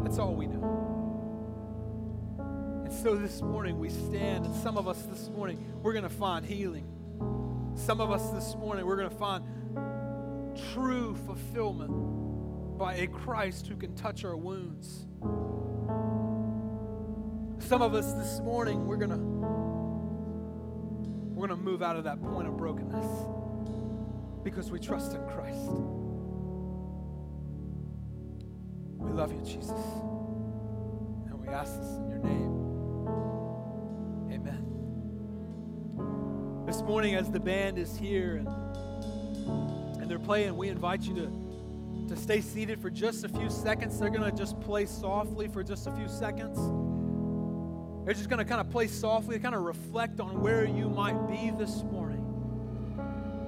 That's 0.00 0.18
all 0.18 0.34
we 0.34 0.46
know. 0.46 0.62
And 2.84 2.92
so 2.92 3.16
this 3.16 3.40
morning 3.40 3.78
we 3.78 3.88
stand, 3.88 4.44
and 4.44 4.54
some 4.56 4.76
of 4.76 4.86
us 4.86 5.00
this 5.04 5.30
morning, 5.30 5.64
we're 5.82 5.94
going 5.94 6.02
to 6.02 6.10
find 6.10 6.44
healing. 6.44 6.86
Some 7.74 8.00
of 8.00 8.10
us 8.10 8.30
this 8.30 8.54
morning, 8.56 8.86
we're 8.86 8.96
going 8.96 9.10
to 9.10 9.16
find 9.16 9.44
true 10.72 11.16
fulfillment 11.26 12.78
by 12.78 12.94
a 12.94 13.06
Christ 13.06 13.66
who 13.66 13.76
can 13.76 13.94
touch 13.94 14.24
our 14.24 14.36
wounds. 14.36 15.06
Some 17.58 17.82
of 17.82 17.94
us 17.94 18.12
this 18.12 18.40
morning, 18.40 18.86
we're 18.86 18.96
going 18.96 19.10
to 19.10 19.18
we're 21.34 21.48
going 21.48 21.58
to 21.58 21.64
move 21.64 21.82
out 21.82 21.96
of 21.96 22.04
that 22.04 22.22
point 22.22 22.46
of 22.46 22.56
brokenness 22.56 23.06
because 24.44 24.70
we 24.70 24.78
trust 24.78 25.14
in 25.14 25.26
Christ. 25.26 25.70
We 28.98 29.10
love 29.10 29.32
you, 29.32 29.40
Jesus. 29.40 29.70
And 31.26 31.34
we 31.40 31.48
ask 31.48 31.76
this 31.80 31.90
in 31.96 32.08
your 32.08 32.18
name. 32.18 32.52
Amen. 34.32 34.63
Morning, 36.86 37.14
as 37.14 37.30
the 37.30 37.40
band 37.40 37.78
is 37.78 37.96
here 37.96 38.36
and, 38.36 38.46
and 40.00 40.10
they're 40.10 40.18
playing, 40.18 40.54
we 40.54 40.68
invite 40.68 41.00
you 41.02 41.14
to, 41.14 42.14
to 42.14 42.20
stay 42.20 42.42
seated 42.42 42.78
for 42.78 42.90
just 42.90 43.24
a 43.24 43.28
few 43.28 43.48
seconds. 43.48 43.98
They're 43.98 44.10
going 44.10 44.30
to 44.30 44.36
just 44.36 44.60
play 44.60 44.84
softly 44.84 45.48
for 45.48 45.62
just 45.62 45.86
a 45.86 45.92
few 45.92 46.08
seconds. 46.08 46.58
They're 48.04 48.12
just 48.12 48.28
going 48.28 48.38
to 48.38 48.44
kind 48.44 48.60
of 48.60 48.70
play 48.70 48.86
softly, 48.86 49.38
kind 49.38 49.54
of 49.54 49.62
reflect 49.62 50.20
on 50.20 50.42
where 50.42 50.66
you 50.66 50.90
might 50.90 51.26
be 51.26 51.50
this 51.56 51.82
morning. 51.84 52.20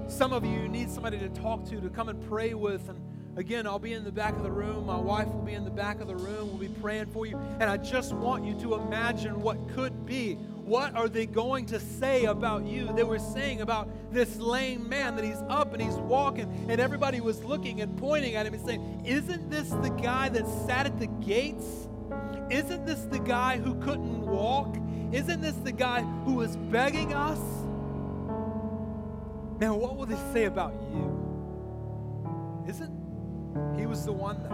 Some 0.09 0.33
of 0.33 0.43
you 0.47 0.67
need 0.67 0.91
somebody 0.91 1.19
to 1.19 1.29
talk 1.29 1.69
to, 1.69 1.79
to 1.79 1.91
come 1.91 2.09
and 2.09 2.27
pray 2.27 2.55
with, 2.55 2.89
and 2.89 2.99
Again, 3.37 3.67
I'll 3.67 3.79
be 3.79 3.93
in 3.93 4.03
the 4.03 4.11
back 4.11 4.35
of 4.35 4.43
the 4.43 4.51
room. 4.51 4.87
My 4.87 4.97
wife 4.97 5.29
will 5.29 5.43
be 5.43 5.53
in 5.53 5.65
the 5.65 5.71
back 5.71 6.01
of 6.01 6.09
the 6.09 6.17
room. 6.17 6.49
We'll 6.49 6.57
be 6.57 6.69
praying 6.81 7.09
for 7.13 7.27
you. 7.27 7.39
And 7.61 7.65
I 7.65 7.77
just 7.77 8.15
want 8.15 8.47
you 8.47 8.59
to 8.61 8.77
imagine 8.77 9.43
what 9.43 9.69
could 9.75 10.07
be. 10.07 10.39
What 10.67 10.97
are 10.97 11.09
they 11.09 11.27
going 11.27 11.67
to 11.67 11.79
say 11.79 12.25
about 12.25 12.65
you? 12.65 12.93
They 12.93 13.05
were 13.05 13.21
saying 13.21 13.61
about 13.61 13.89
this 14.13 14.37
lame 14.37 14.89
man 14.89 15.15
that 15.15 15.25
he's 15.25 15.41
up 15.49 15.73
and 15.73 15.81
he's 15.81 15.95
walking, 15.95 16.67
and 16.69 16.81
everybody 16.81 17.21
was 17.21 17.45
looking 17.45 17.83
and 17.83 17.97
pointing 17.97 18.35
at 18.35 18.47
him 18.47 18.55
and 18.55 18.67
saying, 18.67 19.03
Isn't 19.07 19.49
this 19.49 19.69
the 19.69 19.91
guy 19.91 20.29
that 20.31 20.45
sat 20.67 20.87
at 20.87 20.99
the 20.99 21.07
gates? 21.07 21.87
Isn't 22.51 22.85
this 22.85 23.03
the 23.05 23.21
guy 23.21 23.59
who 23.59 23.77
couldn't 23.77 24.27
walk? 24.27 24.77
Isn't 25.13 25.41
this 25.41 25.55
the 25.55 25.71
guy 25.71 26.03
who 26.03 26.35
was 26.35 26.57
begging 26.57 27.15
us? 27.15 27.39
Now, 29.61 29.77
what 29.77 29.97
will 29.97 30.07
they 30.07 30.19
say 30.33 30.47
about 30.47 30.75
you? 30.93 32.65
Isn't 32.69 33.77
he 33.79 33.87
was 33.87 34.05
the 34.05 34.13
one 34.13 34.43
that 34.43 34.51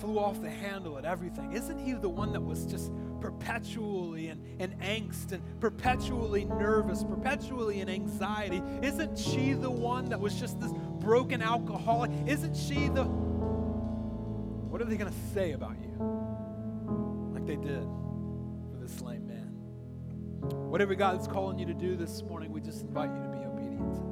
flew 0.00 0.18
off 0.18 0.40
the 0.40 0.50
handle 0.50 0.96
at 0.98 1.04
everything. 1.04 1.52
Isn't 1.52 1.78
he 1.78 1.92
the 1.92 2.08
one 2.08 2.32
that 2.32 2.40
was 2.40 2.64
just 2.66 2.92
perpetually 3.20 4.28
in, 4.28 4.40
in 4.58 4.70
angst 4.78 5.32
and 5.32 5.42
perpetually 5.60 6.44
nervous, 6.44 7.04
perpetually 7.04 7.80
in 7.80 7.88
anxiety? 7.88 8.62
Isn't 8.82 9.18
she 9.18 9.52
the 9.52 9.70
one 9.70 10.08
that 10.10 10.20
was 10.20 10.34
just 10.38 10.60
this 10.60 10.72
broken 11.00 11.42
alcoholic? 11.42 12.10
Isn't 12.26 12.56
she 12.56 12.88
the. 12.88 13.04
What 13.04 14.82
are 14.82 14.84
they 14.84 14.96
going 14.96 15.12
to 15.12 15.18
say 15.34 15.52
about 15.52 15.76
you? 15.80 15.94
Like 17.32 17.46
they 17.46 17.56
did 17.56 17.82
for 18.70 18.78
this 18.80 19.00
lame 19.00 19.26
man. 19.26 19.52
Whatever 20.68 20.94
God 20.94 21.20
is 21.20 21.26
calling 21.26 21.58
you 21.58 21.66
to 21.66 21.74
do 21.74 21.96
this 21.96 22.22
morning, 22.22 22.52
we 22.52 22.60
just 22.60 22.82
invite 22.82 23.10
you 23.10 23.22
to 23.22 23.28
be 23.28 23.38
obedient. 23.38 24.07